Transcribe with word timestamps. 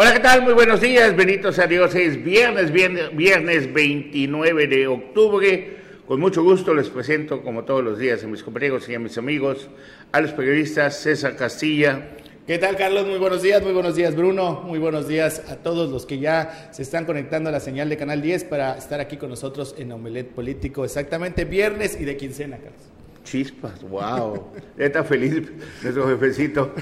Hola, 0.00 0.12
¿qué 0.12 0.20
tal? 0.20 0.42
Muy 0.42 0.52
buenos 0.52 0.80
días, 0.80 1.16
benitos 1.16 1.58
a 1.58 1.66
Dios. 1.66 1.92
Es 1.96 2.22
viernes, 2.22 2.70
viernes, 2.70 3.16
viernes 3.16 3.72
29 3.72 4.68
de 4.68 4.86
octubre. 4.86 5.76
Con 6.06 6.20
mucho 6.20 6.44
gusto 6.44 6.72
les 6.72 6.88
presento, 6.88 7.42
como 7.42 7.64
todos 7.64 7.82
los 7.82 7.98
días, 7.98 8.22
a 8.22 8.28
mis 8.28 8.44
compañeros 8.44 8.88
y 8.88 8.94
a 8.94 9.00
mis 9.00 9.18
amigos, 9.18 9.68
a 10.12 10.20
los 10.20 10.30
periodistas 10.30 11.00
César 11.00 11.34
Castilla. 11.34 12.10
¿Qué 12.46 12.58
tal, 12.58 12.76
Carlos? 12.76 13.08
Muy 13.08 13.18
buenos 13.18 13.42
días, 13.42 13.60
muy 13.60 13.72
buenos 13.72 13.96
días, 13.96 14.14
Bruno. 14.14 14.62
Muy 14.64 14.78
buenos 14.78 15.08
días 15.08 15.42
a 15.48 15.56
todos 15.56 15.90
los 15.90 16.06
que 16.06 16.20
ya 16.20 16.68
se 16.70 16.82
están 16.82 17.04
conectando 17.04 17.48
a 17.48 17.52
la 17.52 17.58
señal 17.58 17.88
de 17.88 17.96
Canal 17.96 18.22
10 18.22 18.44
para 18.44 18.78
estar 18.78 19.00
aquí 19.00 19.16
con 19.16 19.30
nosotros 19.30 19.74
en 19.78 19.90
Omelet 19.90 20.28
Político. 20.28 20.84
Exactamente 20.84 21.44
viernes 21.44 22.00
y 22.00 22.04
de 22.04 22.16
quincena, 22.16 22.58
Carlos. 22.58 22.97
Chispas, 23.30 23.82
wow. 23.82 24.52
Está 24.78 25.04
feliz 25.04 25.50
nuestro 25.82 26.08
jefecito. 26.08 26.72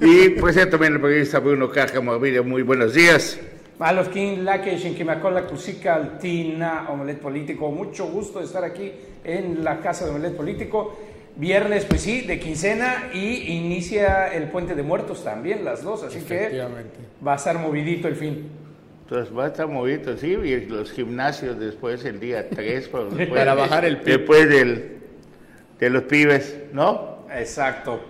Y 0.00 0.28
presento 0.30 0.72
también 0.72 0.94
el 0.94 1.00
periodista 1.00 1.40
Bruno 1.40 1.68
Cárcamo. 1.68 2.16
Muy 2.18 2.62
buenos 2.62 2.94
días. 2.94 3.40
Maloskin, 3.80 4.44
Lakesh, 4.44 4.86
en 4.86 4.94
Quimacola, 4.94 5.46
Cusica, 5.46 5.96
Altina, 5.96 6.86
Omelet 6.90 7.18
Político. 7.18 7.72
Mucho 7.72 8.06
gusto 8.06 8.38
de 8.38 8.44
estar 8.44 8.62
aquí 8.62 8.92
en 9.24 9.64
la 9.64 9.80
casa 9.80 10.04
de 10.04 10.12
Omelet 10.12 10.36
Político. 10.36 10.96
Viernes, 11.34 11.84
pues 11.84 12.02
sí, 12.02 12.20
de 12.20 12.38
quincena 12.38 13.10
y 13.12 13.52
inicia 13.56 14.32
el 14.32 14.44
Puente 14.44 14.76
de 14.76 14.84
Muertos 14.84 15.24
también, 15.24 15.64
las 15.64 15.82
dos. 15.82 16.04
Así 16.04 16.20
que 16.20 16.62
va 17.26 17.32
a 17.32 17.36
estar 17.36 17.58
movidito 17.58 18.06
el 18.06 18.14
fin. 18.14 18.48
Entonces 19.02 19.36
va 19.36 19.44
a 19.44 19.48
estar 19.48 19.68
movidito, 19.68 20.16
sí, 20.16 20.28
y 20.28 20.66
los 20.66 20.90
gimnasios 20.90 21.58
después 21.58 22.04
el 22.04 22.20
día 22.20 22.48
3. 22.48 22.88
Para 23.34 23.54
bajar 23.54 23.84
el 23.84 24.02
Después 24.02 24.48
del 24.48 24.95
de 25.78 25.90
los 25.90 26.04
pibes, 26.04 26.56
¿no? 26.72 27.18
Exacto. 27.34 28.00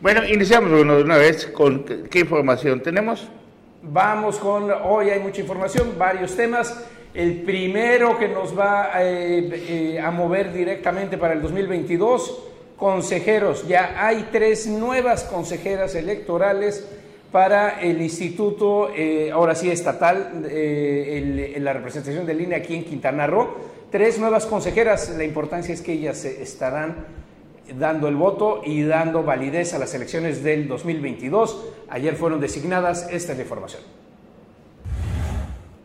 Bueno, 0.00 0.22
iniciamos 0.26 0.70
uno 0.70 0.96
de 0.96 1.02
una 1.02 1.16
vez 1.16 1.46
con 1.46 1.84
qué 1.84 2.20
información 2.20 2.82
tenemos. 2.82 3.26
Vamos 3.82 4.38
con, 4.38 4.70
hoy 4.70 5.10
hay 5.10 5.20
mucha 5.20 5.40
información, 5.40 5.94
varios 5.98 6.36
temas. 6.36 6.84
El 7.14 7.42
primero 7.42 8.18
que 8.18 8.28
nos 8.28 8.58
va 8.58 8.90
eh, 8.96 9.94
eh, 9.94 10.00
a 10.00 10.10
mover 10.10 10.52
directamente 10.52 11.16
para 11.16 11.34
el 11.34 11.40
2022, 11.40 12.42
consejeros. 12.76 13.66
Ya 13.68 13.94
hay 13.96 14.28
tres 14.32 14.66
nuevas 14.66 15.24
consejeras 15.24 15.94
electorales 15.94 16.86
para 17.30 17.80
el 17.80 18.02
instituto, 18.02 18.90
eh, 18.94 19.30
ahora 19.32 19.54
sí 19.54 19.70
estatal, 19.70 20.44
en 20.50 21.64
la 21.64 21.72
representación 21.72 22.26
de 22.26 22.34
línea 22.34 22.58
aquí 22.58 22.74
en 22.74 22.84
Quintana 22.84 23.26
Roo 23.26 23.74
tres 23.94 24.18
nuevas 24.18 24.46
consejeras. 24.46 25.08
La 25.10 25.22
importancia 25.22 25.72
es 25.72 25.80
que 25.80 25.92
ellas 25.92 26.24
estarán 26.24 27.06
dando 27.78 28.08
el 28.08 28.16
voto 28.16 28.60
y 28.64 28.82
dando 28.82 29.22
validez 29.22 29.72
a 29.72 29.78
las 29.78 29.94
elecciones 29.94 30.42
del 30.42 30.66
2022. 30.66 31.64
Ayer 31.90 32.16
fueron 32.16 32.40
designadas. 32.40 33.06
Esta 33.12 33.30
es 33.30 33.38
la 33.38 33.44
información. 33.44 33.82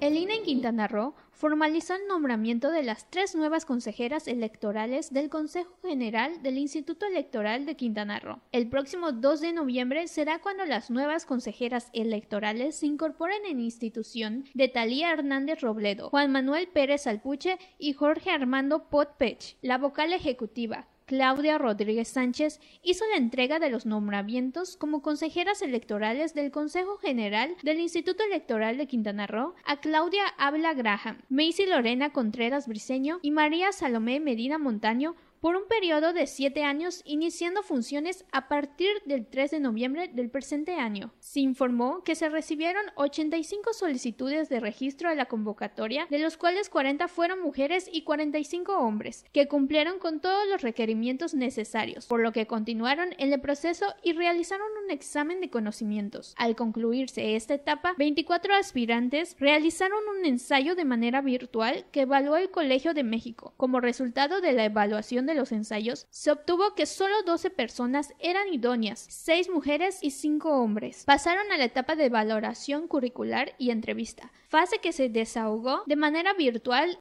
El 0.02 0.16
INE 0.16 0.36
en 0.36 0.44
Quintana 0.44 0.88
Roo 0.88 1.14
formalizó 1.34 1.94
el 1.94 2.08
nombramiento 2.08 2.72
de 2.72 2.84
las 2.84 3.10
tres 3.10 3.36
nuevas 3.36 3.66
consejeras 3.66 4.30
electorales 4.30 5.12
del 5.12 5.30
Consejo 5.30 5.76
General 5.82 6.42
del 6.42 6.58
Instituto 6.58 7.06
Electoral 7.06 7.66
de 7.66 7.76
Quintana 7.76 8.18
Roo. 8.18 8.40
El 8.54 8.70
próximo 8.70 9.12
2 9.12 9.42
de 9.42 9.52
noviembre 9.52 10.08
será 10.08 10.40
cuando 10.40 10.64
las 10.64 10.90
nuevas 10.90 11.26
consejeras 11.26 11.90
electorales 11.92 12.78
se 12.78 12.86
incorporen 12.86 13.46
en 13.46 13.60
institución 13.60 14.46
de 14.54 14.70
Talía 14.70 15.12
Hernández 15.12 15.60
Robledo, 15.60 16.10
Juan 16.12 16.32
Manuel 16.32 16.70
Pérez 16.70 17.06
Alpuche 17.06 17.58
y 17.78 17.92
Jorge 17.92 18.32
Armando 18.32 18.88
Potpech, 18.88 19.58
la 19.62 19.78
vocal 19.78 20.14
ejecutiva, 20.14 20.88
Claudia 21.10 21.58
Rodríguez 21.58 22.08
Sánchez 22.08 22.60
hizo 22.84 23.04
la 23.10 23.18
entrega 23.18 23.58
de 23.58 23.72
los 23.72 23.88
nombramientos 23.88 24.78
como 24.78 25.02
consejeras 25.02 25.64
electorales 25.64 26.36
del 26.36 26.52
Consejo 26.52 27.00
General 27.00 27.56
del 27.64 27.80
Instituto 27.80 28.22
Electoral 28.24 28.78
de 28.78 28.86
Quintana 28.86 29.26
Roo 29.26 29.56
a 29.66 29.78
Claudia 29.78 30.22
Ávila 30.38 30.76
Graham, 30.76 31.24
Macy 31.28 31.66
Lorena 31.66 32.12
Contreras 32.12 32.68
Briceño 32.68 33.18
y 33.24 33.32
María 33.32 33.72
Salomé 33.72 34.20
Medina 34.20 34.60
Montaño 34.60 35.16
por 35.42 35.56
un 35.56 35.68
periodo 35.68 36.14
de 36.14 36.28
siete 36.28 36.64
años, 36.64 37.02
iniciando 37.06 37.64
funciones 37.64 38.26
a 38.32 38.48
partir 38.48 38.90
del 39.06 39.26
3 39.26 39.52
de 39.52 39.60
noviembre 39.60 40.10
del 40.10 40.30
presente 40.30 40.76
año. 40.76 41.12
Se 41.20 41.40
informó 41.40 42.04
que 42.04 42.16
se 42.16 42.30
recibieron 42.30 42.84
85 42.96 43.74
solicitudes 43.74 44.50
de 44.50 44.60
registro 44.60 45.10
a 45.10 45.16
la 45.16 45.26
convocatoria, 45.26 46.08
de 46.10 46.20
los 46.20 46.38
cuales 46.38 46.70
40 46.70 47.08
fueron 47.08 47.42
mujeres 47.42 47.90
y 47.92 48.04
45 48.04 48.78
hombres, 48.78 49.26
que 49.32 49.48
cumplieron 49.48 50.00
con 50.00 50.20
todos 50.20 50.48
los 50.48 50.62
requerimientos 50.62 51.34
necesarios, 51.34 52.08
por 52.08 52.22
lo 52.22 52.32
que 52.32 52.48
continuaron 52.48 53.14
en 53.18 53.34
el 53.34 53.42
proceso 53.42 53.86
y 54.04 54.14
realizaron 54.14 54.68
un 54.84 54.92
examen 54.92 55.40
de 55.42 55.50
conocimientos. 55.50 56.34
Al 56.38 56.56
concluirse 56.56 57.36
esta 57.36 57.54
etapa, 57.54 57.94
24 57.98 58.54
aspirantes 58.56 59.36
realizaron 59.40 60.00
un 60.18 60.26
ensayo 60.26 60.76
de 60.76 60.86
manera 60.86 61.22
virtual 61.22 61.86
que 61.92 62.02
evaluó 62.02 62.38
el 62.38 62.52
Colegio 62.52 62.94
de 62.94 63.04
México. 63.04 63.54
Como 63.58 63.80
resultado 63.80 64.42
de 64.42 64.54
la 64.54 64.66
evaluación 64.66 65.29
de 65.30 65.36
los 65.36 65.54
ensayos, 65.54 66.08
se 66.10 66.32
obtuvo 66.32 66.76
que 66.76 66.86
solo 66.86 67.24
12 67.24 67.50
personas 67.52 68.14
eran 68.20 68.52
idóneas, 68.52 69.06
6 69.10 69.50
mujeres 69.50 70.00
y 70.02 70.12
5 70.12 70.50
hombres. 70.50 71.06
Pasaron 71.06 71.50
a 71.52 71.58
la 71.58 71.64
etapa 71.64 71.96
de 71.96 72.10
valoración 72.10 72.90
curricular 72.90 73.54
y 73.58 73.70
entrevista, 73.70 74.32
fase 74.50 74.80
que 74.80 74.92
se 74.92 75.08
desahogó 75.08 75.84
de 75.86 75.96
manera 75.96 76.34
virtual 76.34 77.00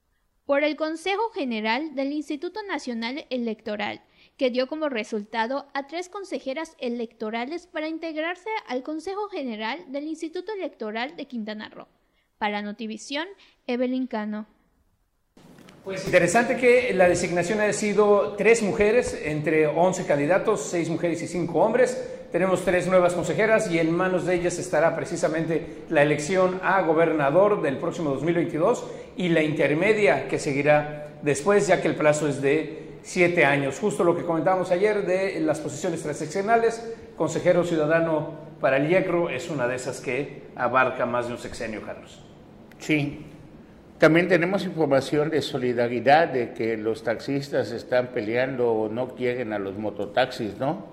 por 0.49 0.65
el 0.65 0.77
Consejo 0.77 1.28
General 1.31 1.94
del 1.94 2.12
Instituto 2.12 2.62
Nacional 2.62 3.27
Electoral, 3.28 4.00
que 4.38 4.50
dio 4.50 4.67
como 4.67 4.88
resultado 4.88 5.69
a 5.75 5.87
tres 5.87 6.09
consejeras 6.09 6.75
electorales 6.78 7.67
para 7.67 7.88
integrarse 7.88 8.49
al 8.67 8.83
Consejo 8.83 9.28
General 9.28 9.84
del 9.93 10.05
Instituto 10.05 10.53
Electoral 10.53 11.17
de 11.17 11.27
Quintana 11.27 11.69
Roo. 11.69 11.88
Para 12.38 12.62
Notivisión, 12.62 13.27
Evelyn 13.67 14.06
Cano. 14.06 14.47
Pues 15.88 16.04
interesante 16.04 16.59
que 16.59 16.93
la 16.93 17.09
designación 17.09 17.60
haya 17.60 17.72
sido 17.72 18.34
tres 18.37 18.62
mujeres 18.62 19.19
entre 19.25 19.66
11 19.66 20.04
candidatos, 20.04 20.69
seis 20.71 20.91
mujeres 20.91 21.22
y 21.22 21.26
cinco 21.26 21.60
hombres. 21.60 22.26
Tenemos 22.31 22.62
tres 22.62 22.87
nuevas 22.87 23.15
consejeras 23.15 23.71
y 23.71 23.78
en 23.78 23.97
manos 23.97 24.26
de 24.26 24.34
ellas 24.34 24.59
estará 24.59 24.94
precisamente 24.94 25.84
la 25.88 26.03
elección 26.03 26.60
a 26.62 26.82
gobernador 26.82 27.62
del 27.62 27.78
próximo 27.78 28.10
2022 28.10 28.84
y 29.16 29.31
la 29.31 29.43
intermedia 29.43 30.28
que 30.28 30.38
seguirá 30.38 31.09
después, 31.22 31.66
ya 31.66 31.81
que 31.81 31.88
el 31.88 31.94
plazo 31.94 32.28
es 32.28 32.43
de 32.43 32.99
siete 33.03 33.47
años. 33.47 33.78
Justo 33.81 34.05
lo 34.05 34.15
que 34.15 34.25
comentábamos 34.25 34.70
ayer 34.70 35.06
de 35.06 35.41
las 35.41 35.59
posiciones 35.59 36.03
transaccionales, 36.03 36.87
consejero 37.16 37.65
ciudadano 37.65 38.34
para 38.60 38.76
el 38.76 38.91
IECRO 38.91 39.31
es 39.31 39.49
una 39.49 39.66
de 39.66 39.76
esas 39.76 40.03
que 40.03 40.49
abarca 40.55 41.06
más 41.06 41.28
de 41.28 41.32
un 41.32 41.38
sexenio, 41.38 41.81
Carlos. 41.81 42.22
Sí, 42.78 43.25
también 43.99 44.29
tenemos 44.29 44.65
información 44.65 45.31
de 45.31 45.43
solidaridad 45.43 46.29
de 46.29 46.53
que 46.53 46.77
los 46.77 47.03
taxistas 47.03 47.73
están 47.73 48.09
peleando 48.09 48.71
o 48.71 48.89
no 48.89 49.15
quieren 49.15 49.53
a 49.53 49.59
los 49.59 49.77
mototaxis, 49.77 50.57
¿no? 50.59 50.87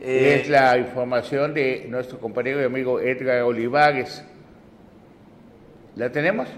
Eh, 0.00 0.40
es 0.40 0.48
la 0.48 0.78
información 0.78 1.54
de 1.54 1.86
nuestro 1.88 2.18
compañero 2.20 2.60
y 2.60 2.64
amigo 2.64 3.00
Edgar 3.00 3.42
Olivares. 3.42 4.24
¿La 5.96 6.12
tenemos? 6.12 6.48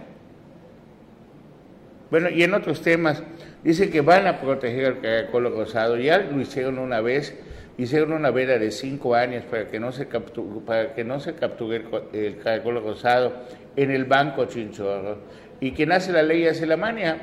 Bueno, 2.10 2.28
y 2.28 2.43
en 2.43 2.54
otros 2.54 2.83
temas, 2.83 3.22
dice 3.65 3.91
que 3.91 4.00
van 4.00 4.27
a 4.27 4.41
proteger 4.41 4.87
al 4.87 5.00
caracol 5.00 5.44
rosado. 5.53 5.97
Ya 5.97 6.19
lo 6.19 6.41
hicieron 6.41 6.78
una 6.78 7.00
vez, 7.00 7.34
hicieron 7.78 8.12
una 8.12 8.31
veda 8.31 8.59
de 8.59 8.70
cinco 8.70 9.14
años 9.14 9.44
para 9.44 9.66
que 9.66 9.78
no 9.78 9.92
se 9.92 10.06
capture, 10.06 10.60
para 10.64 10.94
que 10.94 11.04
no 11.04 11.20
se 11.20 11.34
capture 11.34 11.76
el, 11.76 12.19
el 12.19 12.38
caracol 12.38 12.82
rosado 12.82 13.32
en 13.76 13.91
el 13.91 14.04
Banco 14.04 14.47
Chinchorro. 14.47 15.19
Y 15.60 15.72
quien 15.72 15.92
hace 15.92 16.12
la 16.12 16.22
ley 16.22 16.47
hace 16.47 16.66
la 16.66 16.76
mania, 16.76 17.20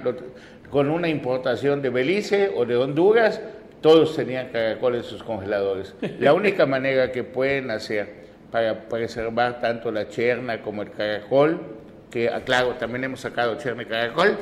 con 0.69 0.89
una 0.89 1.07
importación 1.07 1.81
de 1.81 1.89
Belice 1.89 2.51
o 2.55 2.65
de 2.65 2.75
Honduras, 2.75 3.41
todos 3.81 4.15
tenían 4.15 4.49
caracol 4.49 4.95
en 4.95 5.03
sus 5.03 5.23
congeladores. 5.23 5.93
La 6.19 6.33
única 6.35 6.65
manera 6.65 7.11
que 7.11 7.23
pueden 7.23 7.69
hacer 7.69 8.23
para 8.51 8.87
preservar 8.87 9.59
tanto 9.59 9.91
la 9.91 10.07
cherna 10.07 10.61
como 10.61 10.83
el 10.83 10.91
caracol, 10.91 11.59
que 12.09 12.29
ah, 12.29 12.41
claro, 12.45 12.75
también 12.75 13.03
hemos 13.03 13.19
sacado 13.19 13.57
cherna 13.57 13.83
y 13.83 13.85
caracol, 13.85 14.37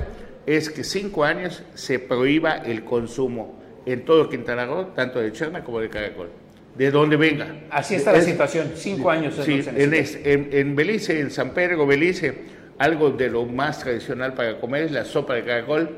es 0.46 0.70
que 0.70 0.84
cinco 0.84 1.24
años 1.24 1.64
se 1.74 2.00
prohíba 2.00 2.58
el 2.58 2.84
consumo 2.84 3.61
en 3.86 4.06
todo 4.06 4.30
Quintana 4.30 4.66
Roo, 4.66 4.88
tanto 4.96 5.20
de 5.20 5.32
cherna 5.32 5.64
como 5.64 5.80
de 5.80 5.90
caracol 5.90 6.30
de 6.76 6.92
donde 6.92 7.18
venga. 7.18 7.48
Así 7.70 7.96
está 7.96 8.14
la 8.14 8.22
situación, 8.22 8.72
cinco 8.76 9.10
años. 9.10 9.36
Sí, 9.44 9.62
en, 9.76 10.50
en, 10.52 10.76
Belice, 10.76 11.20
en 11.20 11.32
San 11.32 11.52
Pedro 11.52 11.86
Belice, 11.86 12.34
algo 12.78 13.12
de 13.12 13.30
lo 13.30 13.46
más 13.46 13.80
tradicional 13.80 14.34
para 14.34 14.60
comer 14.60 14.84
es 14.84 14.92
la 14.92 15.06
sopa 15.06 15.36
de 15.36 15.44
caracol, 15.44 15.90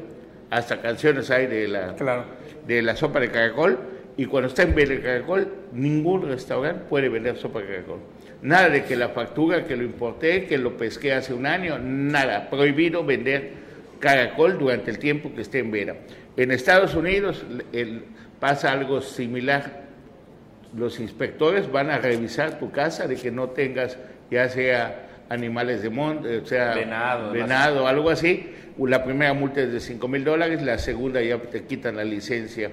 hasta 0.50 0.82
canciones 0.82 1.30
hay 1.30 1.48
de 1.48 1.68
la, 1.68 1.96
de 2.68 2.82
la 2.82 2.96
sopa 2.96 3.20
de 3.20 3.30
caracol, 3.30 3.80
y 4.18 4.26
cuando 4.26 4.50
está 4.50 4.64
en 4.64 4.76
Belice 4.76 5.02
caracol, 5.02 5.48
ningún 5.74 6.28
restaurante 6.28 6.86
puede 6.90 7.10
vender 7.10 7.38
sopa 7.38 7.60
de 7.60 7.68
caracol. 7.68 8.00
Nada 8.42 8.70
de 8.70 8.84
que 8.84 8.96
la 8.96 9.10
factura, 9.10 9.66
que 9.66 9.78
lo 9.78 9.84
importé, 9.84 10.46
que 10.46 10.58
lo 10.58 10.76
pesqué 10.76 11.14
hace 11.14 11.34
un 11.34 11.46
año, 11.46 11.80
nada, 11.80 12.50
prohibido 12.50 13.06
vender 13.06 13.64
caracol 14.00 14.58
durante 14.60 14.92
el 14.92 15.00
tiempo 15.00 15.34
que 15.34 15.42
esté 15.42 15.60
en 15.60 15.72
Vera. 15.72 15.96
En 16.38 16.52
Estados 16.52 16.96
Unidos 16.96 17.44
pasa 18.40 18.72
algo 18.72 19.02
similar 19.02 19.84
los 20.76 21.00
inspectores 21.00 21.72
van 21.72 21.92
a 21.92 22.00
revisar 22.00 22.60
tu 22.60 22.72
casa 22.72 23.08
de 23.08 23.16
que 23.16 23.32
no 23.32 23.50
tengas 23.50 23.98
ya 24.32 24.50
sea 24.50 25.08
animales 25.30 25.82
de 25.82 25.90
monte, 25.90 26.38
o 26.38 26.46
sea, 26.46 26.74
Venado, 26.74 27.32
venado, 27.32 27.88
algo 27.88 28.10
así. 28.10 28.50
La 28.78 29.04
primera 29.04 29.34
multa 29.34 29.62
es 29.62 29.72
de 29.72 29.80
5 29.80 30.08
mil 30.08 30.24
dólares, 30.24 30.62
la 30.62 30.78
segunda 30.78 31.22
ya 31.22 31.38
te 31.38 31.64
quitan 31.64 31.96
la 31.96 32.04
licencia 32.04 32.72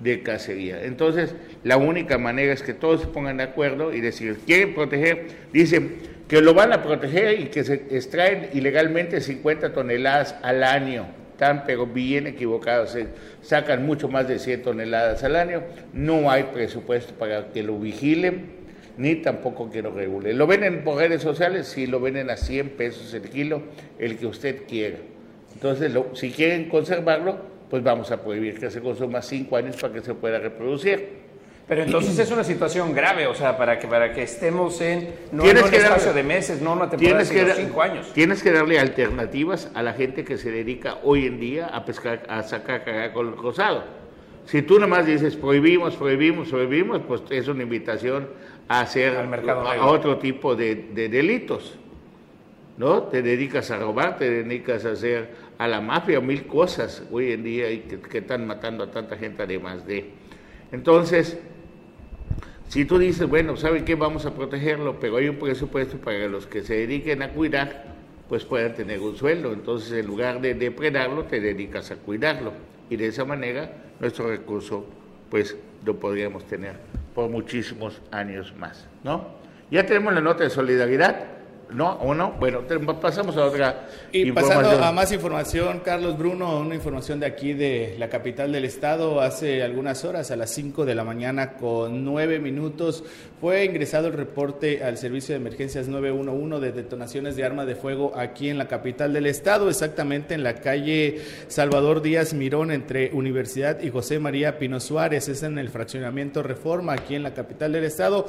de 0.00 0.22
cacería. 0.22 0.84
Entonces, 0.84 1.34
la 1.62 1.76
única 1.76 2.18
manera 2.18 2.52
es 2.52 2.62
que 2.62 2.74
todos 2.74 3.02
se 3.02 3.06
pongan 3.08 3.36
de 3.36 3.44
acuerdo 3.44 3.92
y 3.92 4.00
decir, 4.00 4.38
quieren 4.46 4.74
proteger, 4.74 5.26
dicen 5.52 5.96
que 6.28 6.40
lo 6.40 6.54
van 6.54 6.72
a 6.72 6.82
proteger 6.82 7.40
y 7.40 7.46
que 7.46 7.62
se 7.62 7.74
extraen 7.90 8.48
ilegalmente 8.54 9.20
50 9.20 9.72
toneladas 9.72 10.34
al 10.42 10.64
año. 10.64 11.06
Están 11.34 11.64
pero 11.66 11.84
bien 11.84 12.28
equivocados, 12.28 12.90
se 12.90 13.08
sacan 13.42 13.84
mucho 13.84 14.08
más 14.08 14.28
de 14.28 14.38
100 14.38 14.62
toneladas 14.62 15.24
al 15.24 15.34
año, 15.34 15.64
no 15.92 16.30
hay 16.30 16.44
presupuesto 16.44 17.12
para 17.14 17.48
que 17.48 17.64
lo 17.64 17.76
vigilen, 17.76 18.46
ni 18.96 19.16
tampoco 19.16 19.68
que 19.68 19.82
lo 19.82 19.90
regulen. 19.90 20.38
¿Lo 20.38 20.46
venden 20.46 20.84
por 20.84 20.98
redes 20.98 21.22
sociales? 21.22 21.66
Sí, 21.66 21.88
lo 21.88 21.98
venden 21.98 22.30
a 22.30 22.36
100 22.36 22.70
pesos 22.76 23.12
el 23.14 23.22
kilo, 23.22 23.62
el 23.98 24.16
que 24.16 24.26
usted 24.26 24.62
quiera. 24.68 24.98
Entonces, 25.54 25.92
si 26.12 26.30
quieren 26.30 26.68
conservarlo, 26.68 27.36
pues 27.68 27.82
vamos 27.82 28.12
a 28.12 28.22
prohibir 28.22 28.60
que 28.60 28.70
se 28.70 28.80
consuma 28.80 29.20
cinco 29.20 29.56
años 29.56 29.74
para 29.74 29.92
que 29.92 30.02
se 30.02 30.14
pueda 30.14 30.38
reproducir. 30.38 31.23
Pero 31.66 31.82
entonces 31.82 32.18
es 32.18 32.30
una 32.30 32.44
situación 32.44 32.92
grave, 32.92 33.26
o 33.26 33.34
sea, 33.34 33.56
para 33.56 33.78
que 33.78 33.86
para 33.86 34.12
que 34.12 34.22
estemos 34.22 34.80
en 34.82 35.14
no 35.32 35.44
en 35.44 35.56
un 35.56 35.72
espacio 35.72 36.12
de 36.12 36.22
meses, 36.22 36.60
no 36.60 36.74
una 36.74 36.90
temporada 36.90 37.24
de 37.24 37.54
cinco 37.54 37.80
años. 37.80 38.12
Tienes 38.12 38.42
que 38.42 38.52
darle 38.52 38.78
alternativas 38.78 39.70
a 39.74 39.82
la 39.82 39.94
gente 39.94 40.24
que 40.24 40.36
se 40.36 40.50
dedica 40.50 40.98
hoy 41.02 41.26
en 41.26 41.40
día 41.40 41.66
a 41.66 41.84
pescar, 41.86 42.24
a 42.28 42.42
sacar 42.42 42.84
caracol 42.84 43.36
rosado. 43.36 43.84
Si 44.44 44.60
tú 44.60 44.78
nomás 44.78 45.06
dices 45.06 45.36
prohibimos, 45.36 45.96
prohibimos, 45.96 46.48
prohibimos, 46.48 47.00
pues 47.08 47.22
es 47.30 47.48
una 47.48 47.62
invitación 47.62 48.28
a 48.68 48.80
hacer 48.80 49.16
a 49.16 49.86
otro 49.86 50.18
tipo 50.18 50.54
de, 50.54 50.74
de 50.74 51.08
delitos. 51.08 51.78
¿no? 52.76 53.04
Te 53.04 53.22
dedicas 53.22 53.70
a 53.70 53.78
robar, 53.78 54.18
te 54.18 54.28
dedicas 54.28 54.84
a 54.84 54.90
hacer 54.90 55.30
a 55.58 55.68
la 55.68 55.80
mafia, 55.80 56.20
mil 56.20 56.46
cosas 56.46 57.04
hoy 57.10 57.32
en 57.32 57.44
día 57.44 57.70
y 57.70 57.80
que, 57.80 58.18
están 58.18 58.46
matando 58.46 58.84
a 58.84 58.90
tanta 58.90 59.16
gente 59.16 59.42
además 59.42 59.86
de. 59.86 60.10
Entonces, 60.72 61.38
si 62.74 62.84
tú 62.84 62.98
dices, 62.98 63.28
bueno, 63.28 63.56
¿saben 63.56 63.84
qué? 63.84 63.94
Vamos 63.94 64.26
a 64.26 64.34
protegerlo, 64.34 64.98
pero 64.98 65.18
hay 65.18 65.28
un 65.28 65.36
presupuesto 65.36 65.96
para 65.98 66.26
los 66.26 66.48
que 66.48 66.64
se 66.64 66.74
dediquen 66.74 67.22
a 67.22 67.28
cuidar, 67.28 67.84
pues 68.28 68.44
puedan 68.44 68.74
tener 68.74 68.98
un 68.98 69.14
sueldo. 69.14 69.52
Entonces, 69.52 69.92
en 69.92 70.06
lugar 70.08 70.40
de 70.40 70.54
depredarlo, 70.54 71.22
te 71.22 71.38
dedicas 71.38 71.92
a 71.92 71.94
cuidarlo. 71.94 72.52
Y 72.90 72.96
de 72.96 73.06
esa 73.06 73.24
manera, 73.24 73.70
nuestro 74.00 74.26
recurso, 74.26 74.86
pues, 75.30 75.56
lo 75.84 76.00
podríamos 76.00 76.48
tener 76.48 76.74
por 77.14 77.30
muchísimos 77.30 78.02
años 78.10 78.52
más, 78.58 78.88
¿no? 79.04 79.24
Ya 79.70 79.86
tenemos 79.86 80.12
la 80.12 80.20
nota 80.20 80.42
de 80.42 80.50
solidaridad. 80.50 81.26
¿No? 81.74 81.94
¿O 81.94 82.14
no? 82.14 82.34
Bueno, 82.38 82.60
pasamos 83.00 83.36
a 83.36 83.46
otra. 83.46 83.88
Y 84.12 84.30
pasando 84.30 84.70
a 84.70 84.92
más 84.92 85.10
información, 85.10 85.80
Carlos 85.84 86.16
Bruno, 86.16 86.60
una 86.60 86.76
información 86.76 87.18
de 87.18 87.26
aquí 87.26 87.52
de 87.52 87.96
la 87.98 88.08
capital 88.08 88.52
del 88.52 88.64
estado. 88.64 89.20
Hace 89.20 89.64
algunas 89.64 90.04
horas, 90.04 90.30
a 90.30 90.36
las 90.36 90.50
5 90.50 90.84
de 90.84 90.94
la 90.94 91.02
mañana, 91.02 91.54
con 91.54 92.04
9 92.04 92.38
minutos, 92.38 93.02
fue 93.40 93.64
ingresado 93.64 94.06
el 94.06 94.12
reporte 94.12 94.84
al 94.84 94.98
servicio 94.98 95.34
de 95.34 95.40
emergencias 95.40 95.88
911 95.88 96.64
de 96.64 96.70
detonaciones 96.70 97.34
de 97.34 97.44
arma 97.44 97.66
de 97.66 97.74
fuego 97.74 98.12
aquí 98.16 98.48
en 98.48 98.58
la 98.58 98.68
capital 98.68 99.12
del 99.12 99.26
estado, 99.26 99.68
exactamente 99.68 100.34
en 100.34 100.44
la 100.44 100.54
calle 100.54 101.22
Salvador 101.48 102.02
Díaz 102.02 102.34
Mirón, 102.34 102.70
entre 102.70 103.10
Universidad 103.12 103.82
y 103.82 103.90
José 103.90 104.20
María 104.20 104.58
Pino 104.58 104.78
Suárez. 104.78 105.28
Es 105.28 105.42
en 105.42 105.58
el 105.58 105.70
fraccionamiento 105.70 106.44
Reforma, 106.44 106.92
aquí 106.92 107.16
en 107.16 107.24
la 107.24 107.34
capital 107.34 107.72
del 107.72 107.82
estado, 107.82 108.26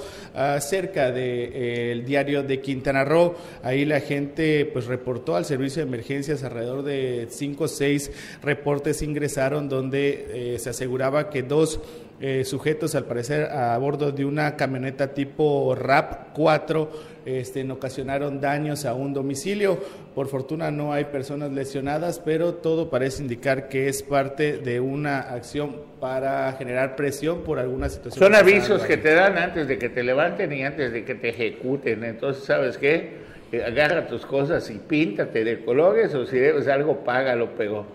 cerca 0.59 1.11
del 1.11 1.13
de, 1.13 1.91
eh, 1.91 2.03
diario 2.03 2.41
de 2.41 2.59
Quintana 2.59 3.05
Roo. 3.05 3.34
Ahí 3.63 3.85
la 3.85 3.99
gente 3.99 4.69
pues 4.71 4.85
reportó 4.85 5.35
al 5.35 5.45
servicio 5.45 5.81
de 5.81 5.87
emergencias 5.87 6.43
alrededor 6.43 6.83
de 6.83 7.27
cinco 7.29 7.65
o 7.65 7.67
seis 7.67 8.11
reportes 8.41 9.01
ingresaron 9.01 9.69
donde 9.69 10.53
eh, 10.55 10.59
se 10.59 10.69
aseguraba 10.69 11.29
que 11.29 11.43
dos 11.43 11.79
eh, 12.21 12.45
sujetos, 12.45 12.95
al 12.95 13.05
parecer, 13.05 13.51
a 13.51 13.77
bordo 13.77 14.11
de 14.11 14.23
una 14.23 14.55
camioneta 14.55 15.13
tipo 15.13 15.75
RAP 15.75 16.33
4, 16.33 16.89
este, 17.25 17.69
ocasionaron 17.69 18.39
daños 18.39 18.85
a 18.85 18.93
un 18.93 19.13
domicilio. 19.13 19.77
Por 20.15 20.27
fortuna 20.27 20.71
no 20.71 20.93
hay 20.93 21.05
personas 21.05 21.51
lesionadas, 21.51 22.19
pero 22.19 22.53
todo 22.53 22.89
parece 22.89 23.21
indicar 23.21 23.67
que 23.67 23.89
es 23.89 24.01
parte 24.01 24.57
de 24.59 24.79
una 24.79 25.19
acción 25.19 25.75
para 25.99 26.53
generar 26.53 26.95
presión 26.95 27.43
por 27.43 27.59
alguna 27.59 27.89
situación. 27.89 28.23
Son 28.23 28.33
avisos 28.33 28.83
que 28.83 28.95
te 28.95 29.13
dan 29.13 29.37
antes 29.37 29.67
de 29.67 29.77
que 29.77 29.89
te 29.89 30.01
levanten 30.01 30.53
y 30.53 30.63
antes 30.63 30.93
de 30.93 31.03
que 31.03 31.15
te 31.15 31.29
ejecuten. 31.29 32.03
Entonces, 32.05 32.45
¿sabes 32.45 32.77
qué? 32.77 33.25
Agarra 33.63 34.07
tus 34.07 34.25
cosas 34.25 34.69
y 34.69 34.75
píntate 34.75 35.43
de 35.43 35.63
colores 35.63 36.13
o 36.15 36.25
si 36.25 36.37
debes 36.37 36.67
algo, 36.67 37.03
págalo, 37.03 37.49
pero 37.57 37.85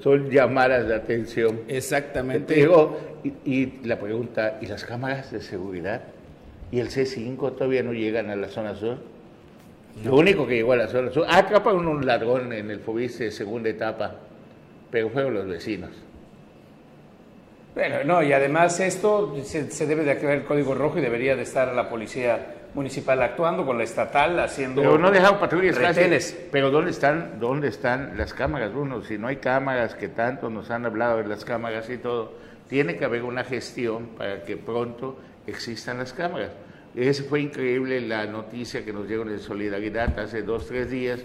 son 0.00 0.30
llamadas 0.30 0.88
de 0.88 0.94
atención. 0.94 1.60
Exactamente. 1.68 2.54
Digo, 2.54 2.98
y, 3.44 3.86
la 3.86 3.98
pregunta, 3.98 4.58
¿y 4.60 4.66
las 4.66 4.84
cámaras 4.84 5.30
de 5.32 5.40
seguridad? 5.40 6.02
¿Y 6.70 6.80
el 6.80 6.88
C5 6.88 7.54
todavía 7.54 7.82
no 7.82 7.92
llegan 7.92 8.30
a 8.30 8.36
la 8.36 8.48
zona 8.48 8.74
sur? 8.74 8.98
Lo 10.04 10.16
único 10.16 10.46
que 10.46 10.56
llegó 10.56 10.72
a 10.72 10.76
la 10.76 10.88
zona 10.88 11.10
sur, 11.10 11.24
ah, 11.28 11.38
atraparon 11.38 11.88
un 11.88 12.06
ladrón 12.06 12.52
en 12.52 12.70
el 12.70 12.80
Fobiste 12.80 13.30
segunda 13.30 13.68
etapa, 13.68 14.14
pero 14.90 15.08
fueron 15.10 15.34
los 15.34 15.46
vecinos. 15.46 15.90
Bueno, 17.74 18.04
no, 18.04 18.22
y 18.22 18.32
además 18.32 18.78
esto 18.80 19.36
se, 19.42 19.70
se 19.70 19.86
debe 19.86 20.04
de 20.04 20.12
activar 20.12 20.36
el 20.36 20.44
código 20.44 20.74
rojo 20.74 20.98
y 20.98 21.00
debería 21.00 21.36
de 21.36 21.42
estar 21.42 21.74
la 21.74 21.88
policía 21.88 22.57
municipal 22.74 23.22
actuando, 23.22 23.64
con 23.64 23.78
la 23.78 23.84
estatal 23.84 24.38
haciendo. 24.40 24.82
Pero 24.82 24.98
no 24.98 25.10
dejaron 25.10 25.38
patrullas 25.38 25.76
Pero 26.52 26.70
¿dónde 26.70 26.90
están, 26.90 27.40
¿dónde 27.40 27.68
están 27.68 28.16
las 28.16 28.34
cámaras, 28.34 28.72
Bruno? 28.72 29.02
Si 29.02 29.18
no 29.18 29.28
hay 29.28 29.36
cámaras, 29.36 29.94
que 29.94 30.08
tanto 30.08 30.50
nos 30.50 30.70
han 30.70 30.86
hablado 30.86 31.18
de 31.18 31.26
las 31.26 31.44
cámaras 31.44 31.88
y 31.90 31.98
todo, 31.98 32.32
tiene 32.68 32.96
que 32.96 33.04
haber 33.04 33.24
una 33.24 33.44
gestión 33.44 34.08
para 34.18 34.42
que 34.42 34.56
pronto 34.56 35.18
existan 35.46 35.98
las 35.98 36.12
cámaras. 36.12 36.50
Ese 36.94 37.22
fue 37.22 37.40
increíble 37.40 38.00
la 38.00 38.26
noticia 38.26 38.84
que 38.84 38.92
nos 38.92 39.06
llegó 39.06 39.24
de 39.24 39.38
Solidaridad 39.38 40.18
hace 40.18 40.42
dos, 40.42 40.66
tres 40.66 40.90
días, 40.90 41.20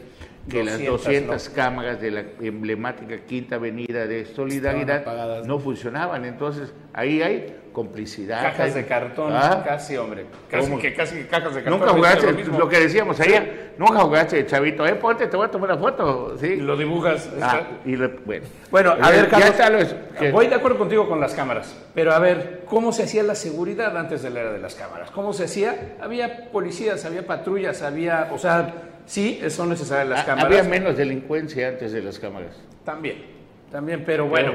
que 0.49 0.63
las 0.63 0.83
200 0.83 1.49
cámaras 1.49 2.01
de 2.01 2.11
la 2.11 2.23
emblemática 2.41 3.17
Quinta 3.25 3.55
Avenida 3.55 4.05
de 4.07 4.25
Solidaridad 4.25 5.43
no 5.45 5.59
funcionaban. 5.59 6.25
Entonces, 6.25 6.73
ahí 6.93 7.21
hay 7.21 7.63
complicidad. 7.71 8.43
Cajas 8.43 8.75
de 8.75 8.85
cartón, 8.85 9.33
¿Ah? 9.33 9.63
casi, 9.65 9.97
hombre. 9.97 10.25
Casi 10.50 10.75
que 10.77 10.93
casi 10.93 11.23
cajas 11.23 11.55
de 11.55 11.63
cartón. 11.63 11.79
Nunca 11.79 11.91
jugaste, 11.91 12.31
lo, 12.45 12.69
que 12.69 12.79
decíamos 12.79 13.19
ayer, 13.19 13.73
nunca 13.77 14.00
jugaste, 14.00 14.45
chavito, 14.45 14.85
eh, 14.85 14.95
ponte, 14.95 15.27
te 15.27 15.35
voy 15.35 15.47
a 15.47 15.51
tomar 15.51 15.71
una 15.71 15.79
foto. 15.79 16.38
¿sí? 16.38 16.57
Lo 16.57 16.77
dibujas. 16.77 17.29
Ah, 17.41 17.62
y 17.83 17.95
bueno. 17.95 18.45
bueno, 18.69 18.95
a 19.01 19.09
ver, 19.09 19.27
Carlos, 19.29 19.95
voy 20.31 20.47
de 20.47 20.55
acuerdo 20.55 20.77
contigo 20.77 21.09
con 21.09 21.19
las 21.19 21.33
cámaras, 21.33 21.75
pero 21.93 22.13
a 22.13 22.19
ver, 22.19 22.62
¿cómo 22.65 22.93
se 22.93 23.03
hacía 23.03 23.23
la 23.23 23.35
seguridad 23.35 23.97
antes 23.97 24.21
de 24.21 24.29
la 24.29 24.41
era 24.41 24.51
de 24.53 24.59
las 24.59 24.75
cámaras? 24.75 25.09
¿Cómo 25.12 25.33
se 25.33 25.45
hacía? 25.45 25.95
Había 26.01 26.51
policías, 26.51 27.03
había 27.05 27.25
patrullas, 27.25 27.81
había, 27.81 28.29
o 28.31 28.38
sea, 28.38 28.73
sí, 29.05 29.41
son 29.50 29.69
necesarias 29.69 30.07
las 30.07 30.25
cámaras. 30.25 30.45
Había 30.45 30.63
menos 30.63 30.98
delincuencia 30.98 31.67
antes 31.67 31.91
de 31.91 32.01
las 32.01 32.19
cámaras. 32.19 32.55
También, 32.83 33.24
también, 33.72 34.03
pero 34.05 34.27
bueno. 34.27 34.53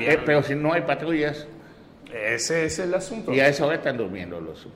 Eh, 0.00 0.18
pero 0.24 0.42
si 0.42 0.54
no 0.54 0.72
hay 0.72 0.82
patrullas. 0.82 1.46
Ese 2.12 2.64
es 2.64 2.78
el 2.80 2.92
asunto. 2.92 3.32
Y 3.32 3.38
a 3.38 3.46
esa 3.46 3.64
hora 3.64 3.76
están 3.76 3.96
durmiendo 3.96 4.40
los 4.40 4.66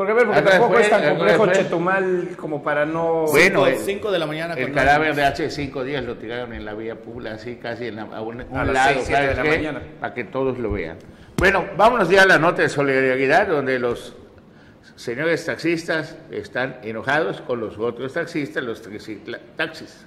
porque 0.00 0.12
a 0.12 0.14
ver, 0.14 0.26
porque 0.28 0.40
tampoco 0.40 0.78
es 0.78 0.88
tan 0.88 1.08
complejo 1.10 1.46
Chetumal 1.48 2.28
como 2.38 2.62
para 2.62 2.86
no... 2.86 3.26
Bueno, 3.26 3.66
5 3.66 4.10
de 4.10 4.18
la 4.18 4.24
mañana. 4.24 4.54
El 4.54 4.72
cadáver 4.72 5.14
de 5.14 5.24
hace 5.24 5.50
cinco 5.50 5.84
días 5.84 6.02
lo 6.02 6.16
tiraron 6.16 6.54
en 6.54 6.64
la 6.64 6.72
vía 6.72 6.94
pública, 6.94 7.34
así 7.34 7.56
casi 7.56 7.88
en 7.88 7.98
a 7.98 8.22
un, 8.22 8.38
lado, 8.72 9.04
de 9.04 9.34
la 9.34 9.44
mañana. 9.44 9.82
Para 10.00 10.14
que 10.14 10.24
todos 10.24 10.58
lo 10.58 10.72
vean. 10.72 10.96
Bueno, 11.36 11.66
vámonos 11.76 12.08
ya 12.08 12.22
a 12.22 12.26
la 12.26 12.38
nota 12.38 12.62
de 12.62 12.70
solidaridad, 12.70 13.48
donde 13.48 13.78
los 13.78 14.16
señores 15.00 15.46
taxistas 15.46 16.14
están 16.30 16.78
enojados 16.82 17.40
con 17.40 17.58
los 17.58 17.78
otros 17.78 18.12
taxistas, 18.12 18.62
los 18.62 18.82
taxis. 19.56 20.06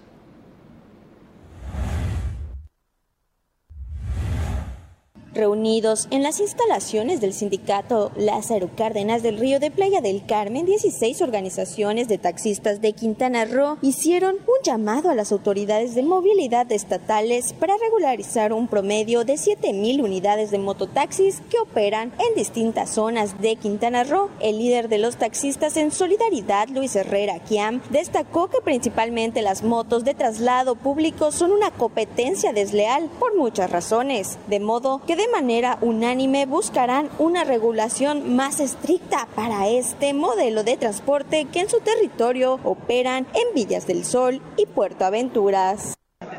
Reunidos 5.33 6.07
en 6.11 6.21
las 6.21 6.39
instalaciones 6.39 7.19
del 7.19 7.33
sindicato 7.33 8.11
Lázaro 8.15 8.69
Cárdenas 8.77 9.23
del 9.23 9.39
Río 9.39 9.59
de 9.59 9.71
Playa 9.71 9.99
del 9.99 10.23
Carmen, 10.27 10.67
16 10.67 11.23
organizaciones 11.23 12.07
de 12.07 12.19
taxistas 12.19 12.81
de 12.81 12.93
Quintana 12.93 13.45
Roo 13.45 13.77
hicieron 13.81 14.35
un 14.35 14.63
llamado 14.63 15.09
a 15.09 15.15
las 15.15 15.31
autoridades 15.31 15.95
de 15.95 16.03
movilidad 16.03 16.71
estatales 16.71 17.53
para 17.53 17.77
regularizar 17.77 18.53
un 18.53 18.67
promedio 18.67 19.23
de 19.23 19.33
7.000 19.33 20.03
unidades 20.03 20.51
de 20.51 20.59
mototaxis 20.59 21.41
que 21.49 21.57
operan 21.57 22.13
en 22.19 22.35
distintas 22.35 22.91
zonas 22.91 23.41
de 23.41 23.55
Quintana 23.55 24.03
Roo. 24.03 24.29
El 24.39 24.59
líder 24.59 24.87
de 24.87 24.99
los 24.99 25.15
taxistas 25.15 25.77
en 25.77 25.89
solidaridad, 25.89 26.69
Luis 26.69 26.95
Herrera 26.95 27.39
Kiam, 27.39 27.81
destacó 27.89 28.49
que 28.49 28.61
principalmente 28.63 29.41
las 29.41 29.63
motos 29.63 30.03
de 30.03 30.13
traslado 30.13 30.75
público 30.75 31.31
son 31.31 31.51
una 31.51 31.71
competencia 31.71 32.53
desleal 32.53 33.09
por 33.19 33.35
muchas 33.35 33.71
razones, 33.71 34.37
de 34.47 34.59
modo 34.59 35.01
que 35.07 35.22
de 35.23 35.29
manera 35.29 35.77
unánime 35.79 36.45
buscarán 36.45 37.09
una 37.17 37.45
regulación 37.45 38.35
más 38.35 38.59
estricta 38.59 39.29
para 39.35 39.69
este 39.69 40.13
modelo 40.13 40.65
de 40.65 40.75
transporte 40.75 41.45
que 41.45 41.61
en 41.61 41.69
su 41.69 41.79
territorio 41.79 42.59
operan 42.65 43.25
en 43.33 43.55
Villas 43.55 43.87
del 43.87 44.03
Sol 44.03 44.41
y 44.57 44.65
Puerto 44.65 45.05
Aventuras 45.05 45.95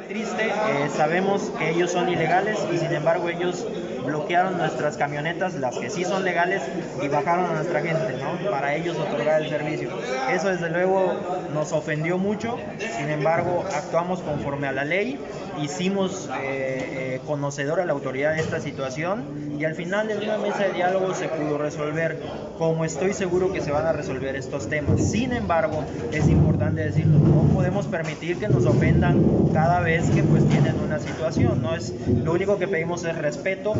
triste, 0.08 0.46
eh, 0.46 0.88
sabemos 0.94 1.50
que 1.58 1.70
ellos 1.70 1.90
son 1.90 2.08
ilegales 2.08 2.58
y 2.72 2.78
sin 2.78 2.92
embargo 2.92 3.28
ellos 3.28 3.66
bloquearon 4.04 4.58
nuestras 4.58 4.96
camionetas, 4.96 5.54
las 5.54 5.78
que 5.78 5.90
sí 5.90 6.04
son 6.04 6.24
legales, 6.24 6.62
y 7.02 7.08
bajaron 7.08 7.46
a 7.46 7.54
nuestra 7.54 7.80
gente, 7.80 8.16
¿no? 8.22 8.50
Para 8.50 8.74
ellos 8.74 8.96
otorgar 8.98 9.42
el 9.42 9.48
servicio. 9.48 9.90
Eso 10.30 10.48
desde 10.48 10.70
luego 10.70 11.14
nos 11.52 11.72
ofendió 11.72 12.18
mucho, 12.18 12.58
sin 12.78 13.08
embargo 13.08 13.64
actuamos 13.74 14.20
conforme 14.20 14.68
a 14.68 14.72
la 14.72 14.84
ley, 14.84 15.18
hicimos 15.62 16.28
eh, 16.42 17.14
eh, 17.14 17.20
conocedor 17.26 17.80
a 17.80 17.84
la 17.84 17.92
autoridad 17.92 18.34
de 18.34 18.40
esta 18.40 18.60
situación 18.60 19.56
y 19.58 19.64
al 19.64 19.74
final 19.74 20.10
en 20.10 20.18
una 20.18 20.38
mesa 20.38 20.64
de 20.64 20.72
diálogo 20.72 21.14
se 21.14 21.28
pudo 21.28 21.58
resolver, 21.58 22.20
como 22.58 22.84
estoy 22.84 23.12
seguro 23.12 23.52
que 23.52 23.60
se 23.60 23.70
van 23.70 23.86
a 23.86 23.92
resolver 23.92 24.36
estos 24.36 24.68
temas. 24.68 25.00
Sin 25.10 25.32
embargo, 25.32 25.84
es 26.12 26.28
importante 26.28 26.82
decirlo, 26.82 27.18
no 27.18 27.54
podemos 27.54 27.86
permitir 27.86 28.38
que 28.38 28.48
nos 28.48 28.66
ofendan 28.66 29.22
cada 29.52 29.80
vez 29.80 29.93
que 30.02 30.24
pues 30.24 30.44
tienen 30.48 30.74
una 30.80 30.98
situación, 30.98 31.62
no 31.62 31.76
es 31.76 31.94
lo 32.08 32.32
único 32.32 32.58
que 32.58 32.66
pedimos 32.66 33.04
es 33.04 33.16
respeto, 33.16 33.74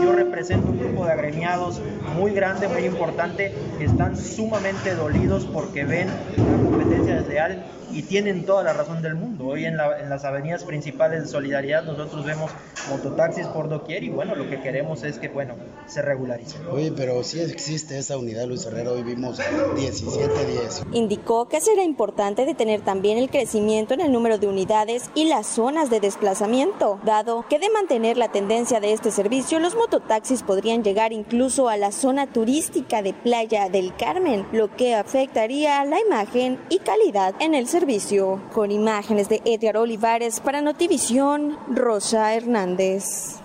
yo 0.00 0.12
represento 0.12 0.70
un 0.70 0.78
grupo 0.78 1.04
de 1.04 1.12
agremiados 1.12 1.80
muy 2.14 2.30
grande, 2.30 2.68
muy 2.68 2.84
importante, 2.84 3.52
que 3.76 3.84
están 3.84 4.16
sumamente 4.16 4.94
dolidos 4.94 5.46
porque 5.52 5.84
ven 5.84 6.08
una 6.36 6.70
competencia 6.70 7.16
desleal 7.16 7.64
y 7.90 8.02
tienen 8.02 8.46
toda 8.46 8.62
la 8.62 8.74
razón 8.74 9.02
del 9.02 9.16
mundo. 9.16 9.39
Hoy 9.42 9.64
en, 9.64 9.76
las 9.76 10.24
avenidas 10.24 10.64
principales 10.64 11.22
de 11.22 11.28
Solidaridad 11.28 11.82
nosotros 11.84 12.24
vemos 12.24 12.50
mototaxis 12.88 13.46
por 13.48 13.68
doquier 13.68 14.04
y 14.04 14.08
bueno, 14.08 14.34
lo 14.34 14.48
que 14.48 14.60
queremos 14.60 15.02
es 15.02 15.18
que, 15.18 15.28
bueno, 15.28 15.54
se 15.86 16.02
regularice. 16.02 16.56
Oye, 16.70 16.92
pero 16.92 17.22
sí 17.24 17.40
existe 17.40 17.98
esa 17.98 18.16
unidad, 18.16 18.46
Luis 18.46 18.64
Herrera, 18.64 18.92
hoy 18.92 19.02
vimos 19.02 19.40
17-10. 19.40 20.86
Indicó 20.92 21.48
que 21.48 21.60
será 21.60 21.82
importante 21.82 22.44
detener 22.44 22.82
también 22.82 23.18
el 23.18 23.28
crecimiento 23.28 23.94
en 23.94 24.00
el 24.00 24.12
número 24.12 24.38
de 24.38 24.46
unidades 24.46 25.10
y 25.14 25.24
las 25.24 25.46
zonas 25.46 25.90
de 25.90 26.00
desplazamiento, 26.00 27.00
dado 27.04 27.44
que 27.48 27.58
de 27.58 27.70
mantener 27.70 28.16
la 28.16 28.30
tendencia 28.30 28.80
de 28.80 28.92
este 28.92 29.10
servicio, 29.10 29.58
los 29.58 29.74
mototaxis 29.74 30.42
podrían 30.42 30.84
llegar 30.84 31.12
incluso 31.12 31.68
a 31.68 31.76
la 31.76 31.92
zona 31.92 32.26
turística 32.26 33.02
de 33.02 33.14
Playa 33.14 33.68
del 33.68 33.94
Carmen, 33.96 34.46
lo 34.52 34.74
que 34.74 34.94
afectaría 34.94 35.84
la 35.84 36.00
imagen 36.00 36.58
y 36.68 36.78
calidad 36.78 37.34
en 37.40 37.54
el 37.54 37.66
servicio 37.66 37.80
servicio. 37.80 38.40
Con 38.52 38.70
imágenes 38.70 39.29
de 39.30 39.40
Edgar 39.44 39.76
Olivares 39.76 40.40
para 40.40 40.60
Notivisión, 40.60 41.56
Rosa 41.68 42.34
Hernández. 42.34 43.36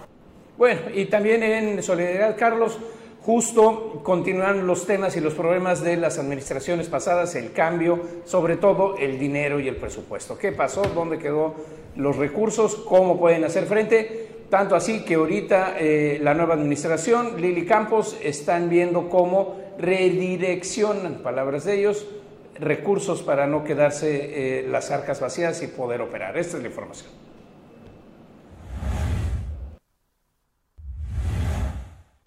Bueno, 0.57 0.81
y 0.91 1.05
también 1.05 1.43
en 1.43 1.83
Solidaridad, 1.83 2.35
Carlos, 2.35 2.79
justo 3.21 4.01
continúan 4.03 4.65
los 4.65 4.87
temas 4.87 5.15
y 5.15 5.21
los 5.21 5.35
problemas 5.35 5.83
de 5.83 5.95
las 5.97 6.17
administraciones 6.17 6.89
pasadas, 6.89 7.35
el 7.35 7.51
cambio, 7.53 8.01
sobre 8.25 8.57
todo 8.57 8.97
el 8.97 9.19
dinero 9.19 9.59
y 9.59 9.67
el 9.67 9.75
presupuesto. 9.75 10.39
¿Qué 10.39 10.51
pasó? 10.51 10.81
¿Dónde 10.81 11.19
quedó 11.19 11.53
los 11.95 12.15
recursos? 12.15 12.75
¿Cómo 12.75 13.19
pueden 13.19 13.43
hacer 13.43 13.65
frente? 13.65 14.29
Tanto 14.49 14.75
así 14.75 15.05
que 15.05 15.15
ahorita 15.15 15.75
eh, 15.79 16.19
la 16.19 16.33
nueva 16.33 16.55
administración, 16.55 17.39
Lili 17.39 17.65
Campos, 17.65 18.17
están 18.23 18.69
viendo 18.69 19.07
cómo 19.07 19.55
redireccionan, 19.77 21.21
palabras 21.21 21.65
de 21.65 21.79
ellos, 21.79 22.07
recursos 22.55 23.21
para 23.21 23.47
no 23.47 23.63
quedarse 23.63 24.59
eh, 24.59 24.67
las 24.67 24.91
arcas 24.91 25.19
vacías 25.19 25.61
y 25.61 25.67
poder 25.67 26.01
operar. 26.01 26.37
Esta 26.37 26.57
es 26.57 26.63
la 26.63 26.69
información. 26.69 27.09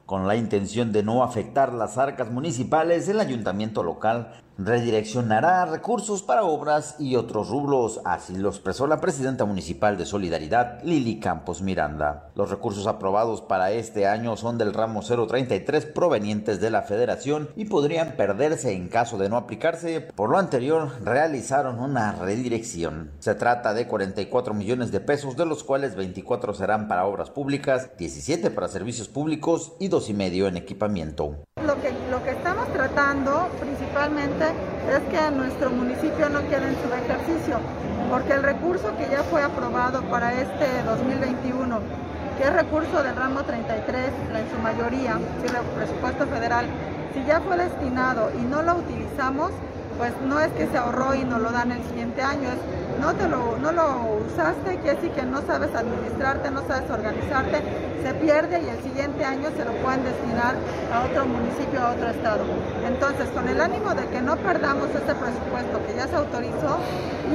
Con 0.07 0.27
la 0.27 0.37
intención 0.37 0.91
de 0.93 1.03
no 1.03 1.23
afectar 1.23 1.73
las 1.75 1.99
arcas 1.99 2.31
municipales, 2.31 3.09
el 3.09 3.21
ayuntamiento 3.21 3.83
local 3.83 4.41
redireccionará 4.59 5.65
recursos 5.67 6.25
para 6.25 6.43
obras 6.43 6.97
y 6.99 7.15
otros 7.15 7.49
rubros, 7.49 8.01
así 8.05 8.37
lo 8.37 8.49
expresó 8.49 8.89
la 8.89 9.01
presidenta 9.01 9.45
municipal 9.45 9.97
de 9.97 10.05
Solidaridad, 10.05 10.83
Lili 10.83 11.21
Campos 11.21 11.63
Miranda. 11.63 12.31
Los 12.35 12.51
recursos 12.51 12.89
aprobados 12.89 13.41
para 13.41 13.71
este 13.71 14.09
año 14.09 14.37
son 14.37 14.59
del 14.59 14.75
ramo 14.75 15.03
033 15.03 15.87
provenientes 15.87 16.61
de 16.61 16.71
la 16.71 16.83
federación 16.83 17.51
y 17.55 17.67
podrían 17.67 18.17
perderse 18.17 18.73
en 18.73 18.89
caso 18.89 19.17
de 19.17 19.29
no 19.29 19.37
aplicarse. 19.37 20.01
Por 20.01 20.31
lo 20.31 20.39
anterior, 20.39 20.91
realizaron 21.05 21.79
una 21.79 22.13
redirección. 22.13 23.13
Se 23.21 23.37
trata 23.37 23.75
de 23.75 23.87
44 23.87 24.55
millones 24.55 24.91
de 24.91 24.99
pesos, 24.99 25.37
de 25.37 25.47
los 25.47 25.63
cuales 25.63 25.95
24 25.95 26.53
serán 26.55 26.89
para 26.89 27.07
obras 27.07 27.31
públicas, 27.31 27.91
17 27.97 28.51
para 28.51 28.67
servicios 28.67 29.09
públicos 29.09 29.75
y 29.79 29.87
dos 29.87 30.09
y 30.09 30.15
medio 30.15 30.49
en 30.49 30.57
equipamiento. 30.57 31.37
Lo 31.65 31.81
que, 31.81 31.93
lo 32.11 32.23
que 32.25 32.31
estamos 32.31 32.67
tratando 32.73 33.49
principalmente 33.99 34.45
es 34.95 35.01
que 35.11 35.37
nuestro 35.37 35.71
municipio 35.71 36.29
no 36.29 36.41
quede 36.49 36.69
en 36.69 36.77
su 36.77 36.95
ejercicio, 36.95 37.59
porque 38.09 38.35
el 38.35 38.45
recurso 38.45 38.97
que 38.97 39.09
ya 39.11 39.25
fue 39.25 39.43
aprobado 39.43 40.03
para 40.03 40.33
este 40.41 40.83
2021, 40.87 41.81
que 42.39 42.45
es 42.45 42.53
recurso 42.53 43.03
del 43.03 43.17
ramo 43.17 43.43
33 43.43 44.07
en 44.07 44.51
su 44.51 44.63
mayoría, 44.63 45.19
si 45.41 45.49
el 45.49 45.63
presupuesto 45.77 46.27
federal, 46.29 46.67
si 47.13 47.25
ya 47.25 47.41
fue 47.41 47.57
destinado 47.57 48.31
y 48.39 48.43
no 48.43 48.63
lo 48.63 48.77
utilizamos, 48.77 49.51
pues 49.99 50.13
no 50.25 50.39
es 50.39 50.53
que 50.53 50.69
se 50.69 50.79
ahorró 50.79 51.15
y 51.15 51.25
no 51.25 51.41
lo 51.41 51.51
dan 51.51 51.73
el 51.73 51.83
siguiente 51.89 52.23
año, 52.23 52.51
es 52.51 52.61
no, 53.01 53.15
te 53.15 53.29
lo, 53.29 53.57
no 53.59 53.73
lo 53.73 54.21
usaste, 54.27 54.79
quiere 54.83 54.97
decir 54.97 55.11
que 55.13 55.23
no 55.23 55.43
sabes 55.43 55.75
administrarte, 55.75 56.51
no 56.51 56.67
sabes 56.67 56.91
organizarte, 56.91 57.63
se 58.03 58.15
pierde 58.15 58.63
y 58.63 58.69
el 58.69 58.83
siguiente 58.83 59.25
año 59.25 59.49
se 59.57 59.65
lo 59.65 59.73
pueden 59.83 60.05
destinar 60.05 60.55
a 60.93 61.05
otro 61.05 61.27
municipio, 61.27 61.81
a 61.81 61.93
otro 61.93 62.09
estado. 62.11 62.45
Entonces, 62.87 63.29
con 63.31 63.49
el 63.49 63.61
ánimo 63.61 63.95
de 63.95 64.07
que 64.07 64.21
no 64.21 64.37
perdamos 64.37 64.89
este 64.89 65.15
presupuesto 65.15 65.87
que 65.87 65.97
ya 65.97 66.07
se 66.07 66.17
autorizó 66.17 66.79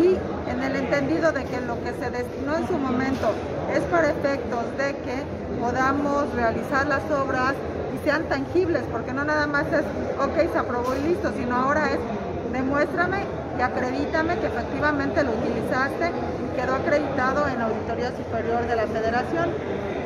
y 0.01 0.17
en 0.49 0.63
el 0.63 0.75
entendido 0.75 1.31
de 1.31 1.45
que 1.45 1.61
lo 1.61 1.81
que 1.83 1.93
se 1.93 2.09
destinó 2.09 2.57
en 2.57 2.67
su 2.67 2.77
momento 2.77 3.31
es 3.73 3.81
para 3.91 4.09
efectos 4.09 4.65
de 4.77 4.95
que 4.97 5.23
podamos 5.59 6.33
realizar 6.33 6.87
las 6.87 7.03
obras 7.11 7.53
y 7.93 8.03
sean 8.05 8.23
tangibles, 8.23 8.83
porque 8.91 9.13
no 9.13 9.23
nada 9.23 9.47
más 9.47 9.65
es, 9.67 9.85
ok, 10.19 10.51
se 10.51 10.57
aprobó 10.57 10.95
y 10.95 11.09
listo, 11.09 11.31
sino 11.37 11.55
ahora 11.55 11.91
es, 11.91 11.99
demuéstrame 12.51 13.42
y 13.57 13.61
acredítame 13.61 14.37
que 14.39 14.47
efectivamente 14.47 15.23
lo 15.23 15.31
utilizaste 15.31 16.09
y 16.09 16.59
quedó 16.59 16.75
acreditado 16.75 17.47
en 17.47 17.59
la 17.59 17.65
Auditoría 17.65 18.11
Superior 18.11 18.67
de 18.67 18.75
la 18.75 18.87
Federación. 18.87 19.49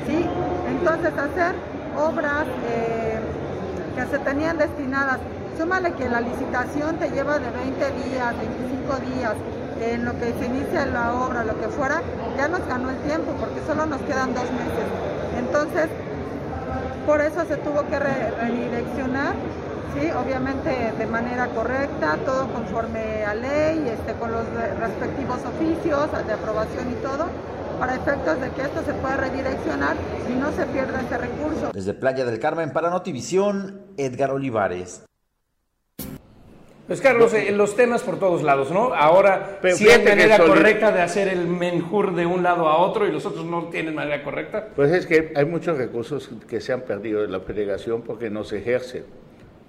¿sí? 0.06 0.25
Entonces 0.70 1.13
hacer 1.18 1.56
obras 1.98 2.46
eh, 2.70 3.20
que 3.96 4.06
se 4.06 4.20
tenían 4.20 4.58
destinadas, 4.58 5.20
súmale 5.58 5.94
que 5.94 6.10
la 6.10 6.22
licitación 6.22 6.98
te 6.98 7.10
lleva 7.10 7.39
de 7.39 7.50
20 7.50 7.92
días, 8.10 8.36
25 8.38 9.16
días, 9.16 9.34
en 9.82 10.06
lo 10.06 10.13
que 10.13 10.34
se 10.34 10.46
inicia 10.46 10.86
la 10.86 11.13
obra, 11.13 11.44
lo 11.44 11.60
que 11.60 11.68
fuera, 11.68 12.01
ya 12.36 12.48
nos 12.48 12.66
ganó 12.68 12.89
el 12.89 12.98
tiempo 12.98 13.32
porque 13.39 13.62
solo 13.66 13.86
nos 13.86 14.01
quedan 14.01 14.34
dos 14.34 14.46
meses. 14.51 14.88
Entonces, 15.38 15.88
por 17.06 17.22
eso 17.22 17.46
se 17.46 17.58
tuvo 17.58 17.88
que 17.88 18.00
redireccionar 18.00 19.34
¿sí? 19.94 20.10
obviamente 20.12 20.94
de 20.98 21.08
manera 21.08 21.48
correcta, 21.48 22.17
todo 22.25 22.48
conforme 22.51 23.24
a 23.25 23.34
ley, 23.34 23.88
este, 23.89 24.13
con 24.13 24.32
los 24.32 24.46
respectivos 24.79 25.39
oficios 25.46 26.10
de 26.25 26.34
aprobación 26.34 26.91
y 26.91 26.96
todo, 27.03 27.27
para 27.79 27.96
efectos 27.96 28.41
de 28.41 28.50
que 28.51 28.62
esto 28.62 28.84
se 28.84 28.94
pueda 28.94 29.17
redireccionar 29.17 29.96
y 30.29 30.34
no 30.34 30.51
se 30.51 30.65
pierda 30.65 31.01
ese 31.01 31.17
recurso. 31.17 31.72
Desde 31.74 31.94
Playa 31.94 32.25
del 32.25 32.39
Carmen 32.39 32.72
para 32.72 32.89
Notivisión, 32.89 33.82
Edgar 33.98 34.32
Olivares. 34.32 35.03
Pues 36.88 37.01
Carlos, 37.01 37.34
eh, 37.34 37.51
los 37.51 37.75
temas 37.75 38.01
por 38.01 38.17
todos 38.17 38.44
lados, 38.44 38.72
¿no? 38.72 38.94
Ahora, 38.94 39.60
si 39.75 39.89
hay 39.89 40.01
manera 40.06 40.38
correcta 40.38 40.94
de 40.94 41.01
hacer 41.01 41.27
el 41.27 41.46
menjur 41.46 42.15
de 42.15 42.25
un 42.25 42.44
lado 42.44 42.70
a 42.70 42.77
otro 42.77 43.06
y 43.06 43.12
los 43.12 43.25
otros 43.25 43.44
no 43.44 43.65
tienen 43.65 43.94
manera 43.94 44.24
correcta. 44.24 44.70
Pues 44.74 44.94
es 44.94 45.06
que 45.06 45.34
hay 45.36 45.44
muchos 45.44 45.77
recursos 45.77 46.29
que 46.48 46.62
se 46.62 46.72
han 46.72 46.82
perdido 46.82 47.22
de 47.22 47.27
la 47.27 47.41
federación 47.41 48.03
porque 48.03 48.29
no 48.29 48.46
se 48.46 48.60
ejercen. 48.60 49.03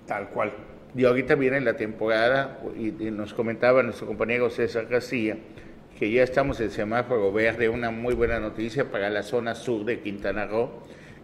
Tal 0.08 0.30
cual. 0.30 0.52
Y 0.96 1.04
ahorita 1.04 1.34
viene 1.34 1.60
la 1.60 1.74
temporada, 1.74 2.60
y, 2.76 2.90
nos 3.10 3.34
comentaba 3.34 3.82
nuestro 3.82 4.06
compañero 4.06 4.48
César 4.48 4.86
García, 4.86 5.36
que 5.98 6.10
ya 6.10 6.22
estamos 6.22 6.60
en 6.60 6.70
semáforo 6.70 7.30
verde, 7.30 7.68
una 7.68 7.90
muy 7.90 8.14
buena 8.14 8.40
noticia 8.40 8.90
para 8.90 9.10
la 9.10 9.22
zona 9.22 9.54
sur 9.54 9.84
de 9.84 10.00
Quintana 10.00 10.46
Roo. 10.46 10.70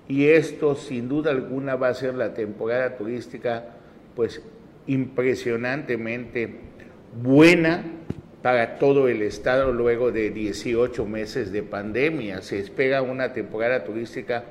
Y 0.07 0.27
esto, 0.27 0.77
sin 0.77 1.09
duda 1.09 1.31
alguna, 1.31 1.77
va 1.77 1.89
a 1.89 1.95
ser 1.95 2.15
la 2.15 2.35
temporada 2.35 2.97
turística, 2.97 3.65
pues, 4.15 4.43
impresionantemente 4.87 6.57
buena 7.23 7.85
para 8.43 8.79
todo 8.79 9.09
el 9.09 9.23
estado 9.23 9.73
luego 9.73 10.13
de 10.13 10.29
18 10.29 11.07
meses 11.07 11.53
de 11.53 11.63
pandemia. 11.63 12.43
Se 12.43 12.59
espera 12.59 13.01
una 13.01 13.33
temporada 13.33 13.85
turística 13.85 14.45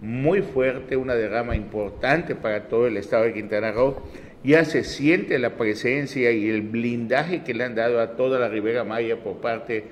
muy 0.00 0.42
fuerte, 0.42 0.96
una 0.96 1.14
derrama 1.14 1.56
importante 1.56 2.34
para 2.34 2.68
todo 2.68 2.86
el 2.86 2.96
estado 2.96 3.24
de 3.24 3.34
Quintana 3.34 3.72
Roo. 3.72 4.02
Ya 4.44 4.64
se 4.64 4.84
siente 4.84 5.38
la 5.38 5.56
presencia 5.56 6.30
y 6.30 6.48
el 6.48 6.62
blindaje 6.62 7.42
que 7.42 7.54
le 7.54 7.64
han 7.64 7.74
dado 7.74 8.00
a 8.00 8.16
toda 8.16 8.38
la 8.38 8.48
Ribera 8.48 8.84
Maya 8.84 9.16
por 9.16 9.38
parte 9.38 9.84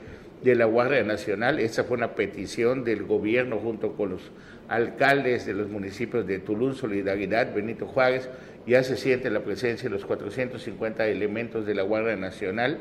de 0.42 0.54
la 0.54 0.66
Guardia 0.66 1.02
Nacional. 1.02 1.58
Esa 1.58 1.84
fue 1.84 1.96
una 1.96 2.14
petición 2.14 2.84
del 2.84 3.02
gobierno 3.02 3.58
junto 3.58 3.92
con 3.94 4.10
los 4.10 4.30
alcaldes 4.68 5.46
de 5.46 5.54
los 5.54 5.68
municipios 5.68 6.26
de 6.26 6.38
Tulum, 6.38 6.74
Solidaridad, 6.74 7.54
Benito 7.54 7.86
Juárez, 7.86 8.28
ya 8.66 8.82
se 8.82 8.96
siente 8.96 9.30
la 9.30 9.40
presencia 9.40 9.88
de 9.88 9.94
los 9.94 10.04
450 10.04 11.06
elementos 11.06 11.66
de 11.66 11.74
la 11.74 11.82
Guardia 11.82 12.16
Nacional 12.16 12.78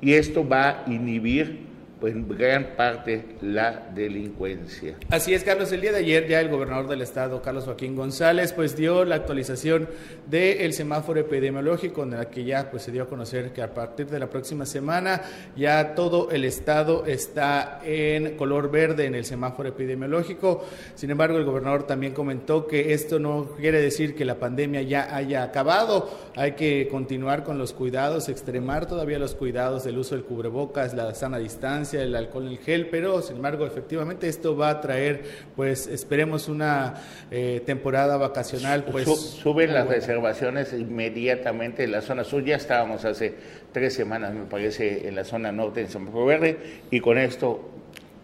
y 0.00 0.14
esto 0.14 0.46
va 0.46 0.84
a 0.84 0.92
inhibir 0.92 1.71
pues, 2.02 2.16
gran 2.36 2.74
parte 2.76 3.36
la 3.42 3.88
delincuencia. 3.94 4.96
Así 5.08 5.34
es, 5.34 5.44
Carlos. 5.44 5.70
El 5.70 5.82
día 5.82 5.92
de 5.92 5.98
ayer 5.98 6.26
ya 6.26 6.40
el 6.40 6.48
gobernador 6.48 6.88
del 6.88 7.00
estado, 7.00 7.40
Carlos 7.40 7.62
Joaquín 7.62 7.94
González, 7.94 8.52
pues 8.52 8.74
dio 8.74 9.04
la 9.04 9.14
actualización 9.14 9.88
del 10.26 10.72
semáforo 10.72 11.20
epidemiológico, 11.20 12.02
en 12.02 12.10
la 12.10 12.28
que 12.28 12.42
ya 12.42 12.72
pues 12.72 12.82
se 12.82 12.90
dio 12.90 13.04
a 13.04 13.06
conocer 13.06 13.52
que 13.52 13.62
a 13.62 13.72
partir 13.72 14.08
de 14.08 14.18
la 14.18 14.28
próxima 14.28 14.66
semana 14.66 15.22
ya 15.54 15.94
todo 15.94 16.32
el 16.32 16.44
estado 16.44 17.06
está 17.06 17.78
en 17.84 18.36
color 18.36 18.68
verde 18.68 19.06
en 19.06 19.14
el 19.14 19.24
semáforo 19.24 19.68
epidemiológico. 19.68 20.66
Sin 20.96 21.12
embargo, 21.12 21.38
el 21.38 21.44
gobernador 21.44 21.84
también 21.84 22.14
comentó 22.14 22.66
que 22.66 22.94
esto 22.94 23.20
no 23.20 23.50
quiere 23.56 23.80
decir 23.80 24.16
que 24.16 24.24
la 24.24 24.40
pandemia 24.40 24.82
ya 24.82 25.14
haya 25.14 25.44
acabado. 25.44 26.10
Hay 26.34 26.52
que 26.52 26.88
continuar 26.90 27.44
con 27.44 27.58
los 27.58 27.72
cuidados, 27.72 28.28
extremar 28.28 28.86
todavía 28.86 29.20
los 29.20 29.36
cuidados 29.36 29.84
del 29.84 29.98
uso 29.98 30.16
del 30.16 30.24
cubrebocas, 30.24 30.94
la 30.94 31.14
sana 31.14 31.38
distancia 31.38 31.91
el 31.94 32.14
alcohol 32.16 32.46
en 32.46 32.52
el 32.52 32.58
gel, 32.58 32.88
pero 32.88 33.22
sin 33.22 33.36
embargo, 33.36 33.66
efectivamente 33.66 34.28
esto 34.28 34.56
va 34.56 34.70
a 34.70 34.80
traer, 34.80 35.22
pues 35.56 35.86
esperemos 35.86 36.48
una 36.48 36.94
eh, 37.30 37.62
temporada 37.64 38.16
vacacional. 38.16 38.84
Pues, 38.84 39.08
suben 39.08 39.74
las 39.74 39.86
reservaciones 39.86 40.72
inmediatamente 40.72 41.84
en 41.84 41.92
la 41.92 42.02
zona 42.02 42.24
sur, 42.24 42.44
ya 42.44 42.56
estábamos 42.56 43.04
hace 43.04 43.34
tres 43.72 43.94
semanas, 43.94 44.34
me 44.34 44.44
parece, 44.44 45.08
en 45.08 45.14
la 45.14 45.24
zona 45.24 45.52
norte 45.52 45.80
en 45.80 45.88
San 45.88 46.12
Verde, 46.12 46.58
y 46.90 47.00
con 47.00 47.18
esto, 47.18 47.70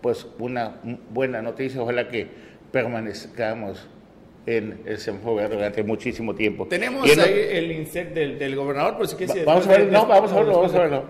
pues 0.00 0.26
una 0.38 0.76
buena 1.10 1.42
noticia, 1.42 1.82
ojalá 1.82 2.08
que 2.08 2.26
permanezcamos 2.72 3.88
en 4.48 4.80
el 4.86 4.98
semáforo 4.98 5.36
verde 5.36 5.56
durante 5.56 5.82
muchísimo 5.82 6.34
tiempo. 6.34 6.66
Tenemos 6.66 7.04
ahí 7.18 7.48
el 7.50 7.70
insert 7.72 8.14
del, 8.14 8.56
gobernador, 8.56 8.96
por 8.96 9.06
si 9.06 9.16
quieres... 9.16 9.44
Vamos 9.44 9.66
a 9.66 9.70
verlo, 9.70 9.92
no, 9.92 10.06
vamos 10.06 10.32
a 10.32 10.36
verlo, 10.36 10.52
vamos 10.54 10.74
a 10.74 10.78
verlo. 10.78 11.04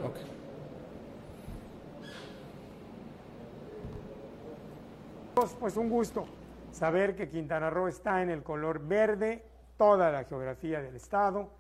Pues 5.39 5.77
un 5.77 5.89
gusto 5.89 6.27
saber 6.73 7.15
que 7.15 7.29
Quintana 7.29 7.71
Roo 7.71 7.87
está 7.87 8.23
en 8.23 8.31
el 8.31 8.43
color 8.43 8.81
verde, 8.81 9.45
toda 9.77 10.11
la 10.11 10.25
geografía 10.25 10.83
del 10.83 10.97
estado, 10.97 11.53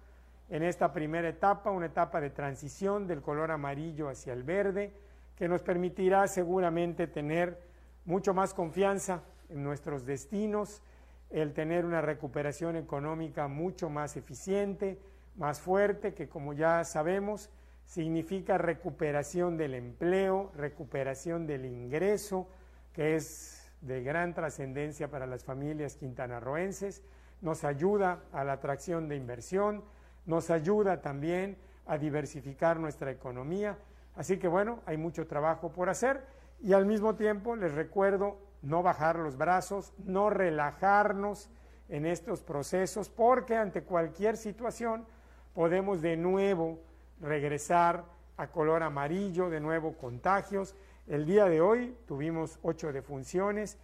en 0.49 0.65
esta 0.65 0.93
primera 0.93 1.29
etapa, 1.29 1.71
una 1.71 1.87
etapa 1.87 2.21
de 2.21 2.31
transición 2.31 3.07
del 3.07 3.23
color 3.23 3.53
amarillo 3.53 4.09
hacia 4.09 4.33
el 4.33 4.43
verde, 4.43 4.93
que 5.37 5.47
nos 5.47 5.63
permitirá 5.63 6.27
seguramente 6.27 7.07
tener 7.07 7.57
mucho 8.05 8.35
más 8.35 8.53
confianza 8.53 9.23
en 9.49 9.63
nuestros 9.63 10.05
destinos, 10.05 10.83
el 11.31 11.55
tener 11.55 11.85
una 11.85 12.01
recuperación 12.01 12.75
económica 12.75 13.47
mucho 13.47 13.89
más 13.89 14.17
eficiente, 14.17 14.99
más 15.37 15.61
fuerte, 15.61 16.15
que 16.15 16.29
como 16.29 16.53
ya 16.53 16.83
sabemos, 16.83 17.49
significa 17.85 18.59
recuperación 18.59 19.57
del 19.57 19.75
empleo, 19.75 20.51
recuperación 20.57 21.47
del 21.47 21.65
ingreso, 21.65 22.49
que 22.93 23.15
es 23.15 23.58
de 23.81 24.03
gran 24.03 24.35
trascendencia 24.35 25.09
para 25.09 25.27
las 25.27 25.45
familias 25.45 25.97
quintanarroenses, 25.97 27.03
nos 27.41 27.65
ayuda 27.65 28.25
a 28.33 28.45
la 28.45 28.55
atracción 28.55 29.09
de 29.09 29.17
inversión, 29.17 29.85
nos 30.27 30.51
ayuda 30.51 31.01
también 31.01 31.57
a 31.87 31.99
diversificar 31.99 32.79
nuestra 32.79 33.11
economía. 33.11 33.79
Así 34.17 34.39
que 34.39 34.49
bueno, 34.49 34.81
hay 34.87 34.97
mucho 34.97 35.27
trabajo 35.27 35.71
por 35.71 35.89
hacer 35.89 36.25
y 36.61 36.73
al 36.73 36.87
mismo 36.87 37.15
tiempo 37.15 37.57
les 37.57 37.73
recuerdo 37.73 38.39
no 38.63 38.83
bajar 38.83 39.17
los 39.17 39.37
brazos, 39.37 39.93
no 40.05 40.31
relajarnos 40.31 41.49
en 41.89 42.05
estos 42.05 42.43
procesos, 42.43 43.09
porque 43.09 43.57
ante 43.57 43.83
cualquier 43.83 44.37
situación 44.37 45.07
podemos 45.55 46.03
de 46.03 46.17
nuevo 46.17 46.81
regresar 47.21 48.05
a 48.37 48.49
color 48.49 48.83
amarillo, 48.83 49.49
de 49.49 49.61
nuevo 49.61 49.95
contagios 49.95 50.75
el 51.09 51.25
día 51.25 51.47
de 51.47 51.61
hoy 51.61 51.97
tuvimos 52.07 52.59
ocho 52.63 52.93
defunciones, 52.93 53.79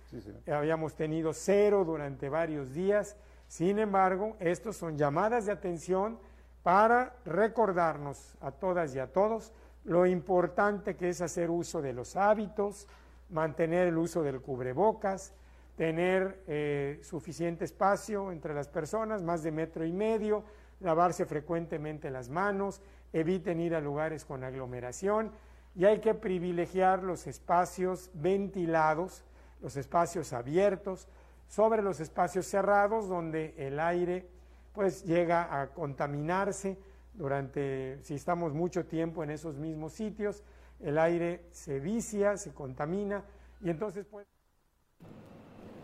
habíamos 0.47 0.95
tenido 0.95 1.33
cero 1.33 1.85
durante 1.85 2.29
varios 2.29 2.75
días. 2.75 3.17
Sin 3.49 3.79
embargo, 3.79 4.37
estos 4.41 4.77
son 4.77 4.99
llamadas 4.99 5.47
de 5.47 5.53
atención 5.53 6.19
para 6.63 7.17
recordarnos 7.25 8.37
a 8.41 8.51
todas 8.51 8.95
y 8.95 8.99
a 8.99 9.07
todos 9.07 9.53
lo 9.85 10.07
importante 10.07 10.97
que 10.97 11.09
es 11.09 11.21
hacer 11.21 11.51
uso 11.51 11.81
de 11.81 11.93
los 11.93 12.17
hábitos, 12.17 12.89
mantener 13.31 13.89
el 13.89 13.99
uso 13.99 14.23
del 14.23 14.41
cubrebocas, 14.41 15.35
tener 15.77 16.43
eh, 16.47 17.01
suficiente 17.03 17.65
espacio 17.65 18.33
entre 18.33 18.55
las 18.55 18.69
personas, 18.69 19.23
más 19.23 19.43
de 19.43 19.51
metro 19.51 19.85
y 19.85 19.93
medio, 19.93 20.45
lavarse 20.81 21.27
frecuentemente 21.27 22.11
las 22.11 22.29
manos, 22.29 22.81
eviten 23.13 23.61
ir 23.61 23.75
a 23.75 23.81
lugares 23.81 24.25
con 24.25 24.45
aglomeración 24.45 25.33
y 25.75 25.85
hay 25.85 25.99
que 25.99 26.15
privilegiar 26.15 27.03
los 27.03 27.27
espacios 27.27 28.11
ventilados, 28.15 29.25
los 29.61 29.77
espacios 29.77 30.33
abiertos, 30.33 31.09
sobre 31.49 31.83
los 31.83 32.01
espacios 32.01 32.47
cerrados 32.47 33.09
donde 33.09 33.55
el 33.59 33.81
aire 33.81 34.27
pues 34.73 35.05
llega 35.05 35.61
a 35.61 35.69
contaminarse 35.69 36.79
durante, 37.13 37.99
si 38.03 38.15
estamos 38.15 38.53
mucho 38.53 38.87
tiempo 38.87 39.23
en 39.23 39.31
esos 39.31 39.57
mismos 39.57 39.93
sitios, 39.93 40.43
el 40.81 40.99
aire 40.99 41.45
se 41.51 41.81
vicia, 41.81 42.37
se 42.37 42.53
contamina 42.53 43.25
y 43.61 43.71
entonces 43.71 44.07
pues... 44.11 44.27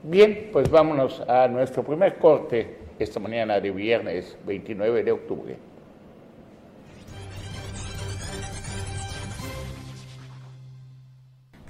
Bien, 0.02 0.48
pues 0.50 0.70
vámonos 0.70 1.20
a 1.28 1.46
nuestro 1.46 1.84
primer 1.84 2.18
corte 2.18 2.78
esta 2.98 3.20
mañana 3.20 3.60
de 3.60 3.70
viernes 3.70 4.36
29 4.46 5.04
de 5.04 5.12
octubre. 5.12 5.69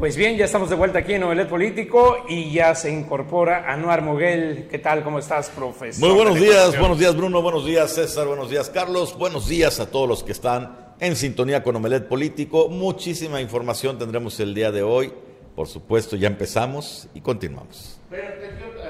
Pues 0.00 0.16
bien, 0.16 0.38
ya 0.38 0.46
estamos 0.46 0.70
de 0.70 0.76
vuelta 0.76 1.00
aquí 1.00 1.12
en 1.12 1.20
Novelet 1.20 1.46
Político 1.46 2.24
y 2.26 2.50
ya 2.50 2.74
se 2.74 2.90
incorpora 2.90 3.70
Anuar 3.70 4.00
Moguel. 4.00 4.66
¿Qué 4.70 4.78
tal? 4.78 5.04
¿Cómo 5.04 5.18
estás, 5.18 5.50
profesor? 5.50 6.08
Muy 6.08 6.16
buenos 6.16 6.40
días, 6.40 6.78
buenos 6.78 6.98
días 6.98 7.14
Bruno, 7.14 7.42
buenos 7.42 7.66
días 7.66 7.92
César, 7.94 8.26
buenos 8.26 8.48
días 8.48 8.70
Carlos, 8.70 9.14
buenos 9.18 9.46
días 9.46 9.78
a 9.78 9.90
todos 9.90 10.08
los 10.08 10.24
que 10.24 10.32
están 10.32 10.94
en 11.00 11.16
sintonía 11.16 11.62
con 11.62 11.76
Omelet 11.76 12.08
Político. 12.08 12.70
Muchísima 12.70 13.42
información 13.42 13.98
tendremos 13.98 14.40
el 14.40 14.54
día 14.54 14.72
de 14.72 14.82
hoy. 14.82 15.12
Por 15.54 15.68
supuesto, 15.68 16.16
ya 16.16 16.28
empezamos 16.28 17.06
y 17.12 17.20
continuamos. 17.20 18.00
Pero 18.08 18.26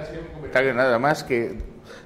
hacer 0.00 0.20
un 0.20 0.32
comentario 0.32 0.72
nada 0.74 0.96
más 1.00 1.24
que 1.24 1.56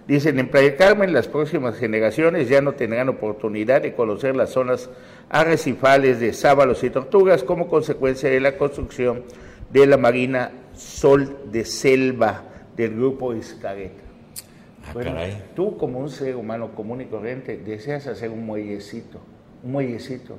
dicen 0.06 0.38
en 0.38 0.48
Playa 0.48 0.76
Carmen 0.76 1.12
las 1.12 1.28
próximas 1.28 1.76
generaciones 1.76 2.48
ya 2.48 2.62
no 2.62 2.72
tendrán 2.72 3.10
oportunidad 3.10 3.82
de 3.82 3.94
conocer 3.94 4.34
las 4.34 4.48
zonas 4.48 4.88
arrecifales 5.28 6.20
de 6.20 6.32
sábalos 6.32 6.84
y 6.84 6.90
tortugas 6.90 7.42
como 7.44 7.68
consecuencia 7.68 8.30
de 8.30 8.40
la 8.40 8.56
construcción 8.56 9.24
de 9.72 9.86
la 9.86 9.96
Marina 9.96 10.50
Sol 10.74 11.36
de 11.50 11.64
Selva 11.64 12.44
del 12.76 12.94
grupo 12.94 13.34
Iscareta. 13.34 14.02
Ah, 14.86 15.28
tú 15.56 15.76
como 15.78 15.98
un 15.98 16.10
ser 16.10 16.36
humano 16.36 16.74
común 16.74 17.00
y 17.00 17.06
corriente 17.06 17.56
deseas 17.56 18.06
hacer 18.06 18.30
un 18.30 18.44
muellecito, 18.44 19.18
un 19.62 19.72
muellecito, 19.72 20.36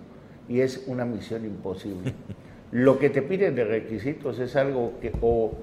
y 0.47 0.59
es 0.59 0.83
una 0.87 1.05
misión 1.05 1.45
imposible. 1.45 2.13
Lo 2.71 2.99
que 2.99 3.09
te 3.09 3.21
piden 3.21 3.55
de 3.55 3.63
requisitos 3.63 4.39
es 4.39 4.55
algo 4.55 4.93
que 5.01 5.11
o, 5.21 5.53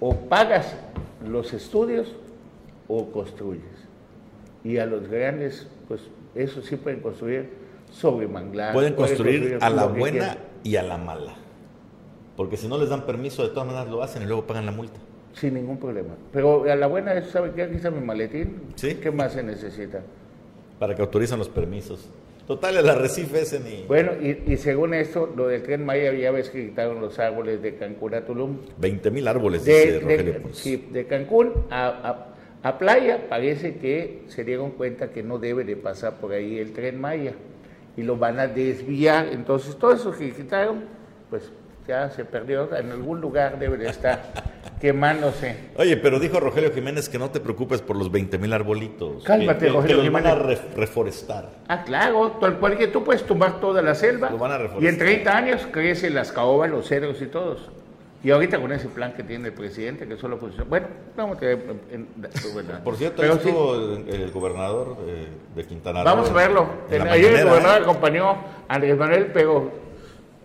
o 0.00 0.16
pagas 0.28 0.76
los 1.26 1.52
estudios 1.52 2.14
o 2.86 3.10
construyes. 3.10 3.64
Y 4.62 4.78
a 4.78 4.86
los 4.86 5.08
grandes, 5.08 5.66
pues 5.88 6.02
eso 6.34 6.62
sí 6.62 6.76
pueden 6.76 7.00
construir 7.00 7.63
sobre 7.94 8.26
manglar. 8.26 8.72
Pueden 8.72 8.94
construir, 8.94 9.58
a 9.60 9.70
la 9.70 9.86
buena 9.86 10.36
y 10.62 10.76
a 10.76 10.82
la 10.82 10.98
mala. 10.98 11.34
Porque 12.36 12.56
si 12.56 12.66
no 12.66 12.78
les 12.78 12.88
dan 12.88 13.06
permiso, 13.06 13.42
de 13.42 13.50
todas 13.50 13.66
maneras 13.66 13.88
lo 13.88 14.02
hacen 14.02 14.22
y 14.22 14.26
luego 14.26 14.46
pagan 14.46 14.66
la 14.66 14.72
multa. 14.72 14.98
Sin 15.32 15.54
ningún 15.54 15.78
problema. 15.78 16.14
Pero 16.32 16.64
a 16.70 16.74
la 16.74 16.86
buena, 16.86 17.20
¿sabe 17.22 17.52
qué? 17.54 17.62
Aquí 17.62 17.76
está 17.76 17.90
mi 17.90 18.04
maletín. 18.04 18.62
¿Sí? 18.74 18.96
¿Qué 18.96 19.10
más 19.10 19.32
se 19.32 19.42
necesita? 19.42 20.02
Para 20.78 20.94
que 20.94 21.02
autorizan 21.02 21.38
los 21.38 21.48
permisos. 21.48 22.08
Total, 22.46 22.76
el 22.76 22.88
arrecife 22.88 23.40
ese 23.40 23.58
ni... 23.58 23.84
Bueno, 23.86 24.12
y, 24.20 24.56
según 24.58 24.92
esto, 24.92 25.32
lo 25.34 25.46
del 25.46 25.62
tren 25.62 25.86
Maya, 25.86 26.12
ya 26.12 26.30
ves 26.30 26.50
que 26.50 26.66
quitaron 26.66 27.00
los 27.00 27.18
árboles 27.18 27.62
de 27.62 27.76
Cancún 27.76 28.14
a 28.14 28.26
Tulum. 28.26 28.58
20 28.78 29.10
mil 29.10 29.26
árboles, 29.26 29.64
de, 29.64 29.98
Rogelio 30.00 30.34
Sí, 30.52 30.88
de 30.90 31.06
Cancún 31.06 31.52
a, 31.70 32.26
a 32.62 32.78
Playa 32.78 33.28
parece 33.30 33.76
que 33.76 34.24
se 34.28 34.44
dieron 34.44 34.72
cuenta 34.72 35.10
que 35.10 35.22
no 35.22 35.38
debe 35.38 35.64
de 35.64 35.76
pasar 35.76 36.20
por 36.20 36.32
ahí 36.32 36.58
el 36.58 36.72
tren 36.72 37.00
Maya 37.00 37.32
y 37.96 38.02
lo 38.02 38.16
van 38.16 38.38
a 38.40 38.46
desviar. 38.46 39.28
Entonces, 39.32 39.76
todo 39.76 39.92
eso 39.92 40.12
que 40.12 40.32
quitaron, 40.32 40.84
pues 41.30 41.50
ya 41.86 42.10
se 42.10 42.24
perdió. 42.24 42.74
En 42.76 42.90
algún 42.90 43.20
lugar 43.20 43.58
debe 43.58 43.76
de 43.76 43.88
estar 43.88 44.22
quemándose. 44.80 45.56
Oye, 45.76 45.96
pero 45.96 46.18
dijo 46.18 46.40
Rogelio 46.40 46.72
Jiménez 46.72 47.08
que 47.08 47.18
no 47.18 47.30
te 47.30 47.40
preocupes 47.40 47.82
por 47.82 47.96
los 47.96 48.10
20 48.10 48.38
mil 48.38 48.52
arbolitos. 48.52 49.24
Cálmate, 49.24 49.68
Rogelio 49.68 49.98
que 49.98 50.02
los 50.02 50.12
van 50.12 50.26
a 50.26 50.34
reforestar. 50.34 51.50
Ah, 51.68 51.84
claro, 51.84 52.32
tal 52.40 52.58
cual 52.58 52.76
que 52.76 52.88
tú 52.88 53.04
puedes 53.04 53.24
tumbar 53.24 53.60
toda 53.60 53.82
la 53.82 53.94
selva. 53.94 54.30
y 54.80 54.86
en 54.86 54.98
30 54.98 55.36
años 55.36 55.68
crecen 55.70 56.14
las 56.14 56.32
caobas, 56.32 56.70
los 56.70 56.88
cedros 56.88 57.20
y 57.22 57.26
todos. 57.26 57.70
Y 58.24 58.30
ahorita 58.30 58.58
con 58.58 58.72
ese 58.72 58.88
plan 58.88 59.12
que 59.12 59.22
tiene 59.22 59.48
el 59.48 59.54
presidente, 59.54 60.08
que 60.08 60.16
solo 60.16 60.38
funciona. 60.38 60.64
Bueno, 60.66 60.86
vamos 61.14 61.36
a 61.36 61.40
ver. 61.42 61.58
Por 62.82 62.96
cierto, 62.96 63.20
ahí 63.20 63.28
estuvo 63.28 63.74
el, 63.74 64.08
el, 64.08 64.30
gobernador 64.30 64.96
de, 65.04 65.26
de 65.54 65.68
Quintana 65.68 66.02
Roo. 66.02 66.10
Vamos 66.10 66.30
a 66.30 66.32
verlo. 66.32 66.66
Ayer 67.10 67.34
el 67.34 67.44
gobernador 67.44 67.82
¿eh? 67.82 67.84
acompañó 67.84 68.30
a 68.30 68.74
Andrés 68.74 68.96
Manuel, 68.96 69.30
pero. 69.34 69.70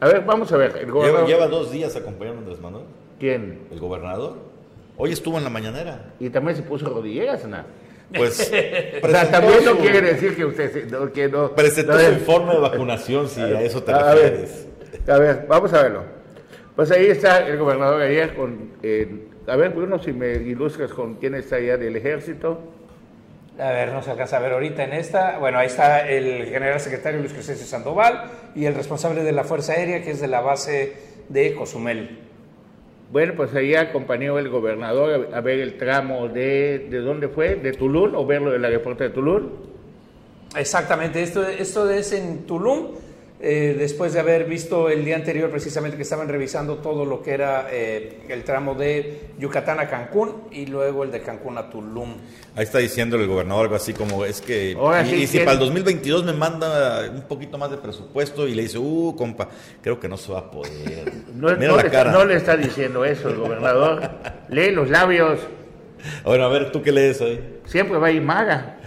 A 0.02 0.08
ver, 0.08 0.26
vamos 0.26 0.52
a 0.52 0.58
ver. 0.58 0.76
El 0.76 0.92
gobernador... 0.92 1.26
lleva, 1.26 1.46
lleva 1.46 1.48
dos 1.48 1.72
días 1.72 1.96
acompañando 1.96 2.40
a 2.40 2.44
Andrés 2.44 2.60
Manuel. 2.60 2.84
¿Quién? 3.18 3.62
El 3.72 3.80
gobernador. 3.80 4.36
Hoy 4.98 5.14
estuvo 5.14 5.38
en 5.38 5.46
la 5.46 5.50
mañanera. 5.50 6.14
Y 6.20 6.30
también 6.30 6.58
se 6.58 6.64
puso 6.64 6.86
rodilleras, 6.86 7.46
¿no? 7.46 7.64
Pues 8.14 8.40
o 9.04 9.08
sea, 9.08 9.32
también 9.32 9.64
no 9.64 9.78
quiere 9.78 10.02
decir 10.02 10.36
que 10.36 10.44
usted 10.44 10.92
no, 10.92 11.14
que 11.14 11.30
no, 11.30 11.56
presentó 11.56 11.94
no, 11.94 12.00
su 12.00 12.12
informe 12.12 12.54
de 12.56 12.60
vacunación, 12.60 13.30
si 13.30 13.40
a 13.40 13.62
eso 13.62 13.82
te 13.84 13.94
a 13.94 14.12
refieres. 14.14 14.68
Ver, 15.06 15.16
a 15.16 15.20
ver, 15.20 15.46
vamos 15.48 15.72
a 15.74 15.84
verlo. 15.84 16.19
Pues 16.80 16.92
ahí 16.92 17.08
está 17.08 17.46
el 17.46 17.58
gobernador 17.58 18.02
ayer 18.02 18.34
con... 18.36 18.72
Eh, 18.82 19.28
a 19.48 19.58
ver, 19.58 19.72
Bruno, 19.72 20.02
si 20.02 20.14
me 20.14 20.32
ilustras 20.32 20.94
con 20.94 21.16
quién 21.16 21.36
está 21.36 21.58
allá 21.58 21.76
del 21.76 21.98
ejército. 21.98 22.58
A 23.60 23.70
ver, 23.72 23.92
no 23.92 24.02
se 24.02 24.12
alcanza 24.12 24.38
a 24.38 24.40
ver 24.40 24.54
ahorita 24.54 24.86
en 24.86 24.94
esta. 24.94 25.40
Bueno, 25.40 25.58
ahí 25.58 25.68
está 25.68 26.08
el 26.08 26.46
general 26.46 26.80
secretario 26.80 27.20
Luis 27.20 27.34
Crescencio 27.34 27.66
Sandoval 27.66 28.32
y 28.56 28.64
el 28.64 28.76
responsable 28.76 29.26
de 29.26 29.34
la 29.34 29.44
Fuerza 29.44 29.74
Aérea, 29.74 30.02
que 30.02 30.12
es 30.12 30.22
de 30.22 30.30
la 30.30 30.40
base 30.40 30.94
de 31.28 31.54
Cozumel. 31.54 32.18
Bueno, 33.12 33.34
pues 33.36 33.54
ahí 33.56 33.76
acompañó 33.76 34.40
el 34.40 34.48
gobernador 34.48 35.32
a, 35.34 35.42
ver 35.42 35.60
el 35.60 35.78
tramo 35.78 36.30
de, 36.30 36.88
¿de 36.90 37.00
dónde 37.00 37.28
fue? 37.28 37.56
¿De 37.56 37.74
Tulum 37.74 38.16
o 38.16 38.26
verlo 38.26 38.52
del 38.52 38.64
aeropuerto 38.64 39.04
de 39.04 39.10
Tulum? 39.10 39.50
Exactamente, 40.56 41.22
esto, 41.22 41.46
esto 41.46 41.90
es 41.90 42.14
en 42.14 42.46
Tulum, 42.46 42.92
eh, 43.42 43.74
después 43.78 44.12
de 44.12 44.20
haber 44.20 44.44
visto 44.44 44.90
el 44.90 45.06
día 45.06 45.16
anterior 45.16 45.50
precisamente 45.50 45.96
que 45.96 46.04
estaban 46.04 46.28
revisando 46.28 46.80
todo 46.80 47.06
lo 47.06 47.22
que 47.22 47.32
era 47.32 47.68
eh, 47.72 48.20
el 48.28 48.44
tramo 48.44 48.76
de 48.76 49.30
Yucatán 49.40 49.80
a 49.80 49.88
Cancún 49.88 50.44
y 50.52 50.66
luego 50.66 51.06
el 51.06 51.12
de 51.12 51.22
Cancún 51.22 51.58
a 51.58 51.70
Tulum. 51.70 52.16
Ahí 52.56 52.64
está 52.64 52.80
diciendo 52.80 53.16
el 53.16 53.28
gobernador 53.28 53.64
algo 53.64 53.76
así 53.76 53.94
como 53.94 54.26
es 54.26 54.42
que... 54.42 54.76
Ahora, 54.78 55.04
y, 55.04 55.10
sí, 55.10 55.16
y 55.16 55.28
si 55.28 55.40
para 55.40 55.54
el 55.54 55.60
2022 55.60 56.26
me 56.26 56.34
manda 56.34 57.10
un 57.10 57.22
poquito 57.22 57.58
más 57.58 57.72
de 57.72 57.78
presupuesto 57.78 58.46
y 58.46 58.56
le 58.56 58.64
dice, 58.64 58.78
uh, 58.78 59.16
compa, 59.16 59.48
creo 59.82 59.98
que 60.02 60.10
no 60.10 60.18
se 60.18 60.34
va 60.34 60.40
a 60.40 60.52
poder. 60.52 61.10
No, 61.34 61.48
Mira 61.56 61.68
no, 61.70 61.78
la 61.78 61.84
le, 61.84 61.90
cara. 61.90 62.12
no 62.12 62.26
le 62.26 62.36
está 62.36 62.58
diciendo 62.58 63.06
eso 63.06 63.30
el 63.30 63.38
gobernador. 63.38 64.02
Lee 64.50 64.72
los 64.72 64.90
labios. 64.90 65.40
Bueno, 66.26 66.44
a 66.44 66.50
ver, 66.50 66.74
¿tú 66.74 66.82
qué 66.82 66.92
lees 66.92 67.22
ahí? 67.22 67.60
Siempre 67.66 67.98
va 67.98 68.08
a 68.08 68.12
ir 68.12 68.22
maga. 68.22 68.79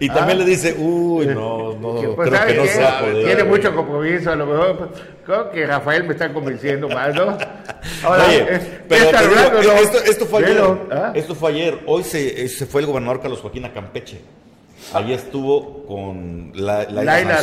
Y 0.00 0.08
también 0.08 0.38
ah. 0.38 0.42
le 0.42 0.44
dice, 0.44 0.74
uy, 0.78 1.26
no, 1.26 1.74
no, 1.74 2.14
pues, 2.14 2.30
creo 2.30 2.46
que 2.46 2.54
no 2.54 2.64
se 2.66 2.82
va 2.82 2.98
a 2.98 3.00
poder. 3.00 3.24
Tiene 3.26 3.44
mucho 3.44 3.74
compromiso, 3.74 4.30
a 4.30 4.36
lo 4.36 4.46
mejor. 4.46 4.90
Creo 5.24 5.50
que 5.50 5.66
Rafael 5.66 6.04
me 6.04 6.12
está 6.12 6.32
convenciendo 6.32 6.88
más, 6.88 7.14
¿no? 7.14 7.36
Ahora, 8.02 8.26
Oye, 8.26 8.46
pero 8.88 9.10
te 9.10 9.28
digo, 9.28 9.40
hablando, 9.40 9.72
esto, 9.72 9.98
esto, 10.04 10.26
fue 10.26 10.44
ayer. 10.44 10.62
¿Ah? 10.90 11.12
Esto 11.14 11.34
fue 11.34 11.50
ayer. 11.50 11.80
Hoy 11.86 12.04
se, 12.04 12.48
se 12.48 12.66
fue 12.66 12.82
el 12.82 12.86
gobernador 12.86 13.20
Carlos 13.20 13.40
Joaquín 13.40 13.64
a 13.64 13.72
Campeche. 13.72 14.20
Allí 14.92 15.12
estuvo 15.14 15.84
con 15.86 16.52
la, 16.54 16.84
la 16.84 17.04
Laila 17.04 17.42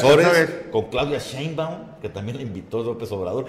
con 0.71 0.85
Claudia 0.89 1.17
Sheinbaum, 1.17 1.99
que 2.01 2.09
también 2.09 2.37
le 2.37 2.43
invitó 2.43 2.83
López 2.83 3.11
Obrador. 3.11 3.45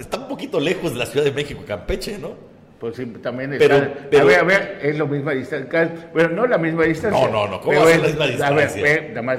Está 0.00 0.18
un 0.18 0.28
poquito 0.28 0.58
lejos 0.58 0.92
de 0.92 0.98
la 0.98 1.06
Ciudad 1.06 1.24
de 1.24 1.32
México, 1.32 1.62
Campeche, 1.66 2.18
¿no? 2.18 2.57
Pues 2.78 2.96
sí, 2.96 3.06
también 3.06 3.52
está. 3.52 3.66
Pero, 3.66 3.92
pero, 4.10 4.22
a 4.22 4.26
ver, 4.26 4.38
a 4.38 4.44
ver, 4.44 4.78
es 4.82 4.98
la 4.98 5.04
misma 5.04 5.32
distancia. 5.32 6.10
Bueno, 6.12 6.28
no 6.30 6.46
la 6.46 6.58
misma 6.58 6.84
distancia. 6.84 7.26
No, 7.26 7.32
no, 7.32 7.48
no. 7.48 7.60
¿Cómo 7.60 7.78
va 7.78 7.86
ser 7.86 8.00
la 8.00 8.06
misma 8.06 8.26
distancia? 8.26 8.80
A 8.80 8.82
ver, 8.82 9.08
nada 9.08 9.22
más 9.22 9.38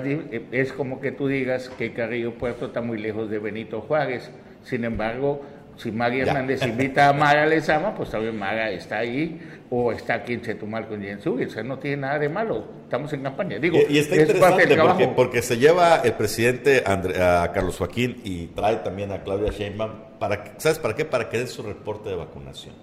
es 0.51 0.73
como 0.73 0.99
que 0.99 1.11
tú 1.13 1.27
digas 1.27 1.69
que 1.77 1.93
Carrillo 1.93 2.33
Puerto 2.33 2.67
está 2.67 2.81
muy 2.81 2.97
lejos 2.97 3.29
de 3.29 3.39
Benito 3.39 3.81
Juárez. 3.81 4.29
Sin 4.63 4.83
embargo, 4.83 5.41
si 5.77 5.91
María 5.91 6.23
Hernández 6.23 6.61
invita 6.63 7.07
a 7.07 7.13
Mara 7.13 7.45
Lezama, 7.45 7.95
pues 7.95 8.09
también 8.09 8.37
Mara 8.37 8.69
está 8.71 8.97
ahí 8.97 9.39
o 9.69 9.93
está 9.93 10.15
aquí 10.15 10.33
en 10.33 10.41
Chetumal 10.41 10.87
con 10.87 11.01
Jensú, 11.01 11.39
o 11.41 11.49
sea, 11.49 11.63
no 11.63 11.79
tiene 11.79 11.97
nada 11.97 12.19
de 12.19 12.27
malo, 12.27 12.65
estamos 12.83 13.13
en 13.13 13.23
campaña. 13.23 13.59
Digo, 13.59 13.77
y, 13.87 13.93
y 13.93 13.99
está 13.99 14.17
interesante 14.17 14.75
porque, 14.75 15.07
porque, 15.07 15.41
se 15.41 15.57
lleva 15.57 16.01
el 16.03 16.13
presidente 16.13 16.83
André, 16.85 17.21
a 17.21 17.51
Carlos 17.53 17.77
Joaquín 17.77 18.19
y 18.25 18.47
trae 18.47 18.77
también 18.77 19.11
a 19.13 19.23
Claudia 19.23 19.51
Sheinbaum, 19.51 19.91
para, 20.19 20.55
¿sabes 20.57 20.79
para 20.79 20.95
qué? 20.95 21.05
Para 21.05 21.29
que 21.29 21.37
den 21.37 21.47
su 21.47 21.63
reporte 21.63 22.09
de 22.09 22.15
vacunación. 22.15 22.75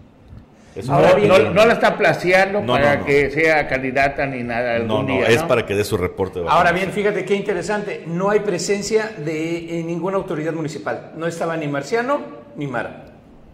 Ahora 0.88 1.10
no, 1.10 1.16
bien, 1.16 1.28
no, 1.28 1.38
no, 1.54 1.66
la 1.66 1.72
está 1.74 1.96
placeando 1.96 2.60
no, 2.60 2.74
para 2.74 3.00
que 3.04 3.30
sea 3.30 3.66
candidata 3.66 4.26
ni 4.26 4.42
nada 4.42 4.74
algún 4.76 5.06
no, 5.06 5.14
día. 5.14 5.26
es 5.28 5.42
para 5.42 5.64
que 5.64 5.74
dé 5.74 5.84
su 5.84 5.96
reporte. 5.96 6.40
De 6.40 6.46
Ahora 6.48 6.72
bien, 6.72 6.92
fíjate 6.92 7.24
qué 7.24 7.34
interesante, 7.34 8.04
no 8.06 8.30
hay 8.30 8.40
presencia 8.40 9.12
de 9.16 9.82
ninguna 9.86 10.16
autoridad 10.16 10.52
municipal. 10.52 11.12
No 11.16 11.26
estaba 11.26 11.56
ni 11.56 11.66
Marciano 11.68 12.20
ni 12.56 12.66
Mara. 12.66 13.04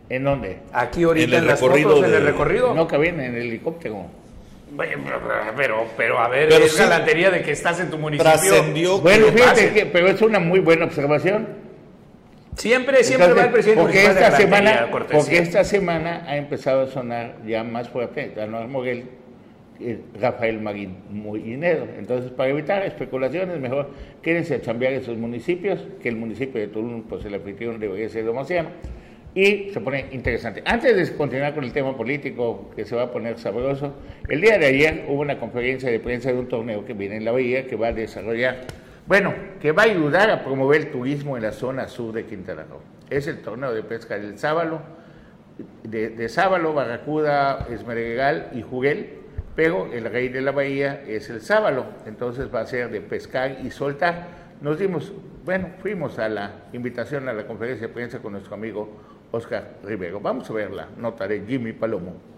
¿En 0.09 0.25
dónde? 0.25 0.59
Aquí 0.73 1.05
ahorita 1.05 1.37
en, 1.37 1.43
en 1.43 1.47
las 1.47 1.61
fotos, 1.61 2.01
de... 2.03 2.09
en 2.09 2.15
el 2.15 2.25
recorrido. 2.25 2.75
No 2.75 2.87
cabían 2.87 3.21
en 3.21 3.35
el 3.35 3.43
helicóptero. 3.43 4.07
Pero, 4.77 5.87
pero, 5.97 6.19
a 6.19 6.29
ver, 6.29 6.49
pero 6.49 6.65
es 6.65 6.73
sí, 6.73 6.79
galantería 6.79 7.31
de 7.31 7.43
que 7.43 7.53
estás 7.53 7.79
en 7.81 7.91
tu 7.91 7.99
municipio. 7.99 8.33
Trascendió. 8.33 9.01
Bueno, 9.01 9.27
fíjate, 9.27 9.73
que, 9.73 9.87
pero 9.87 10.09
es 10.09 10.21
una 10.23 10.39
muy 10.39 10.61
buena 10.61 10.87
observación. 10.87 11.47
Siempre, 12.57 13.03
siempre 13.03 13.29
Entonces, 13.29 13.37
va 13.37 13.47
el 13.47 13.53
presidente 13.53 13.83
porque 13.83 14.05
esta 14.05 14.31
semana, 14.33 14.89
porque 14.91 15.39
esta 15.39 15.65
semana 15.65 16.25
ha 16.27 16.37
empezado 16.37 16.83
a 16.83 16.87
sonar 16.87 17.37
ya 17.47 17.65
más 17.65 17.89
fuerte 17.89 18.35
Anuar 18.41 18.69
Moguel 18.69 19.05
Rafael 20.21 20.61
Marín 20.61 20.97
muy 21.11 21.41
dinero. 21.41 21.87
Entonces, 21.99 22.31
para 22.31 22.51
evitar 22.51 22.83
especulaciones, 22.85 23.59
mejor 23.59 23.91
quédense 24.23 24.55
a 24.55 24.61
chambear 24.61 24.93
en 24.93 25.03
sus 25.03 25.17
municipios, 25.17 25.81
que 26.01 26.09
el 26.09 26.17
municipio 26.17 26.61
de 26.61 26.69
Tulum, 26.69 27.03
pues 27.03 27.25
el 27.25 27.35
anfitrión 27.35 27.81
debería 27.81 28.09
ser 28.09 28.25
demasiado. 28.25 28.69
Y 29.35 29.71
se 29.73 29.81
pone 29.81 30.07
interesante. 30.13 30.63
Antes 30.67 30.95
de 30.95 31.17
continuar 31.17 31.55
con 31.55 31.65
el 31.65 31.73
tema 31.73 31.97
político, 31.97 32.71
que 32.77 32.85
se 32.85 32.95
va 32.95 33.05
a 33.05 33.11
poner 33.11 33.39
sabroso, 33.39 33.95
el 34.29 34.43
día 34.43 34.59
de 34.59 34.67
ayer 34.67 35.05
hubo 35.09 35.23
una 35.23 35.39
conferencia 35.39 35.91
de 35.91 35.99
prensa 36.01 36.31
de 36.31 36.39
un 36.39 36.49
torneo 36.49 36.85
que 36.85 36.93
viene 36.93 37.17
en 37.17 37.25
la 37.25 37.33
Bahía, 37.33 37.67
que 37.67 37.77
va 37.77 37.89
a 37.89 37.93
desarrollar 37.93 38.61
bueno, 39.13 39.35
que 39.61 39.73
va 39.73 39.83
a 39.83 39.85
ayudar 39.85 40.31
a 40.31 40.43
promover 40.43 40.81
el 40.81 40.91
turismo 40.91 41.37
en 41.37 41.43
la 41.43 41.53
zona 41.53 41.87
sur 41.87 42.15
de 42.15 42.25
Quintana 42.25 42.65
Roo. 42.65 42.81
Es 43.11 43.27
el 43.27 43.43
torneo 43.43 43.75
de 43.75 43.83
pesca 43.83 44.17
del 44.17 44.39
Sábalo, 44.39 44.81
de, 45.83 46.09
de 46.09 46.29
Sábalo, 46.31 46.73
Barracuda, 46.73 47.67
Esmergal 47.69 48.49
y 48.55 48.63
Juguel, 48.63 49.19
pero 49.55 49.93
el 49.93 50.07
rey 50.07 50.29
de 50.29 50.41
la 50.41 50.51
bahía 50.51 51.03
es 51.07 51.29
el 51.29 51.43
Sábalo, 51.43 51.85
entonces 52.07 52.49
va 52.51 52.61
a 52.61 52.67
ser 52.67 52.91
de 52.91 53.03
pescar 53.03 53.59
y 53.63 53.71
soltar. 53.71 54.29
Nos 54.63 54.79
dimos, 54.79 55.13
bueno, 55.45 55.69
fuimos 55.83 56.19
a 56.19 56.31
la 56.31 56.51
invitación 56.73 57.29
a 57.29 57.35
la 57.35 57.47
conferencia 57.47 57.89
de 57.89 57.93
prensa 57.93 58.21
con 58.21 58.33
nuestro 58.33 58.55
amigo 58.55 58.97
Oscar 59.31 59.75
Rivero. 59.85 60.21
Vamos 60.21 60.49
a 60.49 60.55
ver 60.55 60.71
la 60.71 60.89
nota 60.97 61.29
de 61.29 61.45
Jimmy 61.47 61.75
Palomo. 61.75 62.32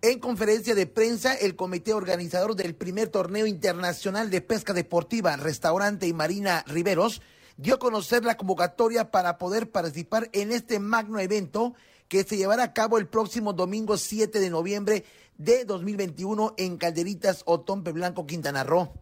En 0.00 0.20
conferencia 0.20 0.76
de 0.76 0.86
prensa, 0.86 1.34
el 1.34 1.56
comité 1.56 1.92
organizador 1.92 2.54
del 2.54 2.76
primer 2.76 3.08
torneo 3.08 3.48
internacional 3.48 4.30
de 4.30 4.40
pesca 4.40 4.72
deportiva, 4.72 5.36
restaurante 5.36 6.06
y 6.06 6.12
marina 6.12 6.64
Riveros 6.68 7.20
dio 7.56 7.74
a 7.74 7.78
conocer 7.80 8.24
la 8.24 8.36
convocatoria 8.36 9.10
para 9.10 9.38
poder 9.38 9.72
participar 9.72 10.30
en 10.32 10.52
este 10.52 10.78
magno 10.78 11.18
evento 11.18 11.74
que 12.06 12.22
se 12.22 12.36
llevará 12.36 12.62
a 12.62 12.72
cabo 12.74 12.98
el 12.98 13.08
próximo 13.08 13.54
domingo 13.54 13.96
7 13.96 14.38
de 14.38 14.50
noviembre 14.50 15.04
de 15.36 15.64
2021 15.64 16.54
en 16.58 16.76
Calderitas, 16.76 17.42
Otompe 17.44 17.90
Blanco, 17.90 18.24
Quintana 18.24 18.62
Roo. 18.62 18.92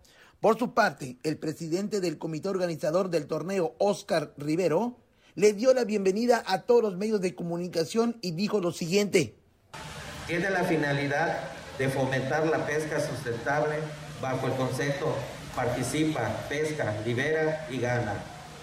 Por 0.40 0.58
su 0.58 0.72
parte, 0.72 1.18
el 1.24 1.36
presidente 1.36 2.00
del 2.00 2.16
comité 2.16 2.48
organizador 2.48 3.10
del 3.10 3.26
torneo, 3.26 3.74
Oscar 3.76 4.32
Rivero, 4.38 4.96
le 5.34 5.52
dio 5.52 5.74
la 5.74 5.84
bienvenida 5.84 6.42
a 6.46 6.62
todos 6.62 6.82
los 6.82 6.96
medios 6.96 7.20
de 7.20 7.34
comunicación 7.34 8.16
y 8.22 8.30
dijo 8.30 8.60
lo 8.60 8.72
siguiente 8.72 9.36
tiene 10.26 10.50
la 10.50 10.64
finalidad 10.64 11.38
de 11.78 11.88
fomentar 11.88 12.46
la 12.46 12.66
pesca 12.66 13.00
sustentable 13.00 13.76
bajo 14.20 14.46
el 14.46 14.54
concepto 14.54 15.14
participa, 15.54 16.28
pesca, 16.48 16.94
libera 17.04 17.66
y 17.70 17.78
gana, 17.78 18.14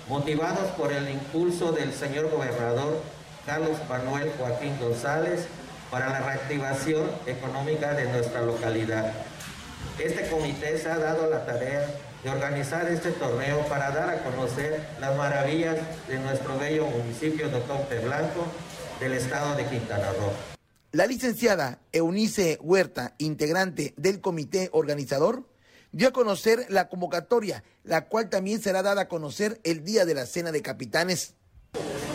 motivados 0.07 0.69
por 0.77 0.93
el 0.93 1.09
impulso 1.09 1.71
del 1.71 1.93
señor 1.93 2.29
gobernador 2.29 3.01
Carlos 3.45 3.77
Manuel 3.89 4.31
Joaquín 4.37 4.77
González 4.79 5.47
para 5.89 6.09
la 6.09 6.19
reactivación 6.19 7.09
económica 7.25 7.93
de 7.93 8.05
nuestra 8.05 8.41
localidad. 8.41 9.11
Este 9.99 10.27
comité 10.27 10.77
se 10.77 10.89
ha 10.89 10.97
dado 10.97 11.29
la 11.29 11.45
tarea 11.45 11.85
de 12.23 12.29
organizar 12.29 12.87
este 12.87 13.11
torneo 13.11 13.59
para 13.67 13.91
dar 13.91 14.09
a 14.09 14.23
conocer 14.23 14.87
las 14.99 15.15
maravillas 15.15 15.77
de 16.07 16.19
nuestro 16.19 16.57
bello 16.57 16.85
municipio 16.85 17.49
de 17.49 17.59
Tompe 17.61 17.99
Blanco 17.99 18.45
del 18.99 19.13
estado 19.13 19.55
de 19.55 19.65
Quintana 19.65 20.07
Roo. 20.19 20.52
La 20.93 21.07
licenciada 21.07 21.79
Eunice 21.91 22.59
Huerta, 22.61 23.15
integrante 23.17 23.95
del 23.97 24.21
comité 24.21 24.69
organizador, 24.73 25.49
dio 25.91 26.09
a 26.09 26.13
conocer 26.13 26.67
la 26.69 26.87
convocatoria, 26.87 27.63
la 27.83 28.05
cual 28.05 28.29
también 28.29 28.61
será 28.61 28.83
dada 28.83 29.01
a 29.01 29.07
conocer 29.07 29.59
el 29.63 29.83
día 29.83 30.05
de 30.05 30.13
la 30.13 30.27
cena 30.27 30.51
de 30.51 30.61
capitanes. 30.61 31.33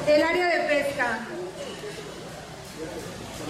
El 0.07 0.23
área 0.23 0.47
de 0.47 0.69
pesca. 0.69 1.27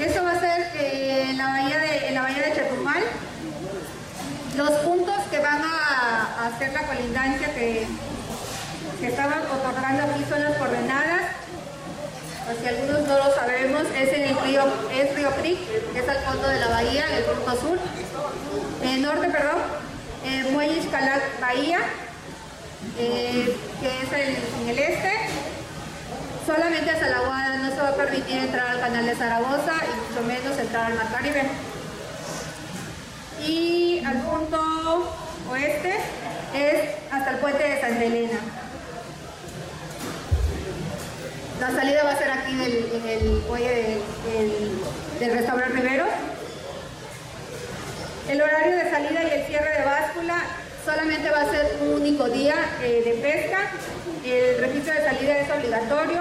Esto 0.01 0.23
va 0.23 0.33
a 0.33 0.41
ser 0.41 0.77
eh, 0.77 1.27
en, 1.29 1.37
la 1.37 1.45
bahía 1.45 1.79
de, 1.79 2.09
en 2.09 2.15
la 2.15 2.23
bahía 2.23 2.43
de 2.45 2.55
Chetumal. 2.55 3.03
Los 4.57 4.71
puntos 4.81 5.15
que 5.31 5.41
van 5.41 5.61
a, 5.61 6.37
a 6.39 6.47
hacer 6.47 6.73
la 6.73 6.87
colindancia 6.87 7.55
que 7.55 7.87
que 8.99 9.09
estaban 9.09 9.43
otorgando 9.47 10.03
aquí 10.05 10.25
son 10.29 10.43
las 10.43 10.57
coordenadas. 10.57 11.23
Si 12.57 12.67
algunos 12.67 13.07
no 13.07 13.19
lo 13.19 13.35
sabemos, 13.35 13.83
es 13.95 14.11
en 14.11 14.23
el 14.23 14.39
río, 14.39 14.65
es 14.91 15.15
Río 15.15 15.31
Creek, 15.33 15.59
que 15.93 15.99
es 15.99 16.09
al 16.09 16.19
fondo 16.25 16.49
de 16.49 16.59
la 16.59 16.69
bahía, 16.69 17.05
en 17.11 17.17
el 17.17 17.25
punto 17.25 17.61
sur. 17.61 17.79
El 18.83 19.03
norte, 19.03 19.29
perdón, 19.29 19.59
eh, 20.25 20.49
Muelle 20.51 20.81
Bahía, 21.41 21.81
eh, 22.99 23.55
que 23.81 23.87
es 23.87 24.13
en 24.13 24.69
el 24.69 24.79
este. 24.79 25.13
Solamente 26.47 26.91
hasta 26.91 27.09
la 27.09 27.19
Guada 27.21 27.57
no 27.59 27.71
se 27.71 27.83
va 27.83 27.89
a 27.91 27.95
permitir 27.95 28.39
entrar 28.39 28.69
al 28.69 28.81
canal 28.81 29.05
de 29.05 29.15
Zaragoza 29.15 29.75
y 29.85 30.09
mucho 30.09 30.27
menos 30.27 30.59
entrar 30.59 30.87
al 30.87 30.95
Mar 30.95 31.09
Caribe. 31.13 31.43
Y 33.47 34.03
al 34.07 34.23
punto 34.23 35.15
oeste 35.51 35.97
es 36.55 37.13
hasta 37.13 37.31
el 37.31 37.37
puente 37.37 37.63
de 37.63 37.81
Santa 37.81 38.05
Elena. 38.05 38.41
La 41.69 41.75
salida 41.83 42.03
va 42.03 42.13
a 42.13 42.17
ser 42.17 42.31
aquí 42.31 42.53
en 42.53 43.09
el 43.09 43.43
muelle 43.47 44.01
del, 44.25 44.81
del 45.21 45.33
restaurante 45.37 45.77
Rivero. 45.77 46.07
El 48.27 48.41
horario 48.41 48.75
de 48.75 48.91
salida 48.91 49.23
y 49.23 49.39
el 49.39 49.47
cierre 49.47 49.79
de 49.79 49.85
báscula 49.85 50.37
solamente 50.83 51.29
va 51.29 51.43
a 51.43 51.51
ser 51.51 51.77
un 51.83 52.01
único 52.01 52.27
día 52.31 52.55
eh, 52.83 53.03
de 53.05 53.13
pesca. 53.21 53.71
El 54.25 54.59
registro 54.61 54.95
de 54.95 55.05
salida 55.05 55.39
es 55.41 55.51
obligatorio. 55.51 56.21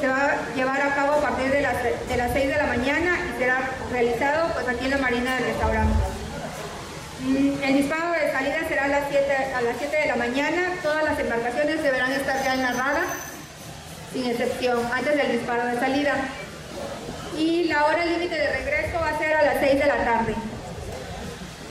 Se 0.00 0.06
va 0.06 0.22
a 0.22 0.54
llevar 0.54 0.80
a 0.82 0.94
cabo 0.94 1.14
a 1.14 1.20
partir 1.20 1.50
de 1.50 1.60
las, 1.60 1.82
de 1.82 2.16
las 2.16 2.32
6 2.32 2.48
de 2.48 2.56
la 2.56 2.66
mañana 2.66 3.18
y 3.34 3.38
será 3.40 3.58
realizado 3.90 4.52
pues, 4.54 4.68
aquí 4.68 4.84
en 4.84 4.90
la 4.92 4.98
marina 4.98 5.34
del 5.34 5.46
restaurante. 5.46 5.94
Mm, 7.22 7.60
El 7.60 7.76
disparo 7.76 8.12
de 8.12 8.30
salida 8.30 8.58
será 8.68 8.84
a 8.84 8.88
las, 8.88 9.02
7, 9.10 9.36
a 9.56 9.60
las 9.62 9.76
7 9.78 9.96
de 9.96 10.06
la 10.06 10.16
mañana. 10.16 10.76
Todas 10.80 11.02
las 11.02 11.18
embarcaciones 11.18 11.82
deberán 11.82 12.12
estar 12.12 12.44
ya 12.44 12.54
narradas, 12.54 13.33
sin 14.14 14.26
excepción, 14.26 14.80
antes 14.92 15.16
del 15.16 15.32
disparo 15.32 15.66
de 15.66 15.74
salida. 15.74 16.14
Y 17.36 17.64
la 17.64 17.84
hora 17.84 18.06
límite 18.06 18.36
de 18.36 18.48
regreso 18.52 19.00
va 19.00 19.08
a 19.08 19.18
ser 19.18 19.34
a 19.34 19.42
las 19.42 19.58
6 19.58 19.72
de 19.80 19.86
la 19.86 20.04
tarde. 20.04 20.34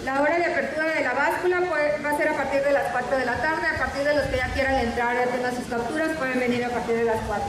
La 0.03 0.21
hora 0.21 0.37
de 0.37 0.45
apertura 0.45 0.93
de 0.93 1.01
la 1.01 1.13
báscula 1.13 1.61
va 1.61 2.09
a 2.09 2.17
ser 2.17 2.27
a 2.27 2.35
partir 2.35 2.61
de 2.61 2.73
las 2.73 2.91
4 2.91 3.17
de 3.17 3.25
la 3.25 3.41
tarde. 3.41 3.67
A 3.67 3.77
partir 3.79 4.03
de 4.03 4.15
los 4.15 4.25
que 4.25 4.35
ya 4.35 4.53
quieran 4.53 4.75
entrar 4.85 5.15
a 5.17 5.25
tener 5.25 5.55
sus 5.55 5.63
capturas, 5.65 6.17
pueden 6.17 6.39
venir 6.39 6.65
a 6.65 6.69
partir 6.69 6.95
de 6.95 7.05
las 7.05 7.21
4. 7.25 7.45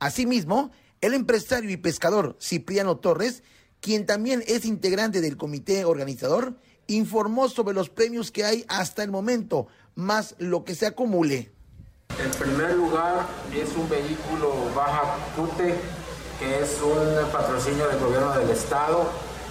Asimismo, 0.00 0.70
el 1.02 1.12
empresario 1.12 1.70
y 1.70 1.76
pescador 1.76 2.36
Cipriano 2.40 2.96
Torres, 2.96 3.42
quien 3.80 4.06
también 4.06 4.42
es 4.46 4.64
integrante 4.64 5.20
del 5.20 5.36
comité 5.36 5.84
organizador, 5.84 6.56
informó 6.86 7.50
sobre 7.50 7.74
los 7.74 7.90
premios 7.90 8.32
que 8.32 8.44
hay 8.44 8.64
hasta 8.68 9.02
el 9.02 9.10
momento, 9.10 9.66
más 9.94 10.34
lo 10.38 10.64
que 10.64 10.74
se 10.74 10.86
acumule. 10.86 11.51
En 12.18 12.30
primer 12.32 12.74
lugar, 12.74 13.26
es 13.54 13.74
un 13.74 13.88
vehículo 13.88 14.52
Baja 14.76 15.16
Cute, 15.34 15.74
que 16.38 16.60
es 16.60 16.78
un 16.82 17.30
patrocinio 17.30 17.88
del 17.88 17.98
gobierno 17.98 18.32
del 18.32 18.50
estado. 18.50 19.06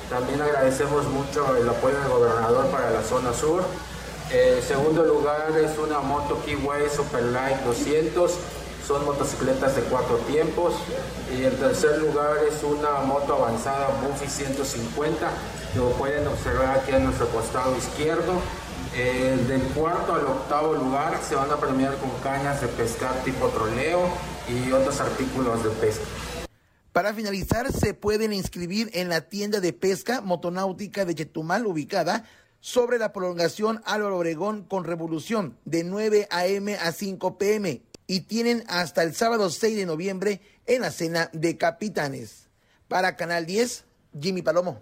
También 0.10 0.42
agradecemos 0.42 1.06
mucho 1.06 1.56
el 1.56 1.68
apoyo 1.68 1.98
del 2.00 2.10
gobernador 2.10 2.68
para 2.68 2.92
la 2.92 3.02
zona 3.02 3.34
sur. 3.34 3.64
En 4.30 4.62
segundo 4.62 5.04
lugar, 5.04 5.52
es 5.58 5.78
una 5.78 6.00
moto 6.00 6.42
Keyway 6.46 6.90
Superlight 6.90 7.62
200. 7.64 8.32
Son 8.88 9.06
motocicletas 9.06 9.76
de 9.76 9.82
cuatro 9.84 10.18
tiempos. 10.28 10.76
Y 11.36 11.46
en 11.46 11.58
tercer 11.58 11.98
lugar 12.00 12.38
es 12.48 12.64
una 12.64 13.02
moto 13.06 13.36
avanzada 13.36 13.90
Buffy 14.02 14.28
150. 14.28 15.30
Lo 15.76 15.90
pueden 15.92 16.28
observar 16.28 16.80
aquí 16.80 16.92
a 16.92 17.00
nuestro 17.00 17.28
costado 17.30 17.76
izquierdo. 17.76 18.34
Eh, 18.94 19.38
del 19.48 19.62
cuarto 19.74 20.14
al 20.14 20.26
octavo 20.26 20.74
lugar 20.74 21.22
se 21.24 21.34
van 21.36 21.50
a 21.50 21.58
premiar 21.58 21.96
con 21.98 22.10
cañas 22.22 22.60
de 22.60 22.68
pescar 22.68 23.24
tipo 23.24 23.48
troleo 23.48 24.10
y 24.50 24.70
otros 24.74 25.00
artículos 25.00 25.64
de 25.64 25.70
pesca. 25.70 26.04
Para 26.92 27.14
finalizar, 27.14 27.72
se 27.72 27.94
pueden 27.94 28.34
inscribir 28.34 28.90
en 28.94 29.08
la 29.08 29.22
tienda 29.22 29.62
de 29.62 29.72
pesca 29.72 30.20
motonáutica 30.20 31.06
de 31.06 31.16
Chetumal 31.16 31.66
ubicada 31.66 32.26
sobre 32.60 33.00
la 33.00 33.14
prolongación 33.14 33.82
Álvaro 33.86 34.18
Obregón 34.18 34.64
con 34.64 34.84
Revolución 34.84 35.58
de 35.64 35.86
9 35.86 36.28
a.m. 36.30 36.76
a 36.76 36.92
5 36.92 37.38
p.m. 37.38 37.82
y 38.08 38.20
tienen 38.22 38.66
hasta 38.68 39.04
el 39.04 39.16
sábado 39.16 39.50
6 39.50 39.78
de 39.78 39.86
noviembre 39.86 40.42
en 40.66 40.82
la 40.82 40.92
cena 40.92 41.30
de 41.32 41.58
capitanes. 41.58 42.50
Para 42.90 43.16
Canal 43.16 43.46
10, 43.46 43.86
Jimmy 44.20 44.42
Palomo. 44.42 44.82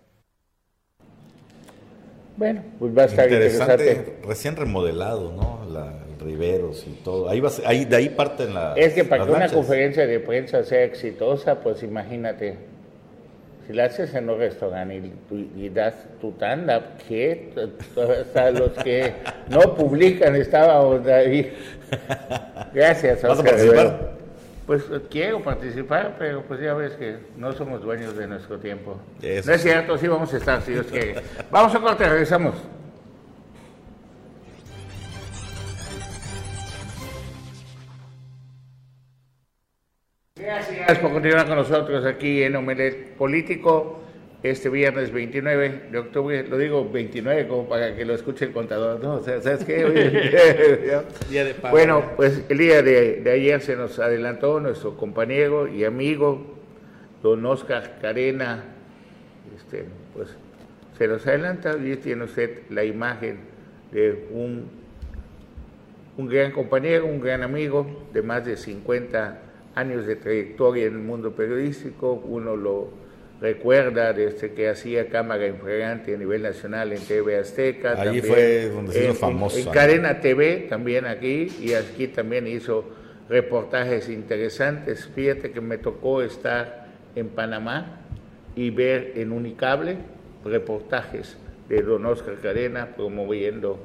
Bueno, 2.39 2.63
pues 2.79 2.97
va 2.97 3.01
a 3.01 3.05
estar 3.05 3.25
Interesante, 3.25 3.73
interesante. 3.73 4.13
recién 4.25 4.55
remodelado, 4.55 5.33
¿no? 5.33 5.69
La, 5.69 5.87
el 6.07 6.25
Riveros 6.25 6.87
y 6.87 6.91
todo. 7.03 7.27
Ahí 7.27 7.41
va, 7.41 7.49
ahí, 7.65 7.83
de 7.83 7.97
ahí 7.97 8.07
parten 8.07 8.53
la. 8.53 8.75
Es 8.77 8.93
que 8.93 9.03
para 9.03 9.25
que 9.25 9.29
una 9.29 9.39
lanchas. 9.39 9.57
conferencia 9.57 10.07
de 10.07 10.21
prensa 10.21 10.63
sea 10.63 10.85
exitosa, 10.85 11.59
pues 11.59 11.83
imagínate, 11.83 12.55
si 13.67 13.73
la 13.73 13.83
haces 13.83 14.13
en 14.15 14.29
un 14.29 14.39
restaurante 14.39 15.01
y, 15.57 15.67
das 15.67 15.95
tu 16.21 16.31
tanda, 16.31 16.95
que 17.09 17.49
hasta 18.21 18.51
los 18.57 18.71
que 18.85 19.15
no 19.49 19.75
publican 19.75 20.33
estábamos 20.37 21.05
ahí. 21.07 21.51
Gracias, 22.73 23.21
¿Vas 23.21 23.31
a 23.31 23.33
Oscar 23.33 23.51
participar? 23.51 24.18
Pues 24.69 24.83
eh, 24.91 25.01
quiero 25.09 25.41
participar, 25.41 26.15
pero 26.19 26.43
pues 26.43 26.61
ya 26.61 26.75
ves 26.75 26.93
que 26.93 27.17
no 27.37 27.51
somos 27.53 27.81
dueños 27.81 28.15
de 28.15 28.27
nuestro 28.27 28.59
tiempo. 28.59 28.99
Eso 29.19 29.49
No 29.49 29.55
es 29.55 29.63
cierto, 29.63 29.97
sí 29.97 30.07
vamos 30.07 30.31
a 30.31 30.37
estar, 30.37 30.61
si 30.61 30.73
Dios 30.73 30.85
quiere. 30.85 31.15
Vamos 31.49 31.73
a 31.73 31.79
corte, 31.79 32.07
regresamos. 32.07 32.53
Gracias 40.35 40.99
por 40.99 41.13
continuar 41.13 41.47
con 41.47 41.55
nosotros 41.55 42.05
aquí 42.05 42.43
en 42.43 42.55
Omelet 42.55 43.15
Político 43.15 44.03
este 44.43 44.69
viernes 44.69 45.11
29 45.11 45.89
de 45.91 45.97
octubre. 45.97 46.47
Lo 46.47 46.57
digo 46.57 46.89
29 46.89 47.47
como 47.47 47.67
para 47.67 47.95
que 47.95 48.05
lo 48.05 48.13
escuche 48.13 48.45
el 48.45 48.51
contador. 48.51 49.03
¿no? 49.03 49.15
O 49.15 49.23
sea, 49.23 49.41
¿sabes 49.41 49.65
qué? 49.65 49.85
Día 51.29 51.45
de 51.45 51.53
pago. 51.53 51.75
bueno, 51.75 52.03
pues 52.15 52.43
el 52.49 52.57
día 52.57 52.81
de, 52.81 53.21
de 53.21 53.31
ayer 53.31 53.61
se 53.61 53.75
nos 53.75 53.99
adelantó 53.99 54.59
nuestro 54.59 54.95
compañero 54.97 55.67
y 55.67 55.83
amigo, 55.83 56.57
don 57.21 57.45
Oscar 57.45 57.99
Carena. 58.01 58.63
Este, 59.57 59.85
pues 60.15 60.29
se 60.97 61.07
nos 61.07 61.25
adelanta 61.27 61.77
y 61.77 61.95
tiene 61.97 62.23
usted 62.23 62.61
la 62.69 62.83
imagen 62.83 63.39
de 63.91 64.27
un 64.31 64.79
un 66.19 66.27
gran 66.27 66.51
compañero, 66.51 67.05
un 67.05 67.21
gran 67.21 67.43
amigo 67.43 68.09
de 68.11 68.21
más 68.21 68.43
de 68.43 68.57
50 68.57 69.39
años 69.73 70.05
de 70.05 70.17
trayectoria 70.17 70.85
en 70.87 70.95
el 70.95 70.99
mundo 70.99 71.31
periodístico. 71.31 72.11
Uno 72.11 72.57
lo 72.57 72.89
recuerda 73.41 74.11
desde 74.13 74.53
que 74.53 74.67
hacía 74.69 75.07
cámara 75.09 75.47
infragante 75.47 76.13
a 76.13 76.17
nivel 76.17 76.41
nacional 76.43 76.91
en 76.91 76.99
TV 76.99 77.37
Azteca. 77.37 77.91
Ahí 77.91 78.03
también 78.05 78.23
fue 78.25 78.69
donde 78.69 78.91
se 78.93 78.99
hizo 78.99 79.09
en- 79.11 79.15
famoso, 79.15 79.57
En, 79.57 79.65
¿no? 79.65 79.71
Cadena 79.71 80.19
TV 80.19 80.67
también 80.69 81.05
aquí 81.05 81.47
y 81.61 81.73
aquí 81.73 82.07
también 82.07 82.47
hizo 82.47 82.85
reportajes 83.29 84.09
interesantes. 84.09 85.07
Fíjate 85.15 85.51
que 85.51 85.61
me 85.61 85.77
tocó 85.77 86.21
estar 86.21 86.87
en 87.15 87.29
Panamá 87.29 88.01
y 88.55 88.71
ver 88.71 89.13
en 89.15 89.31
Unicable 89.31 89.97
reportajes 90.43 91.37
de 91.69 91.81
don 91.81 92.05
Oscar 92.05 92.35
Cadena 92.41 92.95
promoviendo 92.95 93.79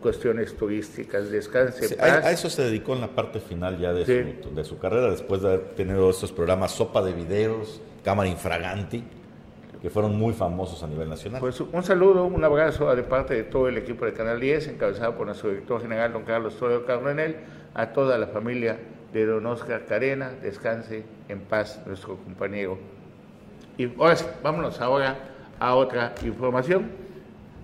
cuestiones 0.00 0.54
turísticas. 0.56 1.30
Descanse 1.30 1.84
en 1.84 1.88
Sí, 1.90 1.94
paz. 1.96 2.24
a, 2.24 2.28
a 2.28 2.30
eso 2.30 2.48
se 2.50 2.62
dedicó 2.62 2.94
en 2.94 3.00
la 3.00 3.08
parte 3.08 3.40
final 3.40 3.78
ya 3.78 3.92
de, 3.92 4.04
Sí. 4.04 4.38
su, 4.42 4.54
de 4.54 4.64
su 4.64 4.78
carrera, 4.78 5.10
después 5.10 5.42
de 5.42 5.48
haber 5.48 5.60
tenido 5.70 6.08
estos 6.10 6.30
programas 6.30 6.72
Sopa 6.72 7.02
de 7.02 7.12
Videos, 7.12 7.80
Cámara 8.04 8.28
Infraganti, 8.28 9.02
que 9.80 9.90
fueron 9.90 10.16
muy 10.16 10.32
famosos 10.32 10.82
a 10.82 10.86
nivel 10.86 11.08
nacional. 11.08 11.40
Pues 11.40 11.60
un 11.60 11.82
saludo, 11.82 12.24
un 12.24 12.42
abrazo 12.44 12.94
de 12.94 13.02
parte 13.02 13.34
de 13.34 13.42
todo 13.44 13.68
el 13.68 13.78
equipo 13.78 14.04
de 14.04 14.12
Canal 14.12 14.40
10, 14.40 14.68
encabezado 14.68 15.16
por 15.16 15.26
nuestro 15.26 15.50
director 15.50 15.80
general, 15.82 16.12
don 16.12 16.22
Carlos 16.24 16.56
Torres 16.56 16.80
Cardenel, 16.86 17.36
a 17.74 17.86
toda 17.92 18.18
la 18.18 18.26
familia 18.28 18.78
de 19.12 19.26
don 19.26 19.44
Oscar 19.46 19.84
Carena, 19.86 20.30
descanse 20.42 21.04
en 21.28 21.40
paz 21.40 21.80
nuestro 21.86 22.16
compañero. 22.16 22.78
Y 23.78 23.88
ahora 23.98 24.16
sí, 24.16 24.24
vámonos 24.42 24.80
ahora 24.80 25.16
a 25.58 25.74
otra 25.74 26.14
información. 26.24 26.90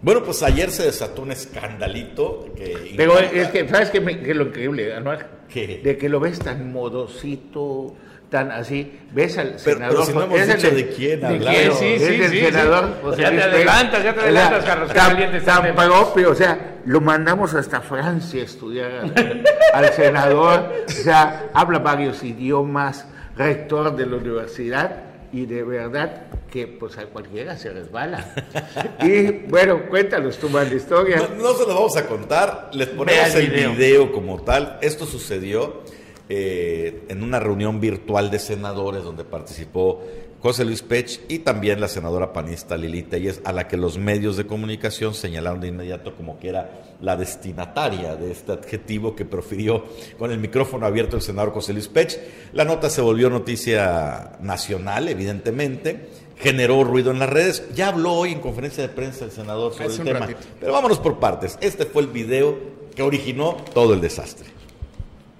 Bueno, 0.01 0.22
pues 0.22 0.42
ayer 0.42 0.70
se 0.70 0.85
desató 0.85 1.22
un 1.22 1.33
escandalito 1.33 2.46
que... 2.57 2.94
Pero 2.96 3.18
es 3.18 3.48
que, 3.48 3.68
¿sabes 3.68 3.90
qué, 3.90 4.01
me- 4.01 4.20
qué 4.20 4.31
es 4.31 4.37
lo 4.37 4.44
increíble, 4.44 4.94
Anuar? 4.94 5.29
¿Qué? 5.48 5.81
De 5.83 5.96
que 5.98 6.09
lo 6.09 6.20
ves 6.20 6.38
tan 6.38 6.72
modosito, 6.72 7.94
tan 8.31 8.51
así. 8.53 8.99
Ves 9.12 9.38
al 9.38 9.59
senador. 9.59 9.88
pero 9.91 10.05
si 10.07 10.12
no 10.12 10.23
hemos 10.25 10.41
es 10.41 10.49
el 10.51 10.57
dicho 10.57 10.71
de 10.75 10.88
quién 10.88 11.25
hablar. 11.25 11.55
quién? 11.55 11.73
Sí, 11.73 11.85
es 11.87 12.03
sí, 12.03 12.17
del 12.17 12.31
sí, 12.31 12.38
senador. 12.41 12.85
sí. 12.85 12.93
José 13.03 13.23
Ya 13.23 13.29
te 13.29 13.35
Luis 13.35 13.45
adelantas, 13.47 14.05
ya 14.05 14.14
te 14.14 14.21
adelantas, 14.21 14.64
Carlos, 14.64 14.93
tan- 14.93 15.45
tan 15.45 15.75
propio, 15.75 16.31
o 16.31 16.35
sea, 16.35 16.77
lo 16.85 17.01
mandamos 17.01 17.55
hasta 17.55 17.81
Francia 17.81 18.43
a 18.43 18.45
estudiar 18.45 18.91
al, 18.93 19.45
al 19.73 19.93
senador. 19.95 20.73
O 20.87 20.91
sea, 20.91 21.49
habla 21.55 21.79
varios 21.79 22.23
idiomas, 22.23 23.07
rector 23.37 23.95
de 23.97 24.07
la 24.07 24.17
universidad 24.17 25.05
y 25.33 25.45
de 25.47 25.62
verdad 25.62 26.23
que 26.51 26.67
pues 26.67 26.97
a 26.99 27.05
cualquiera 27.07 27.57
se 27.57 27.71
resbala. 27.71 28.25
y 29.03 29.31
bueno, 29.49 29.83
cuéntanos 29.88 30.38
tu 30.38 30.49
mala 30.49 30.73
historia. 30.75 31.29
No, 31.38 31.53
se 31.55 31.67
lo 31.67 31.75
vamos 31.75 31.97
a 31.97 32.07
contar, 32.07 32.71
les 32.73 32.88
ponemos 32.88 33.35
el 33.35 33.49
video. 33.75 34.11
como 34.12 34.43
tal. 34.43 34.79
Esto 34.81 35.05
sucedió 35.07 35.83
eh, 36.29 37.05
en 37.09 37.23
una 37.23 37.41
reunión 37.41 37.81
virtual 37.81 38.31
de 38.31 38.38
senadores 38.38 39.03
donde 39.03 39.25
participó 39.25 40.03
José 40.41 40.64
Luis 40.64 40.83
Pech 40.83 41.21
y 41.29 41.41
también 41.41 41.81
la 41.81 41.88
senadora 41.88 42.33
panista 42.33 42.77
Lili 42.77 43.03
Telles, 43.03 43.41
a 43.45 43.53
la 43.53 43.67
que 43.67 43.77
los 43.77 43.99
medios 43.99 44.37
de 44.37 44.47
comunicación 44.47 45.14
señalaron 45.14 45.61
de 45.61 45.69
inmediato 45.69 46.14
como 46.14 46.38
que 46.38 46.51
era 46.51 46.83
la 47.01 47.17
destinataria 47.17 48.14
de 48.14 48.31
este 48.31 48.53
adjetivo 48.53 49.17
que 49.17 49.25
profirió 49.25 49.85
con 50.17 50.31
el 50.31 50.38
micrófono 50.38 50.87
abierto 50.87 51.17
el 51.17 51.23
senador 51.23 51.53
José 51.53 51.73
Luis 51.73 51.88
Pech. 51.88 52.21
La 52.53 52.64
nota 52.64 52.88
se 52.88 53.01
volvió 53.01 53.31
noticia 53.31 54.38
nacional, 54.41 55.09
evidentemente, 55.09 56.09
generó 56.37 56.85
ruido 56.85 57.11
en 57.11 57.19
las 57.19 57.31
redes. 57.31 57.64
Ya 57.75 57.88
habló 57.88 58.12
hoy 58.12 58.33
en 58.33 58.41
conferencia 58.41 58.83
de 58.83 58.91
prensa 58.91 59.25
el 59.25 59.33
senador 59.33 59.73
sobre 59.73 59.93
el 59.93 60.05
tema. 60.05 60.29
Pero 60.61 60.73
vámonos 60.73 61.01
por 61.01 61.19
partes. 61.19 61.59
Este 61.61 61.85
fue 61.85 62.03
el 62.03 62.09
video 62.09 62.57
que 62.95 63.03
originó 63.03 63.57
todo 63.75 63.93
el 63.93 64.01
desastre. 64.01 64.49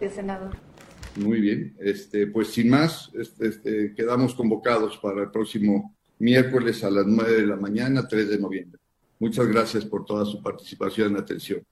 El 0.01 0.11
senador. 0.11 0.68
Muy 1.19 1.41
bien, 1.41 1.77
este, 1.81 2.29
pues 2.29 2.49
sin 2.49 2.71
más, 2.71 3.11
este, 3.15 3.49
este, 3.49 3.95
quedamos 3.95 4.35
convocados 4.35 4.99
para 4.99 5.23
el 5.23 5.31
próximo 5.33 5.97
miércoles 6.19 6.85
a 6.85 6.91
las 6.91 7.07
9 7.07 7.33
de 7.33 7.47
la 7.47 7.57
mañana, 7.57 8.07
3 8.07 8.29
de 8.29 8.39
noviembre. 8.39 8.81
Muchas 9.19 9.49
gracias 9.49 9.85
por 9.85 10.05
toda 10.05 10.25
su 10.25 10.41
participación 10.41 11.17
y 11.17 11.19
atención. 11.19 11.67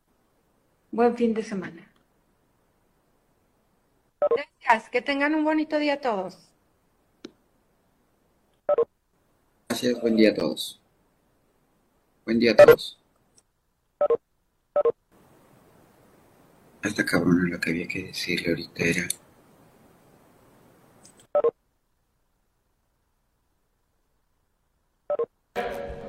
Buen 0.91 1.17
fin 1.17 1.33
de 1.33 1.45
semana. 1.45 1.89
Gracias, 4.65 4.91
que 4.91 5.01
tengan 5.01 5.35
un 5.37 5.45
bonito 5.45 5.79
día 5.79 6.01
todos. 6.01 6.49
Gracias, 9.69 10.01
buen 10.01 10.17
día 10.17 10.31
a 10.31 10.35
todos. 10.35 10.81
Buen 12.25 12.41
día 12.41 12.51
a 12.53 12.57
todos. 12.57 12.99
Hasta 16.83 17.05
cabrón 17.05 17.49
lo 17.51 17.61
que 17.61 17.71
había 17.71 17.87
que 17.87 18.05
decirle 18.05 18.51
ahorita 18.51 18.85
era 18.85 19.09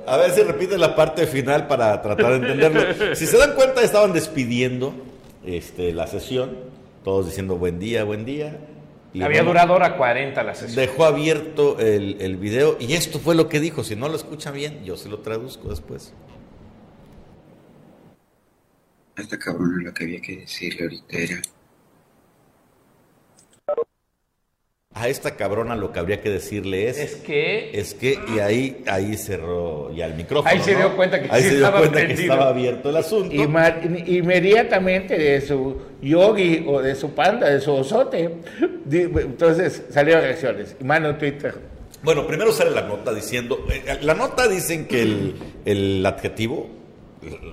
A 0.06 0.16
ver 0.16 0.30
si 0.30 0.42
repite 0.42 0.78
la 0.78 0.96
parte 0.96 1.26
final 1.26 1.66
para 1.66 2.00
tratar 2.00 2.40
de 2.40 2.48
entenderlo. 2.48 3.14
Si 3.14 3.26
se 3.26 3.36
dan 3.36 3.54
cuenta, 3.54 3.82
estaban 3.82 4.12
despidiendo 4.12 4.94
este, 5.44 5.92
la 5.92 6.06
sesión, 6.06 6.56
todos 7.04 7.26
diciendo 7.26 7.56
buen 7.56 7.78
día, 7.78 8.04
buen 8.04 8.24
día. 8.24 8.58
Había 9.20 9.42
durado 9.42 9.74
hora 9.74 9.96
40 9.96 10.42
la 10.42 10.54
sesión. 10.54 10.76
Dejó 10.76 11.04
abierto 11.04 11.78
el, 11.78 12.16
el 12.20 12.36
video 12.36 12.76
y 12.80 12.94
esto 12.94 13.18
fue 13.18 13.34
lo 13.34 13.48
que 13.48 13.60
dijo. 13.60 13.84
Si 13.84 13.96
no 13.96 14.08
lo 14.08 14.16
escuchan 14.16 14.54
bien, 14.54 14.84
yo 14.84 14.96
se 14.96 15.08
lo 15.08 15.18
traduzco 15.18 15.68
después. 15.68 16.14
Hasta 19.16 19.38
cabrón 19.38 19.84
lo 19.84 19.92
que 19.92 20.04
había 20.04 20.20
que 20.20 20.36
decirle 20.36 20.84
ahorita 20.84 21.18
era 21.18 21.42
a 25.00 25.08
esta 25.08 25.36
cabrona 25.36 25.76
lo 25.76 25.92
que 25.92 25.98
habría 25.98 26.20
que 26.20 26.30
decirle 26.30 26.88
es... 26.88 26.98
Es 26.98 27.16
que... 27.16 27.70
Es 27.72 27.94
que, 27.94 28.18
y 28.34 28.38
ahí, 28.40 28.82
ahí 28.86 29.16
cerró 29.16 29.92
ya 29.94 30.06
el 30.06 30.14
micrófono. 30.14 30.50
Ahí 30.50 30.60
se 30.60 30.74
dio 30.74 30.94
cuenta 30.96 31.20
que, 31.22 31.28
ahí 31.30 31.42
se 31.42 31.56
dio 31.56 31.72
cuenta 31.72 32.06
que 32.06 32.12
estaba 32.12 32.48
abierto 32.48 32.90
el 32.90 32.96
asunto. 32.96 33.34
Y 33.34 33.42
inmediatamente 34.16 35.16
de 35.16 35.40
su 35.40 35.76
yogi 36.02 36.64
o 36.66 36.82
de 36.82 36.94
su 36.94 37.14
panda, 37.14 37.48
de 37.48 37.60
su 37.60 37.72
osote, 37.72 38.30
entonces 38.90 39.84
salieron 39.90 40.22
reacciones. 40.22 40.76
Y 40.80 40.84
mano 40.84 41.16
Twitter. 41.16 41.54
Bueno, 42.02 42.26
primero 42.26 42.52
sale 42.52 42.70
la 42.70 42.82
nota 42.82 43.12
diciendo... 43.12 43.66
Eh, 43.70 43.98
la 44.02 44.14
nota 44.14 44.46
dicen 44.48 44.86
que 44.86 45.02
el, 45.02 45.34
el 45.64 46.06
adjetivo... 46.06 46.68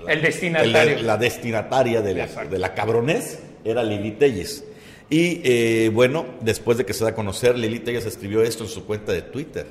El 0.07 0.21
destinatario. 0.21 1.01
la, 1.01 1.17
destinataria 1.17 2.01
de 2.01 2.13
la, 2.13 2.27
de 2.27 2.59
la 2.59 2.73
cabronés 2.75 3.39
era 3.63 3.83
Lili 3.83 4.11
Telles. 4.11 4.63
Y 5.09 5.41
eh, 5.43 5.91
bueno, 5.93 6.25
después 6.41 6.77
de 6.77 6.85
que 6.85 6.93
se 6.93 7.03
da 7.03 7.11
a 7.11 7.15
conocer, 7.15 7.57
Lilita 7.57 7.91
se 8.01 8.07
escribió 8.07 8.41
esto 8.41 8.63
en 8.63 8.69
su 8.69 8.85
cuenta 8.85 9.11
de 9.11 9.21
Twitter. 9.21 9.67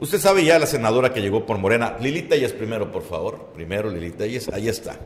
Usted 0.00 0.18
sabe 0.18 0.44
ya 0.44 0.58
la 0.58 0.66
senadora 0.66 1.12
que 1.12 1.20
llegó 1.20 1.44
por 1.44 1.58
Morena. 1.58 1.96
Lilita 2.00 2.36
es 2.36 2.52
primero, 2.52 2.90
por 2.90 3.02
favor. 3.02 3.50
Primero 3.52 3.90
Lilita 3.90 4.18
Telles, 4.18 4.48
ahí 4.48 4.68
está. 4.68 4.98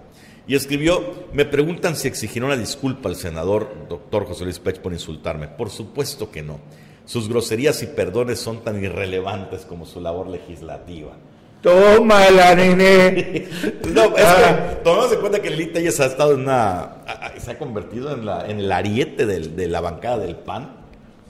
Y 0.46 0.54
escribió, 0.54 1.28
me 1.32 1.44
preguntan 1.44 1.96
si 1.96 2.08
exigirá 2.08 2.46
una 2.46 2.56
disculpa 2.56 3.08
al 3.08 3.16
senador 3.16 3.86
doctor 3.88 4.26
José 4.26 4.44
Luis 4.44 4.58
Pech 4.58 4.80
por 4.80 4.92
insultarme. 4.92 5.48
Por 5.48 5.70
supuesto 5.70 6.30
que 6.30 6.42
no. 6.42 6.60
Sus 7.04 7.28
groserías 7.28 7.82
y 7.82 7.86
perdones 7.86 8.38
son 8.38 8.62
tan 8.62 8.82
irrelevantes 8.82 9.62
como 9.62 9.86
su 9.86 10.00
labor 10.00 10.28
legislativa. 10.28 11.16
Tómala, 11.62 12.54
nene. 12.54 13.48
no, 13.94 14.16
es 14.16 14.24
que 14.24 14.74
tomemos 14.82 15.12
en 15.12 15.20
cuenta 15.20 15.40
que 15.40 15.50
Lilita 15.50 15.80
ya 15.80 15.92
se 15.92 16.02
ha 16.02 16.06
estado 16.06 16.34
en 16.34 16.40
una. 16.40 16.96
se 17.38 17.52
ha 17.52 17.58
convertido 17.58 18.12
en, 18.12 18.26
la, 18.26 18.46
en 18.46 18.58
el 18.58 18.70
ariete 18.70 19.26
de 19.26 19.68
la 19.68 19.80
bancada 19.80 20.18
del 20.18 20.36
PAN 20.36 20.82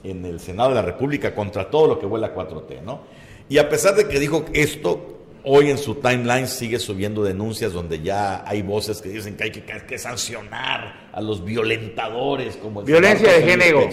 en 0.03 0.25
el 0.25 0.39
Senado 0.39 0.69
de 0.69 0.75
la 0.75 0.81
República 0.81 1.33
contra 1.33 1.69
todo 1.69 1.87
lo 1.87 1.99
que 1.99 2.05
huele 2.05 2.25
a 2.27 2.35
4T, 2.35 2.81
¿no? 2.81 3.01
Y 3.49 3.57
a 3.57 3.69
pesar 3.69 3.95
de 3.95 4.07
que 4.07 4.19
dijo 4.19 4.45
esto, 4.53 5.19
hoy 5.43 5.69
en 5.69 5.77
su 5.77 5.95
timeline 5.95 6.47
sigue 6.47 6.79
subiendo 6.79 7.23
denuncias 7.23 7.73
donde 7.73 8.01
ya 8.01 8.47
hay 8.47 8.61
voces 8.61 9.01
que 9.01 9.09
dicen 9.09 9.35
que 9.35 9.43
hay 9.43 9.51
que, 9.51 9.97
sancionar 9.97 11.09
a 11.11 11.21
los 11.21 11.43
violentadores 11.43 12.57
como 12.57 12.81
el 12.81 12.85
Violencia 12.85 13.31
de 13.31 13.41
género. 13.43 13.89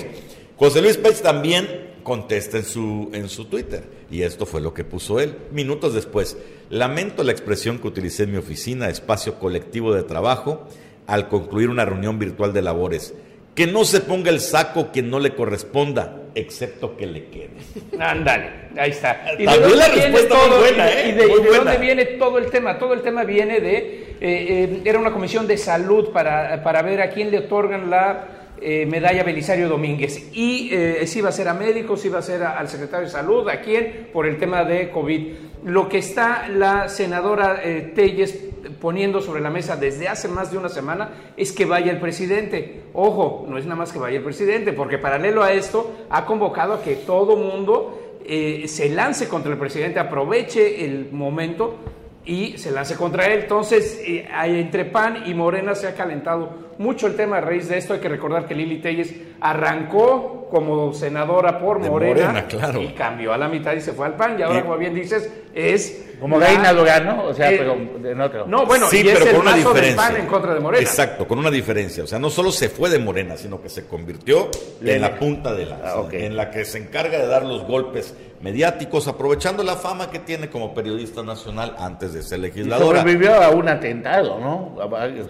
José 0.57 0.83
Luis 0.83 0.97
Pérez 0.97 1.23
también 1.23 1.91
contesta 2.03 2.59
en 2.59 2.65
su, 2.65 3.11
en 3.13 3.29
su 3.29 3.47
Twitter. 3.47 4.00
Y 4.11 4.23
esto 4.23 4.45
fue 4.47 4.61
lo 4.61 4.75
que 4.75 4.85
puso 4.85 5.21
él. 5.21 5.37
Minutos 5.53 5.95
después, 5.95 6.37
lamento 6.69 7.23
la 7.23 7.33
expresión 7.33 7.79
que 7.79 7.89
utilicé 7.89 8.25
en 8.25 8.33
mi 8.33 8.39
oficina, 8.39 8.89
espacio 8.89 9.39
colectivo 9.39 9.95
de 9.95 10.03
trabajo, 10.03 10.67
al 11.07 11.29
concluir 11.29 11.69
una 11.71 11.85
reunión 11.85 12.19
virtual 12.19 12.53
de 12.53 12.63
labores. 12.63 13.15
Que 13.55 13.67
no 13.67 13.85
se 13.85 14.01
ponga 14.01 14.31
el 14.31 14.41
saco 14.41 14.91
quien 14.93 15.11
no 15.11 15.19
le 15.19 15.35
corresponda, 15.35 16.23
excepto 16.35 16.97
que 16.97 17.07
le 17.07 17.27
quede. 17.27 17.51
Ándale, 17.99 18.51
ahí 18.77 18.91
está. 18.91 19.23
Y 19.39 19.45
También 19.45 19.79
la 19.79 19.89
respuesta 19.89 20.35
muy 20.49 20.59
buena, 20.59 20.91
¿eh? 20.91 21.09
¿Y 21.09 21.13
de, 21.13 21.57
dónde 21.57 21.79
viene 21.79 22.05
todo 22.05 22.39
el 22.39 22.51
tema? 22.51 22.79
Todo 22.79 22.95
el 22.95 23.03
tema 23.03 23.25
viene 23.25 23.61
de, 23.61 23.77
eh, 23.77 24.17
eh, 24.21 24.83
era 24.85 24.99
una 24.99 25.13
comisión 25.13 25.47
de 25.47 25.57
salud 25.57 26.11
para, 26.11 26.63
para 26.63 26.83
ver 26.83 27.01
a 27.01 27.11
quién 27.11 27.31
le 27.31 27.39
otorgan 27.39 27.91
la 27.91 28.40
eh, 28.63 28.85
medalla 28.85 29.23
Belisario 29.23 29.71
Domínguez. 29.71 30.31
Y 30.35 30.69
eh, 30.71 31.07
si 31.07 31.21
iba 31.21 31.31
a 31.31 31.33
ser 31.33 31.49
a 31.49 31.55
médicos, 31.55 32.05
iba 32.05 32.19
a 32.19 32.23
ser 32.23 32.43
al 32.43 32.69
secretario 32.69 33.07
de 33.07 33.13
salud, 33.13 33.49
¿a 33.49 33.63
quién? 33.63 34.09
Por 34.13 34.27
el 34.27 34.37
tema 34.37 34.65
de 34.65 34.91
COVID. 34.91 35.29
Lo 35.65 35.89
que 35.89 35.97
está 35.97 36.47
la 36.49 36.91
senadora 36.91 37.61
eh, 37.65 37.93
Telles 37.95 38.39
poniendo 38.79 39.23
sobre 39.23 39.41
la 39.41 39.49
mesa 39.49 39.77
desde 39.77 40.09
hace 40.09 40.29
más 40.29 40.53
de 40.53 40.59
una 40.59 40.69
semana 40.69 41.33
es 41.39 41.53
que 41.53 41.65
vaya 41.65 41.91
el 41.91 42.01
presidente. 42.01 42.83
Ojo, 42.93 43.47
no 43.49 43.57
es 43.57 43.65
nada 43.65 43.77
más 43.77 43.93
que 43.93 43.99
vaya 43.99 44.19
el 44.19 44.25
presidente, 44.25 44.75
porque 44.75 44.99
paralelo 44.99 45.43
a 45.43 45.53
esto 45.53 45.93
ha 46.11 46.27
convocado 46.27 46.75
a 46.75 46.83
que 46.83 46.97
todo 46.97 47.37
mundo 47.37 47.97
se 48.23 48.91
lance 48.91 49.27
contra 49.27 49.51
el 49.51 49.59
presidente, 49.59 49.99
aproveche 49.99 50.85
el 50.85 51.11
momento 51.11 51.77
y 52.25 52.59
se 52.59 52.71
lance 52.71 52.95
contra 52.95 53.27
él. 53.27 53.41
Entonces, 53.41 54.01
entre 54.05 54.85
PAN 54.85 55.25
y 55.27 55.35
Morena 55.35 55.75
se 55.75 55.89
ha 55.89 55.95
calentado 55.95 56.70
mucho 56.81 57.07
el 57.07 57.15
tema 57.15 57.37
a 57.37 57.41
raíz 57.43 57.69
de 57.69 57.77
esto. 57.77 57.93
Hay 57.93 58.01
que 58.01 58.09
recordar 58.09 58.47
que 58.47 58.55
Lili 58.55 58.81
Telles 58.81 59.15
arrancó 59.41 60.49
como 60.51 60.93
senadora 60.95 61.59
por 61.61 61.79
Morena, 61.79 62.47
y 62.81 62.89
cambió 62.89 63.33
a 63.33 63.39
la 63.39 63.49
mitad 63.49 63.75
y 63.75 63.81
se 63.81 63.93
fue 63.93 64.07
al 64.07 64.17
PAN. 64.17 64.37
Y 64.39 64.43
ahora, 64.43 64.63
como 64.63 64.79
bien 64.79 64.95
dices, 64.95 65.31
es 65.55 66.07
como 66.21 66.39
Reina 66.39 66.73
¿no? 66.73 67.25
O 67.25 67.35
sea, 67.35 67.53
eh, 67.53 67.57
pero 67.59 67.77
no 68.15 68.31
creo. 68.31 68.47
No, 68.47 68.67
bueno, 68.67 68.89
sí, 68.89 68.99
y 68.99 69.05
pero 69.05 69.25
es 69.25 69.33
con 69.33 69.41
una 69.43 69.55
diferencia. 69.55 69.97
PAN 69.97 70.17
en 70.17 70.27
contra 70.27 70.55
de 70.55 70.61
Morena. 70.61 70.83
Exacto, 70.83 71.29
con 71.29 71.39
una 71.39 71.51
diferencia. 71.51 72.03
O 72.03 72.07
sea, 72.07 72.19
no 72.19 72.31
solo 72.31 72.51
se 72.51 72.69
fue 72.69 72.91
de 72.91 72.99
Morena, 72.99 73.37
sino 73.37 73.63
que 73.63 73.69
se 73.69 73.87
convirtió 73.87 74.51
en 74.83 75.01
la 75.01 75.19
punta 75.19 75.55
de 75.55 75.67
la, 75.67 75.81
ah, 75.85 76.09
en 76.13 76.37
la 76.37 76.51
que 76.51 76.65
se 76.65 76.79
encarga 76.79 77.19
de 77.19 77.27
dar 77.27 77.45
los 77.45 77.65
golpes 77.65 78.15
mediáticos, 78.41 79.07
aprovechando 79.07 79.63
la 79.63 79.77
fama 79.77 80.11
que 80.11 80.19
tiene 80.19 80.49
como 80.49 80.73
periodista 80.75 81.23
nacional 81.23 81.75
antes 81.79 82.15
de 82.15 82.23
ser 82.23 82.41
legisladora. 82.41 82.99
Y 82.99 83.03
sobrevivió 83.03 83.35
a 83.35 83.51
un 83.51 83.69
atentado, 83.69 84.39
¿no? 84.39 84.77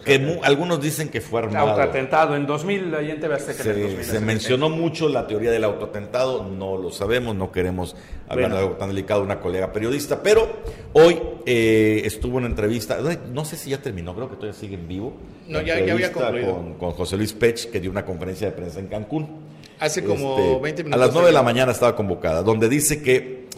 que 0.04 0.38
algunos 0.44 0.80
dicen 0.80 1.08
que 1.08 1.20
fue 1.20 1.39
armado. 1.44 1.70
Autoatentado 1.70 2.36
en 2.36 2.46
2000, 2.46 2.94
ahí 2.94 3.10
en 3.10 3.20
TV 3.20 3.34
Azteca. 3.34 3.62
Se, 3.62 4.04
se 4.04 4.20
mencionó 4.20 4.68
mucho 4.68 5.08
la 5.08 5.26
teoría 5.26 5.50
del 5.50 5.64
autoatentado, 5.64 6.44
no 6.44 6.76
lo 6.76 6.90
sabemos, 6.90 7.34
no 7.34 7.52
queremos 7.52 7.96
hablar 8.28 8.52
de 8.52 8.58
algo 8.58 8.72
tan 8.72 8.88
delicado 8.88 9.22
una 9.22 9.40
colega 9.40 9.72
periodista, 9.72 10.22
pero 10.22 10.48
hoy 10.92 11.18
eh, 11.46 12.02
estuvo 12.04 12.38
en 12.38 12.44
entrevista, 12.46 12.98
no 13.32 13.44
sé 13.44 13.56
si 13.56 13.70
ya 13.70 13.78
terminó, 13.78 14.14
creo 14.14 14.28
que 14.28 14.36
todavía 14.36 14.58
sigue 14.58 14.74
en 14.74 14.86
vivo. 14.86 15.14
No, 15.48 15.60
ya, 15.60 15.74
había 15.74 16.12
concluido. 16.12 16.54
Con, 16.54 16.74
con 16.74 16.92
José 16.92 17.16
Luis 17.16 17.32
Pech, 17.32 17.70
que 17.70 17.80
dio 17.80 17.90
una 17.90 18.04
conferencia 18.04 18.48
de 18.48 18.52
prensa 18.52 18.78
en 18.78 18.86
Cancún. 18.86 19.50
Hace 19.80 20.04
como 20.04 20.60
20 20.60 20.68
este, 20.68 20.84
minutos. 20.84 21.02
A 21.02 21.06
las 21.06 21.14
9 21.14 21.28
de 21.28 21.32
la 21.32 21.42
mañana 21.42 21.72
estaba 21.72 21.96
convocada, 21.96 22.42
donde 22.42 22.68
dice 22.68 23.02
que 23.02 23.48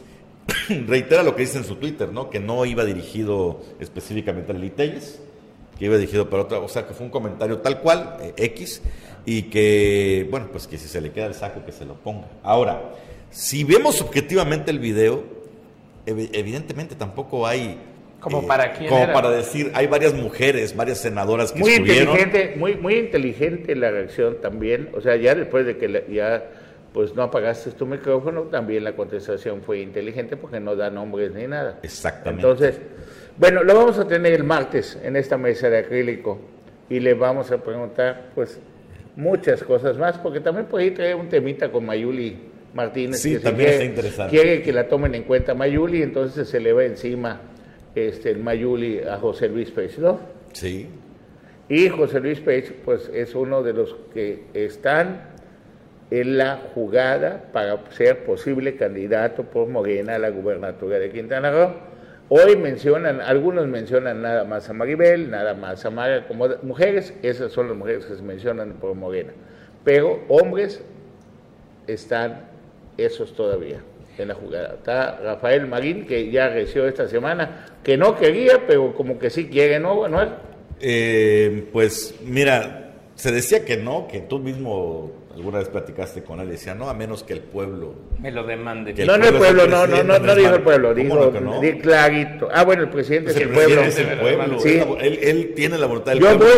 reitera 0.86 1.22
lo 1.22 1.34
que 1.34 1.42
dice 1.42 1.58
en 1.58 1.64
su 1.64 1.76
Twitter, 1.76 2.12
¿no? 2.12 2.30
Que 2.30 2.40
no 2.40 2.64
iba 2.64 2.84
dirigido 2.84 3.60
específicamente 3.80 4.52
a 4.52 4.54
Lili 4.54 4.70
Telles, 4.70 5.20
que 5.82 5.86
iba 5.86 5.96
dirigido 5.96 6.30
para 6.30 6.44
otra, 6.44 6.60
o 6.60 6.68
sea, 6.68 6.86
que 6.86 6.94
fue 6.94 7.04
un 7.06 7.10
comentario 7.10 7.58
tal 7.58 7.80
cual, 7.80 8.16
eh, 8.22 8.34
X, 8.36 8.82
y 9.26 9.42
que, 9.50 10.28
bueno, 10.30 10.46
pues 10.52 10.68
que 10.68 10.78
si 10.78 10.86
se 10.86 11.00
le 11.00 11.10
queda 11.10 11.26
el 11.26 11.34
saco, 11.34 11.64
que 11.66 11.72
se 11.72 11.84
lo 11.84 11.94
ponga. 11.94 12.28
Ahora, 12.44 12.92
si 13.30 13.64
vemos 13.64 14.00
objetivamente 14.00 14.70
el 14.70 14.78
video, 14.78 15.24
evi- 16.06 16.30
evidentemente 16.34 16.94
tampoco 16.94 17.48
hay... 17.48 17.80
Como 18.20 18.42
eh, 18.42 18.44
para 18.46 18.74
quién 18.74 18.88
Como 18.90 19.02
era. 19.02 19.12
para 19.12 19.30
decir, 19.32 19.72
hay 19.74 19.88
varias 19.88 20.14
mujeres, 20.14 20.76
varias 20.76 20.98
senadoras 20.98 21.50
que 21.50 21.58
muy 21.58 21.72
estuvieron. 21.72 22.16
inteligente, 22.16 22.54
muy, 22.56 22.76
muy 22.76 22.94
inteligente 22.94 23.74
la 23.74 23.90
reacción 23.90 24.40
también. 24.40 24.88
O 24.94 25.00
sea, 25.00 25.16
ya 25.16 25.34
después 25.34 25.66
de 25.66 25.78
que 25.78 25.88
la- 25.88 26.06
ya 26.06 26.44
pues 26.92 27.12
no 27.16 27.22
apagaste 27.24 27.72
tu 27.72 27.86
micrófono, 27.86 28.42
también 28.42 28.84
la 28.84 28.94
contestación 28.94 29.62
fue 29.62 29.80
inteligente 29.80 30.36
porque 30.36 30.60
no 30.60 30.76
da 30.76 30.90
nombres 30.90 31.32
ni 31.32 31.48
nada. 31.48 31.80
Exactamente. 31.82 32.46
Entonces, 32.46 32.80
bueno, 33.38 33.62
lo 33.64 33.74
vamos 33.74 33.98
a 33.98 34.06
tener 34.06 34.32
el 34.32 34.44
martes 34.44 34.98
en 35.02 35.16
esta 35.16 35.36
mesa 35.36 35.68
de 35.70 35.78
acrílico 35.78 36.38
y 36.88 37.00
le 37.00 37.14
vamos 37.14 37.50
a 37.50 37.58
preguntar 37.62 38.30
pues 38.34 38.60
muchas 39.16 39.62
cosas 39.62 39.96
más, 39.98 40.18
porque 40.18 40.40
también 40.40 40.66
por 40.66 40.80
ahí 40.80 40.90
trae 40.90 41.14
un 41.14 41.28
temita 41.28 41.70
con 41.70 41.84
Mayuli 41.86 42.36
Martínez. 42.74 43.20
Sí, 43.20 43.32
que 43.32 43.38
si 43.38 43.42
también 43.44 43.68
quiere- 43.68 43.84
está 43.84 43.84
interesante. 44.00 44.30
Quiere 44.36 44.62
que 44.62 44.72
la 44.72 44.88
tomen 44.88 45.14
en 45.14 45.22
cuenta 45.24 45.54
Mayuli, 45.54 46.02
entonces 46.02 46.48
se 46.48 46.60
le 46.60 46.72
va 46.72 46.84
encima 46.84 47.40
este, 47.94 48.30
el 48.30 48.38
Mayuli 48.38 49.00
a 49.00 49.18
José 49.18 49.48
Luis 49.48 49.70
Pérez, 49.70 49.98
¿no? 49.98 50.18
Sí. 50.52 50.88
Y 51.68 51.88
José 51.88 52.20
Luis 52.20 52.40
Pérez, 52.40 52.72
pues 52.84 53.10
es 53.14 53.34
uno 53.34 53.62
de 53.62 53.72
los 53.72 53.94
que 54.14 54.44
están 54.54 55.30
en 56.10 56.36
la 56.36 56.60
jugada 56.74 57.44
para 57.52 57.78
ser 57.90 58.24
posible 58.24 58.76
candidato 58.76 59.44
por 59.44 59.68
Morena 59.68 60.16
a 60.16 60.18
la 60.18 60.28
gubernatura 60.30 60.98
de 60.98 61.10
Quintana 61.10 61.50
Roo. 61.50 61.70
Hoy 62.34 62.56
mencionan, 62.56 63.20
algunos 63.20 63.66
mencionan 63.66 64.22
nada 64.22 64.44
más 64.44 64.70
a 64.70 64.72
Maribel, 64.72 65.30
nada 65.30 65.52
más 65.52 65.84
a 65.84 65.90
Mara 65.90 66.26
como 66.26 66.48
mujeres, 66.62 67.12
esas 67.22 67.52
son 67.52 67.68
las 67.68 67.76
mujeres 67.76 68.06
que 68.06 68.16
se 68.16 68.22
mencionan 68.22 68.72
por 68.80 68.94
Morena. 68.94 69.34
Pero 69.84 70.18
hombres 70.28 70.82
están 71.86 72.46
esos 72.96 73.34
todavía 73.34 73.82
en 74.16 74.28
la 74.28 74.34
jugada. 74.34 74.76
Está 74.76 75.18
Rafael 75.22 75.66
Marín, 75.66 76.06
que 76.06 76.30
ya 76.30 76.48
recibió 76.48 76.88
esta 76.88 77.06
semana, 77.06 77.66
que 77.84 77.98
no 77.98 78.16
quería, 78.16 78.66
pero 78.66 78.94
como 78.94 79.18
que 79.18 79.28
sí 79.28 79.48
quiere, 79.48 79.78
¿no, 79.78 80.00
Manuel? 80.00 80.30
Eh, 80.80 81.68
pues 81.70 82.14
mira, 82.24 82.81
se 83.22 83.30
decía 83.30 83.64
que 83.64 83.76
no, 83.76 84.08
que 84.08 84.18
tú 84.18 84.40
mismo 84.40 85.12
alguna 85.32 85.58
vez 85.58 85.68
platicaste 85.68 86.24
con 86.24 86.40
él 86.40 86.48
y 86.48 86.50
decía, 86.52 86.74
no, 86.74 86.88
a 86.90 86.94
menos 86.94 87.22
que 87.22 87.34
el 87.34 87.40
pueblo... 87.40 87.94
Me 88.18 88.32
lo 88.32 88.42
demande. 88.44 88.94
Que 88.94 89.06
No, 89.06 89.16
no 89.16 89.26
el 89.28 89.34
pueblo, 89.36 89.68
no, 89.68 89.86
no, 89.86 90.02
no, 90.02 90.18
no 90.18 90.34
dijo 90.34 90.54
el 90.56 90.62
pueblo, 90.62 90.88
¿Cómo 90.88 91.60
dijo 91.60 91.78
clarito. 91.80 92.48
Ah, 92.52 92.64
bueno, 92.64 92.82
el 92.82 92.90
presidente 92.90 93.26
Pues 93.32 93.36
es 93.36 93.42
el 93.42 93.48
el 93.48 93.54
pueblo. 93.54 93.80
presidente 93.82 94.12
es 94.12 94.18
el 94.18 94.84
pueblo, 94.86 94.98
él, 95.00 95.18
él 95.22 95.52
tiene 95.54 95.78
la 95.78 95.86
voluntad 95.86 96.12
del 96.14 96.20
Yo 96.20 96.36
pueblo. 96.36 96.56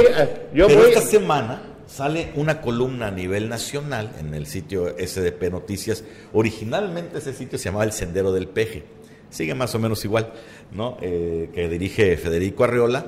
yo 0.55 0.67
Pero 0.69 0.81
voy- 0.81 0.89
esta 0.89 1.03
semana 1.03 1.63
sale 1.87 2.29
una 2.35 2.63
columna 2.63 3.09
a 3.09 3.11
nivel 3.11 3.51
nacional 3.51 4.13
en 4.19 4.33
el 4.33 4.47
sitio 4.47 4.89
SDP 4.99 5.51
Noticias. 5.51 6.03
Originalmente 6.33 7.19
ese 7.19 7.35
sitio 7.35 7.59
se 7.59 7.67
llamaba 7.67 7.85
El 7.85 7.93
Sendero 7.93 8.33
del 8.33 8.49
Peje. 8.49 8.85
Sigue 9.29 9.55
más 9.55 9.75
o 9.75 9.79
menos 9.79 10.03
igual, 10.07 10.33
¿no? 10.73 10.97
Eh, 11.03 11.51
que 11.55 11.69
dirige 11.69 12.17
Federico 12.17 12.65
Arreola, 12.65 13.05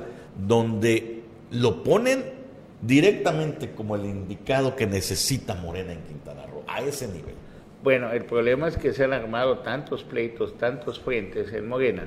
donde 0.47 1.21
lo 1.51 1.83
ponen 1.83 2.36
directamente 2.81 3.71
como 3.71 3.95
el 3.95 4.05
indicado 4.05 4.75
que 4.75 4.85
necesita 4.87 5.55
Morena 5.55 5.93
en 5.93 6.01
Quintana 6.01 6.45
Roo, 6.45 6.63
a 6.67 6.81
ese 6.81 7.07
nivel. 7.07 7.35
Bueno, 7.83 8.11
el 8.11 8.25
problema 8.25 8.67
es 8.67 8.77
que 8.77 8.93
se 8.93 9.03
han 9.03 9.13
armado 9.13 9.59
tantos 9.59 10.03
pleitos, 10.03 10.57
tantos 10.57 10.99
frentes 10.99 11.51
en 11.53 11.67
Morena, 11.67 12.05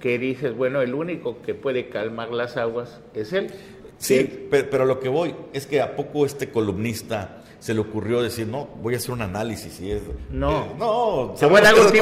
que 0.00 0.18
dices, 0.18 0.54
bueno, 0.56 0.80
el 0.82 0.94
único 0.94 1.40
que 1.42 1.54
puede 1.54 1.88
calmar 1.88 2.30
las 2.30 2.56
aguas 2.56 3.00
es 3.14 3.32
él. 3.32 3.50
Sí, 3.98 4.24
pe- 4.50 4.64
pero, 4.64 4.84
lo 4.84 5.00
que 5.00 5.08
voy 5.08 5.34
es 5.54 5.66
que 5.66 5.80
a 5.80 5.96
poco 5.96 6.26
este 6.26 6.50
columnista 6.50 7.42
se 7.60 7.72
le 7.72 7.80
ocurrió 7.80 8.20
decir, 8.20 8.46
no, 8.46 8.66
voy 8.82 8.92
a 8.94 8.96
hacer 8.98 9.12
un 9.12 9.22
análisis 9.22 9.80
y 9.80 9.90
es... 9.90 10.02
No. 10.30 10.64
eh, 10.64 10.70
no, 10.78 11.32
Se 11.34 11.46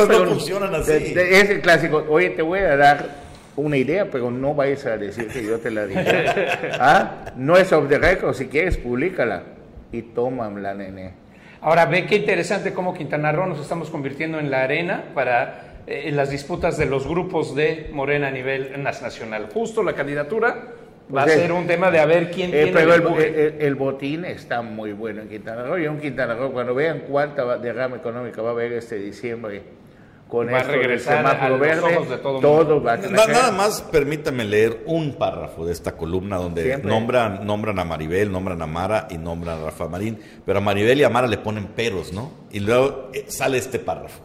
pero 0.08 0.24
no 0.24 0.30
funcionan 0.32 0.74
así. 0.74 0.90
es 0.92 1.50
el 1.50 1.60
clásico. 1.60 2.04
Oye, 2.08 2.30
te 2.30 2.42
voy 2.42 2.58
a 2.58 2.76
dar 2.76 3.23
una 3.56 3.76
idea, 3.76 4.10
pero 4.10 4.30
no 4.30 4.54
vayas 4.54 4.84
a 4.86 4.96
decir 4.96 5.28
que 5.28 5.44
yo 5.44 5.58
te 5.58 5.70
la 5.70 5.86
dije. 5.86 6.02
¿Ah? 6.80 7.32
No 7.36 7.56
es 7.56 7.72
off 7.72 7.88
the 7.88 7.98
record. 7.98 8.34
Si 8.34 8.46
quieres, 8.48 8.76
públicala. 8.76 9.42
Y 9.92 10.02
tómala, 10.02 10.74
nene. 10.74 11.12
Ahora 11.60 11.86
ve 11.86 12.04
qué 12.06 12.16
interesante 12.16 12.74
cómo 12.74 12.92
Quintana 12.94 13.32
Roo 13.32 13.46
nos 13.46 13.60
estamos 13.60 13.90
convirtiendo 13.90 14.38
en 14.38 14.50
la 14.50 14.62
arena 14.64 15.04
para 15.14 15.76
eh, 15.86 16.10
las 16.12 16.30
disputas 16.30 16.76
de 16.76 16.86
los 16.86 17.06
grupos 17.06 17.54
de 17.54 17.90
Morena 17.92 18.28
a 18.28 18.30
nivel 18.30 18.82
nacional. 18.82 19.48
Justo 19.54 19.82
la 19.82 19.94
candidatura 19.94 20.72
va 21.14 21.22
a 21.22 21.28
ser 21.28 21.52
un 21.52 21.66
tema 21.66 21.90
de 21.90 22.00
a 22.00 22.06
ver 22.06 22.30
quién 22.30 22.50
Eh, 22.50 22.64
tiene 22.64 22.72
pero 22.72 22.92
el 22.94 23.00
el, 23.00 23.06
empuje. 23.06 23.46
el- 23.46 23.54
el 23.62 23.74
botín 23.76 24.24
está 24.24 24.62
muy 24.62 24.92
bueno 24.92 25.22
en 25.22 25.28
Quintana 25.28 25.64
Roo. 25.64 25.78
Y 25.78 25.84
en 25.86 25.98
Quintana 26.00 26.34
Roo, 26.34 26.52
cuando 26.52 26.74
vean 26.74 27.02
cuánta 27.08 27.56
derrama 27.58 27.96
económica 27.96 28.42
va 28.42 28.48
a 28.50 28.52
haber 28.52 28.72
este 28.72 28.96
diciembre 28.96 29.62
con 30.28 30.48
Va 30.48 30.52
a 30.58 30.60
esto 30.60 30.72
del 30.72 30.80
regresar 30.80 31.16
semáforo 31.18 31.44
a 31.44 31.48
los 31.50 31.60
verde, 31.60 31.96
ojos 31.96 32.08
de 32.10 32.16
todo 32.18 32.82
va 32.82 32.92
a 32.94 32.96
tener 32.96 33.12
Na- 33.12 33.26
que- 33.26 33.32
nada 33.32 33.52
más 33.52 33.82
permítame 33.82 34.44
leer 34.44 34.82
un 34.86 35.14
párrafo 35.14 35.64
de 35.66 35.72
esta 35.72 35.92
columna 35.96 36.36
donde 36.38 36.62
Siempre. 36.64 36.90
nombran, 36.90 37.46
nombran 37.46 37.78
a 37.78 37.84
Maribel, 37.84 38.32
nombran 38.32 38.60
a 38.62 38.66
Mara 38.66 39.06
y 39.10 39.18
nombran 39.18 39.60
a 39.60 39.64
Rafa 39.66 39.86
Marín, 39.88 40.18
pero 40.44 40.58
a 40.58 40.60
Maribel 40.60 40.98
y 40.98 41.04
a 41.04 41.10
Mara 41.10 41.26
le 41.28 41.38
ponen 41.38 41.66
peros, 41.68 42.12
¿no? 42.12 42.32
Y 42.50 42.60
luego 42.60 43.10
eh, 43.12 43.26
sale 43.28 43.58
este 43.58 43.78
párrafo. 43.78 44.20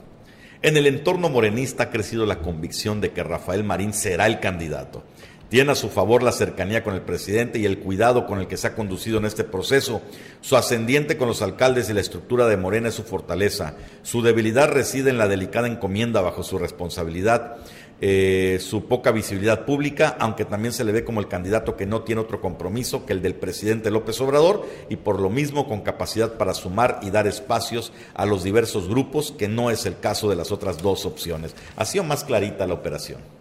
En 0.61 0.75
el 0.75 0.87
entorno 0.87 1.29
morenista 1.29 1.83
ha 1.83 1.89
crecido 1.89 2.25
la 2.25 2.39
convicción 2.39 2.99
de 3.01 3.11
que 3.11 3.23
Rafael 3.23 3.63
Marín 3.63 3.93
será 3.93 4.25
el 4.25 4.39
candidato. 4.39 5.03
Tiene 5.49 5.71
a 5.71 5.75
su 5.75 5.89
favor 5.89 6.21
la 6.21 6.31
cercanía 6.31 6.83
con 6.83 6.93
el 6.93 7.01
presidente 7.01 7.57
y 7.57 7.65
el 7.65 7.79
cuidado 7.79 8.27
con 8.27 8.39
el 8.39 8.47
que 8.47 8.55
se 8.55 8.67
ha 8.67 8.75
conducido 8.75 9.17
en 9.17 9.25
este 9.25 9.43
proceso. 9.43 10.01
Su 10.41 10.55
ascendiente 10.55 11.17
con 11.17 11.27
los 11.27 11.41
alcaldes 11.41 11.89
y 11.89 11.93
la 11.93 12.01
estructura 12.01 12.45
de 12.45 12.55
Morena 12.55 12.89
es 12.89 12.95
su 12.95 13.03
fortaleza. 13.03 13.73
Su 14.03 14.21
debilidad 14.21 14.71
reside 14.71 15.09
en 15.09 15.17
la 15.17 15.27
delicada 15.27 15.67
encomienda 15.67 16.21
bajo 16.21 16.43
su 16.43 16.59
responsabilidad, 16.59 17.57
eh, 17.99 18.59
su 18.61 18.85
poca 18.85 19.11
visibilidad 19.11 19.65
pública, 19.65 20.15
aunque 20.19 20.45
también 20.45 20.71
se 20.71 20.83
le 20.83 20.91
ve 20.91 21.03
como 21.03 21.19
el 21.19 21.27
candidato 21.27 21.75
que 21.75 21.87
no 21.87 22.03
tiene 22.03 22.21
otro 22.21 22.41
compromiso 22.41 23.07
que 23.07 23.13
el 23.13 23.23
del 23.23 23.33
presidente 23.33 23.89
López 23.89 24.21
Obrador 24.21 24.67
y 24.87 24.97
por 24.97 25.19
lo 25.19 25.31
mismo 25.31 25.67
con 25.67 25.81
capacidad 25.81 26.33
para 26.33 26.53
sumar 26.53 26.99
y 27.01 27.09
dar 27.09 27.25
espacios 27.25 27.91
a 28.13 28.27
los 28.27 28.43
diversos 28.43 28.87
grupos, 28.87 29.33
que 29.35 29.47
no 29.47 29.71
es 29.71 29.87
el 29.87 29.99
caso 29.99 30.29
de 30.29 30.35
las 30.35 30.51
otras 30.51 30.77
dos 30.83 31.07
opciones. 31.07 31.55
Ha 31.75 31.85
sido 31.85 32.03
más 32.03 32.23
clarita 32.23 32.67
la 32.67 32.75
operación. 32.75 33.38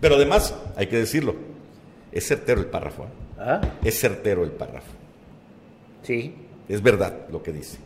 Pero 0.00 0.16
además, 0.16 0.54
hay 0.76 0.86
que 0.86 0.98
decirlo, 0.98 1.34
es 2.12 2.26
certero 2.26 2.60
el 2.60 2.66
párrafo. 2.66 3.04
¿eh? 3.04 3.06
¿Ah? 3.38 3.60
Es 3.82 3.98
certero 4.00 4.44
el 4.44 4.50
párrafo. 4.50 4.92
Sí. 6.02 6.34
Es 6.68 6.82
verdad 6.82 7.26
lo 7.30 7.42
que 7.42 7.52
dice. 7.52 7.78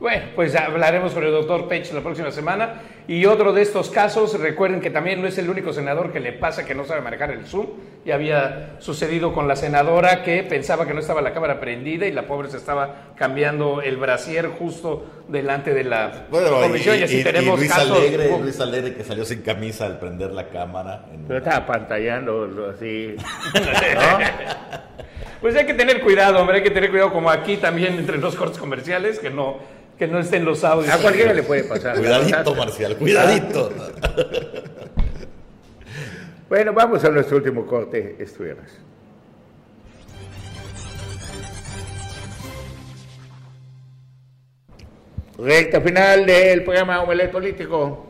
Bueno, 0.00 0.24
pues 0.34 0.54
hablaremos 0.56 1.12
con 1.14 1.22
el 1.24 1.30
doctor 1.30 1.68
Pech 1.68 1.90
la 1.92 2.00
próxima 2.00 2.30
semana. 2.30 2.82
Y 3.06 3.26
otro 3.26 3.52
de 3.52 3.62
estos 3.62 3.90
casos, 3.90 4.38
recuerden 4.40 4.80
que 4.80 4.90
también 4.90 5.22
no 5.22 5.28
es 5.28 5.38
el 5.38 5.48
único 5.48 5.72
senador 5.72 6.12
que 6.12 6.20
le 6.20 6.32
pasa 6.32 6.64
que 6.66 6.74
no 6.74 6.84
sabe 6.84 7.00
manejar 7.00 7.30
el 7.30 7.46
Zoom. 7.46 7.66
Ya 8.04 8.14
había 8.16 8.76
sucedido 8.80 9.32
con 9.32 9.46
la 9.46 9.56
senadora 9.56 10.22
que 10.22 10.42
pensaba 10.42 10.86
que 10.86 10.94
no 10.94 11.00
estaba 11.00 11.22
la 11.22 11.32
cámara 11.32 11.60
prendida 11.60 12.06
y 12.06 12.12
la 12.12 12.22
pobre 12.26 12.48
se 12.50 12.56
estaba 12.56 13.12
cambiando 13.14 13.82
el 13.82 13.96
brasier 13.96 14.48
justo 14.48 15.06
delante 15.28 15.72
de 15.72 15.84
la 15.84 16.26
Bueno, 16.30 16.50
comisión. 16.60 16.98
Y, 16.98 17.02
así 17.04 17.22
tenemos 17.22 17.58
Luis 17.58 17.72
casos. 17.72 17.96
Alegre, 17.96 18.38
Luis 18.40 18.60
Alegre 18.60 18.94
que 18.94 19.04
salió 19.04 19.24
sin 19.24 19.42
camisa 19.42 19.86
al 19.86 19.98
prender 19.98 20.32
la 20.32 20.48
cámara. 20.48 21.04
en 21.12 21.22
Pero 21.26 21.38
una- 21.40 21.48
estaba 21.50 21.66
pantallando 21.66 22.72
así. 22.74 23.14
Pues 25.40 25.54
hay 25.56 25.66
que 25.66 25.74
tener 25.74 26.00
cuidado, 26.00 26.38
hombre, 26.40 26.56
hay 26.58 26.62
que 26.62 26.70
tener 26.70 26.88
cuidado 26.88 27.12
como 27.12 27.28
aquí 27.30 27.58
también 27.58 27.98
entre 27.98 28.16
los 28.16 28.34
cortes 28.34 28.56
comerciales, 28.56 29.18
que 29.18 29.28
no, 29.28 29.58
que 29.98 30.06
no 30.06 30.18
estén 30.18 30.44
los 30.44 30.64
audios. 30.64 30.92
A 30.92 30.98
cualquiera 30.98 31.32
le 31.32 31.42
puede 31.42 31.64
pasar. 31.64 31.96
Cuidadito, 31.96 32.54
Marcial, 32.54 32.96
cuidadito. 32.96 33.70
Bueno, 36.48 36.72
vamos 36.72 37.02
a 37.04 37.08
nuestro 37.08 37.38
último 37.38 37.66
corte, 37.66 38.16
estuvieras. 38.18 38.70
Recta 45.38 45.80
final 45.80 46.26
del 46.26 46.62
programa 46.62 47.02
Omelet 47.02 47.32
Político. 47.32 48.06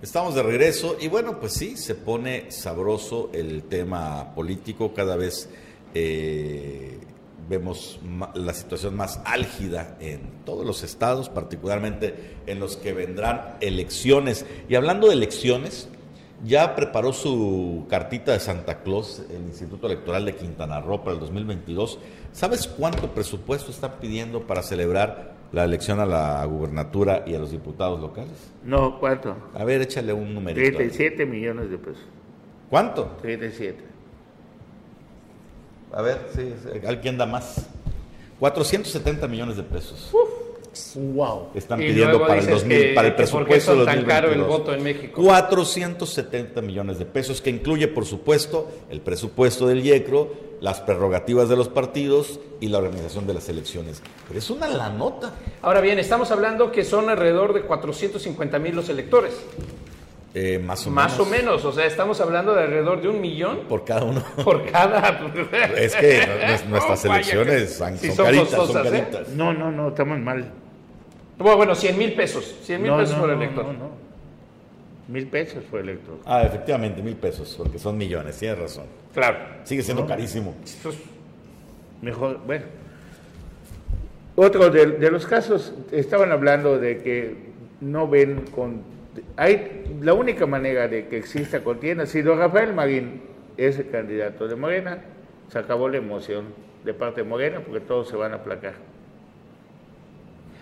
Estamos 0.00 0.34
de 0.34 0.42
regreso 0.42 0.96
y 1.00 1.08
bueno, 1.08 1.38
pues 1.38 1.52
sí, 1.52 1.76
se 1.76 1.94
pone 1.94 2.50
sabroso 2.50 3.30
el 3.34 3.64
tema 3.64 4.34
político, 4.34 4.94
cada 4.94 5.16
vez 5.16 5.48
eh, 5.94 6.98
vemos 7.48 8.00
la 8.34 8.52
situación 8.52 8.96
más 8.96 9.20
álgida 9.24 9.96
en 10.00 10.20
todos 10.44 10.64
los 10.64 10.82
estados, 10.82 11.28
particularmente 11.28 12.36
en 12.46 12.60
los 12.60 12.76
que 12.76 12.92
vendrán 12.92 13.56
elecciones. 13.60 14.46
Y 14.68 14.74
hablando 14.74 15.08
de 15.08 15.14
elecciones, 15.14 15.88
ya 16.44 16.74
preparó 16.74 17.12
su 17.12 17.86
cartita 17.88 18.32
de 18.32 18.40
Santa 18.40 18.82
Claus 18.82 19.22
el 19.30 19.42
Instituto 19.44 19.86
Electoral 19.86 20.24
de 20.24 20.34
Quintana 20.34 20.80
Roo 20.80 21.02
para 21.02 21.12
el 21.12 21.20
2022. 21.20 21.98
¿Sabes 22.32 22.66
cuánto 22.66 23.10
presupuesto 23.12 23.70
están 23.70 23.92
pidiendo 24.00 24.46
para 24.46 24.62
celebrar 24.62 25.34
la 25.52 25.64
elección 25.64 26.00
a 26.00 26.06
la 26.06 26.44
gubernatura 26.44 27.24
y 27.26 27.34
a 27.34 27.38
los 27.38 27.50
diputados 27.50 28.00
locales? 28.00 28.52
No, 28.64 28.98
¿cuánto? 28.98 29.36
A 29.54 29.64
ver, 29.64 29.82
échale 29.82 30.12
un 30.12 30.34
numerito. 30.34 30.76
37 30.76 31.24
millones 31.26 31.70
de 31.70 31.78
pesos. 31.78 32.02
¿Cuánto? 32.68 33.16
37. 33.22 33.93
A 35.94 36.02
ver, 36.02 36.18
sí, 36.34 36.52
sí, 36.62 36.86
¿alguien 36.86 37.16
da 37.16 37.24
más? 37.26 37.66
470 38.40 39.28
millones 39.28 39.56
de 39.56 39.62
pesos. 39.62 40.10
Wow. 40.96 41.50
Están 41.54 41.80
Y 41.80 41.86
pidiendo 41.86 42.20
para 42.20 42.34
el, 42.34 42.40
dices 42.40 42.54
2000, 42.62 42.78
que- 42.80 42.94
para 42.94 43.08
el 43.08 43.14
que 43.14 43.22
por 43.28 43.42
qué 43.44 43.50
presupuesto 43.54 43.70
son 43.70 43.78
del 43.78 43.86
tan 43.86 44.04
caro 44.04 44.32
el 44.32 44.38
2022. 44.40 44.48
voto 44.58 44.74
en 44.74 44.82
México. 44.82 45.22
470 45.22 46.60
millones 46.62 46.98
de 46.98 47.06
pesos, 47.06 47.40
que 47.40 47.50
incluye, 47.50 47.86
por 47.86 48.04
supuesto, 48.06 48.68
el 48.90 49.00
presupuesto 49.00 49.68
del 49.68 49.86
IECRO, 49.86 50.32
las 50.60 50.80
prerrogativas 50.80 51.48
de 51.48 51.54
los 51.56 51.68
partidos 51.68 52.40
y 52.60 52.68
la 52.68 52.78
organización 52.78 53.26
de 53.28 53.34
las 53.34 53.48
elecciones. 53.48 54.02
Pero 54.26 54.38
es 54.40 54.50
una 54.50 54.66
la 54.66 54.88
nota. 54.90 55.32
Ahora 55.62 55.80
bien, 55.80 56.00
estamos 56.00 56.32
hablando 56.32 56.72
que 56.72 56.84
son 56.84 57.08
alrededor 57.08 57.52
de 57.54 57.62
450 57.62 58.58
mil 58.58 58.74
los 58.74 58.88
electores. 58.88 59.32
Eh, 60.36 60.58
más 60.58 60.84
o 60.86 60.90
Más 60.90 61.12
menos. 61.12 61.26
o 61.26 61.30
menos, 61.30 61.64
o 61.64 61.72
sea, 61.72 61.86
estamos 61.86 62.20
hablando 62.20 62.54
de 62.54 62.64
alrededor 62.64 63.00
de 63.00 63.08
un 63.08 63.20
millón 63.20 63.60
Por 63.68 63.84
cada 63.84 64.02
uno. 64.04 64.20
por 64.44 64.68
cada. 64.68 65.20
Es 65.76 65.94
que 65.94 66.26
nu- 66.64 66.70
nuestras 66.70 67.04
Oh, 67.04 67.12
elecciones 67.14 67.62
que- 67.62 67.68
son, 67.68 67.96
sí 67.98 68.06
son 68.08 68.16
son 68.16 68.24
caritas, 68.26 68.50
son 68.50 68.70
¿eh? 68.86 68.90
caritas. 68.90 69.28
No, 69.28 69.52
no, 69.54 69.70
no, 69.70 69.88
estamos 69.90 70.18
mal. 70.18 70.50
Bueno, 71.38 71.56
bueno, 71.56 71.74
100 71.76 71.96
mil 71.98 72.14
pesos. 72.14 72.56
100 72.64 72.82
mil 72.82 72.90
No, 72.90 72.98
pesos 72.98 73.14
no, 73.14 73.20
por 73.22 73.30
elector. 73.30 73.64
no, 73.64 73.72
no. 73.74 73.90
Mil 75.06 75.26
pesos 75.28 75.62
por 75.70 75.80
elector. 75.80 76.18
Ah, 76.24 76.42
efectivamente, 76.42 77.00
mil 77.02 77.14
pesos, 77.16 77.54
porque 77.56 77.78
son 77.78 77.96
millones, 77.96 78.36
tienes 78.36 78.58
razón. 78.58 78.86
Claro. 79.12 79.38
Sigue 79.62 79.82
siendo 79.84 80.02
No. 80.02 80.08
carísimo. 80.08 80.54
Mejor, 82.02 82.40
bueno. 82.44 82.64
Otro 84.36 84.68
de, 84.70 84.86
de 84.86 85.10
los 85.12 85.26
casos, 85.26 85.74
estaban 85.92 86.32
hablando 86.32 86.78
de 86.78 86.98
que 86.98 87.36
no 87.80 88.08
ven 88.08 88.46
con... 88.52 88.93
Hay, 89.36 89.84
la 90.00 90.14
única 90.14 90.46
manera 90.46 90.88
de 90.88 91.06
que 91.06 91.16
exista 91.16 91.62
contienda, 91.62 92.06
si 92.06 92.22
don 92.22 92.38
Rafael 92.38 92.72
Marín 92.74 93.22
es 93.56 93.78
el 93.78 93.90
candidato 93.90 94.48
de 94.48 94.56
Morena, 94.56 94.98
se 95.48 95.58
acabó 95.58 95.88
la 95.88 95.98
emoción 95.98 96.46
de 96.84 96.94
parte 96.94 97.22
de 97.22 97.28
Morena 97.28 97.60
porque 97.60 97.80
todos 97.80 98.08
se 98.08 98.16
van 98.16 98.32
a 98.32 98.36
aplacar. 98.36 98.74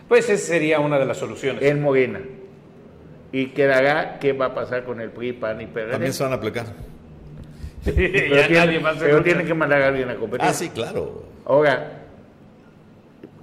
Pues 0.08 0.28
esa 0.28 0.46
sería 0.46 0.80
una 0.80 0.98
de 0.98 1.06
las 1.06 1.16
soluciones. 1.16 1.62
En 1.62 1.80
Morena. 1.80 2.20
Y 3.32 3.46
quedará 3.48 4.18
qué 4.18 4.34
va 4.34 4.46
a 4.46 4.54
pasar 4.54 4.84
con 4.84 5.00
el 5.00 5.10
PRI, 5.10 5.32
PAN 5.32 5.60
y 5.62 5.66
PRD. 5.66 5.92
También 5.92 6.12
se 6.12 6.22
van 6.22 6.32
a 6.32 6.36
aplicar. 6.36 6.66
pero 7.84 8.36
Ya 8.36 8.46
tienen, 8.46 8.66
nadie 8.66 8.78
va 8.78 8.90
a 8.90 8.92
hacer 8.92 9.08
pero 9.08 9.22
tienen 9.22 9.46
que 9.46 9.54
mandar 9.54 9.80
a 9.80 9.88
alguien 9.88 10.10
a 10.10 10.16
competir. 10.16 10.46
Ah, 10.46 10.52
sí, 10.52 10.68
claro. 10.68 11.24
Ahora, 11.46 12.02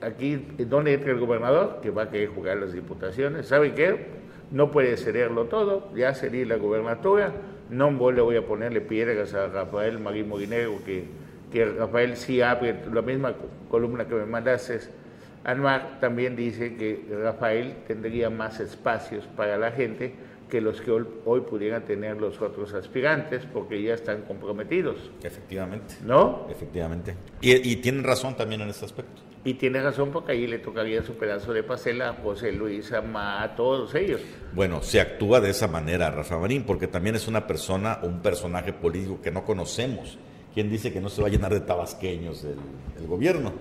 aquí, 0.01 0.45
¿dónde 0.59 0.93
entra 0.93 1.11
el 1.11 1.19
gobernador? 1.19 1.79
Que 1.81 1.89
va 1.89 2.03
a 2.03 2.09
querer 2.09 2.29
jugar 2.29 2.57
las 2.57 2.71
diputaciones. 2.71 3.47
¿Saben 3.47 3.73
qué? 3.73 4.18
No 4.51 4.71
puede 4.71 4.97
cederlo 4.97 5.45
todo, 5.45 5.91
ya 5.95 6.13
sería 6.15 6.45
la 6.45 6.55
gubernatura. 6.57 7.33
No 7.69 7.91
le 8.11 8.21
voy 8.21 8.35
a 8.35 8.45
ponerle 8.45 8.81
piedras 8.81 9.33
a 9.35 9.47
Rafael 9.47 9.99
Marín 9.99 10.27
Morinero, 10.27 10.83
que, 10.83 11.05
que 11.51 11.65
Rafael 11.65 12.17
sí 12.17 12.41
abre 12.41 12.75
la 12.91 13.01
misma 13.03 13.33
co- 13.33 13.45
columna 13.69 14.07
que 14.07 14.15
me 14.15 14.25
mandaste. 14.25 14.79
Anuar 15.43 15.99
también 16.01 16.35
dice 16.35 16.75
que 16.75 17.05
Rafael 17.23 17.75
tendría 17.87 18.29
más 18.29 18.59
espacios 18.59 19.25
para 19.37 19.57
la 19.57 19.71
gente 19.71 20.13
que 20.49 20.59
los 20.61 20.81
que 20.81 20.89
hoy, 20.91 21.05
hoy 21.25 21.41
pudieran 21.41 21.83
tener 21.85 22.17
los 22.17 22.41
otros 22.41 22.73
aspirantes, 22.73 23.45
porque 23.53 23.81
ya 23.83 23.93
están 23.93 24.23
comprometidos. 24.23 25.11
Efectivamente. 25.23 25.93
¿No? 26.03 26.47
Efectivamente. 26.49 27.13
Y, 27.39 27.53
y 27.71 27.75
tienen 27.75 28.03
razón 28.03 28.35
también 28.35 28.61
en 28.61 28.69
ese 28.69 28.83
aspecto. 28.83 29.21
Y 29.43 29.53
tiene 29.53 29.81
razón 29.81 30.11
porque 30.11 30.33
ahí 30.33 30.47
le 30.47 30.59
tocaría 30.59 31.01
su 31.01 31.13
pedazo 31.13 31.53
de 31.53 31.63
pastel 31.63 32.01
a 32.01 32.13
José 32.21 32.51
Luis, 32.51 32.91
a 32.91 33.55
todos 33.55 33.95
ellos. 33.95 34.21
Bueno, 34.53 34.81
se 34.81 34.99
actúa 34.99 35.39
de 35.39 35.49
esa 35.49 35.67
manera 35.67 36.11
Rafa 36.11 36.37
Marín, 36.37 36.63
porque 36.63 36.87
también 36.87 37.15
es 37.15 37.27
una 37.27 37.47
persona, 37.47 37.99
un 38.03 38.21
personaje 38.21 38.73
político 38.73 39.21
que 39.21 39.31
no 39.31 39.45
conocemos. 39.45 40.17
¿Quién 40.53 40.69
dice 40.69 40.91
que 40.91 40.99
no 40.99 41.09
se 41.09 41.21
va 41.21 41.29
a 41.29 41.31
llenar 41.31 41.53
de 41.53 41.61
tabasqueños 41.61 42.43
el, 42.43 42.57
el 42.99 43.07
gobierno? 43.07 43.53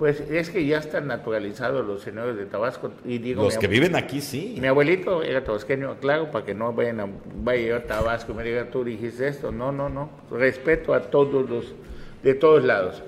Pues 0.00 0.18
es 0.30 0.48
que 0.48 0.64
ya 0.64 0.78
están 0.78 1.08
naturalizados 1.08 1.86
los 1.86 2.00
señores 2.00 2.34
de 2.34 2.46
Tabasco. 2.46 2.90
Y 3.04 3.18
digo, 3.18 3.42
Los 3.42 3.58
que 3.58 3.66
viven 3.66 3.94
aquí, 3.96 4.22
sí. 4.22 4.56
Mi 4.58 4.66
abuelito 4.66 5.22
era 5.22 5.44
tabasqueño, 5.44 5.96
claro, 6.00 6.30
para 6.30 6.46
que 6.46 6.54
no 6.54 6.72
vayan 6.72 7.00
a, 7.00 7.08
vaya 7.34 7.76
a 7.76 7.82
Tabasco 7.82 8.32
y 8.32 8.36
me 8.36 8.42
digan, 8.42 8.70
tú 8.70 8.82
dijiste 8.82 9.28
esto. 9.28 9.52
No, 9.52 9.72
no, 9.72 9.90
no. 9.90 10.08
Respeto 10.30 10.94
a 10.94 11.02
todos 11.10 11.50
los, 11.50 11.74
de 12.22 12.32
todos 12.32 12.64
lados. 12.64 13.02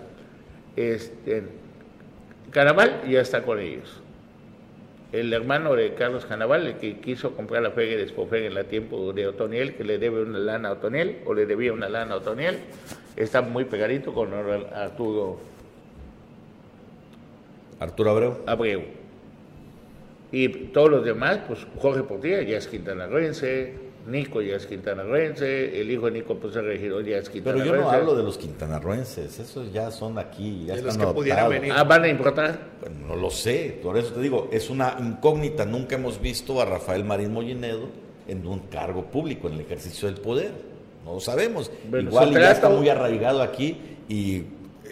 Este, 0.77 1.62
Canaval 2.53 3.03
ya 3.09 3.21
está 3.21 3.43
con 3.43 3.59
ellos. 3.59 4.01
El 5.11 5.33
hermano 5.33 5.75
de 5.75 5.95
Carlos 5.95 6.25
Canaval, 6.25 6.67
el 6.67 6.77
que 6.77 6.99
quiso 6.99 7.35
comprar 7.35 7.63
la 7.63 7.71
feria 7.71 7.97
de 7.97 8.47
en 8.47 8.55
la 8.55 8.65
tiempo 8.65 9.13
de 9.13 9.27
Otoniel, 9.27 9.75
que 9.75 9.85
le 9.85 9.99
debe 9.99 10.23
una 10.23 10.39
lana 10.39 10.71
a 10.71 10.73
Otoniel, 10.73 11.19
o 11.27 11.35
le 11.35 11.45
debía 11.45 11.73
una 11.73 11.89
lana 11.89 12.15
a 12.15 12.17
Otoniel, 12.19 12.59
está 13.17 13.43
muy 13.43 13.65
pegadito 13.65 14.15
con 14.15 14.33
Arturo 14.33 15.41
Arturo 17.79 18.11
Abreu. 18.11 18.39
Abreu. 18.47 18.83
Y 20.31 20.49
todos 20.49 20.91
los 20.91 21.05
demás, 21.05 21.41
pues 21.47 21.67
Jorge 21.79 22.03
Portilla 22.05 22.43
ya 22.43 22.57
es 22.57 22.67
quintanarroense, 22.67 23.75
Nico 24.07 24.41
ya 24.43 24.57
es 24.57 24.67
quintanarroense, 24.67 25.81
el 25.81 25.91
hijo 25.91 26.07
de 26.07 26.13
Nico 26.13 26.35
pues 26.37 26.57
el 26.57 26.65
regidor 26.67 27.05
ya 27.05 27.19
es 27.19 27.29
Pero 27.29 27.33
quintanarroense. 27.35 27.77
yo 27.77 27.83
no 27.83 27.91
hablo 27.91 28.15
de 28.17 28.23
los 28.25 28.37
quintanarroenses, 28.39 29.39
esos 29.39 29.73
ya 29.73 29.91
son 29.91 30.19
aquí, 30.19 30.65
ya 30.67 30.75
De 30.75 30.81
están 30.81 30.99
los 30.99 31.07
que 31.09 31.15
pudieran 31.15 31.39
adoptados. 31.45 31.61
venir. 31.63 31.75
Ah, 31.79 31.85
¿van 31.85 32.03
a 32.05 32.09
importar? 32.09 32.59
Bueno, 32.81 32.97
no 33.09 33.17
lo 33.17 33.31
sé, 33.31 33.79
por 33.83 33.97
eso 33.97 34.13
te 34.13 34.21
digo, 34.21 34.49
es 34.53 34.71
una 34.71 34.97
incógnita, 34.99 35.65
nunca 35.65 35.95
hemos 35.95 36.21
visto 36.21 36.61
a 36.61 36.65
Rafael 36.65 37.05
Marín 37.05 37.33
Mollinedo 37.33 37.89
en 38.27 38.47
un 38.47 38.61
cargo 38.61 39.05
público, 39.07 39.49
en 39.49 39.55
el 39.55 39.61
ejercicio 39.61 40.09
del 40.09 40.21
poder, 40.21 40.51
no 41.05 41.15
lo 41.15 41.21
sabemos. 41.21 41.71
Bueno, 41.89 42.11
Igual 42.11 42.33
ya 42.33 42.51
está 42.53 42.69
muy 42.69 42.89
arraigado 42.89 43.43
aquí 43.43 43.77
y 44.09 44.43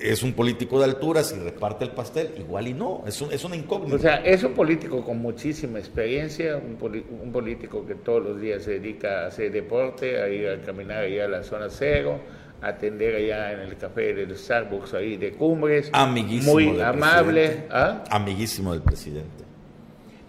es 0.03 0.23
un 0.23 0.33
político 0.33 0.79
de 0.79 0.87
alturas 0.87 1.35
y 1.37 1.41
reparte 1.43 1.85
el 1.85 1.91
pastel, 1.93 2.31
igual 2.39 2.69
y 2.69 2.75
no, 2.75 3.03
es, 3.07 3.21
un- 3.21 3.33
es 3.33 3.45
una 3.45 3.57
incógnita. 3.57 3.97
O 3.97 3.99
sea, 3.99 4.17
es 4.17 4.43
un 4.45 4.53
político 4.55 5.05
con 5.05 5.19
muchísima 5.19 5.79
experiencia, 5.79 6.57
un, 6.57 6.77
poli- 6.77 7.05
un 7.23 7.31
político 7.33 7.87
que 7.87 7.95
todos 7.97 8.23
los 8.25 8.41
días 8.41 8.63
se 8.63 8.79
dedica 8.81 9.25
a 9.25 9.27
hacer 9.29 9.53
deporte, 9.53 10.21
a 10.23 10.29
ir 10.29 10.49
a 10.49 10.61
caminar 10.63 11.05
allá 11.05 11.27
a 11.27 11.29
la 11.29 11.43
zona 11.43 11.67
cero, 11.69 12.19
a 12.63 12.69
atender 12.69 13.15
allá 13.17 13.53
en 13.53 13.61
el 13.61 13.77
café 13.77 14.13
del 14.15 14.37
Starbucks 14.37 14.95
ahí 14.95 15.17
de 15.17 15.33
Cumbres. 15.33 15.91
Amiguísimo 15.93 16.53
Muy 16.55 16.67
del 16.73 16.83
amable. 16.83 17.65
¿ah? 17.71 18.05
Amiguísimo 18.11 18.73
del 18.73 18.83
presidente. 18.83 19.45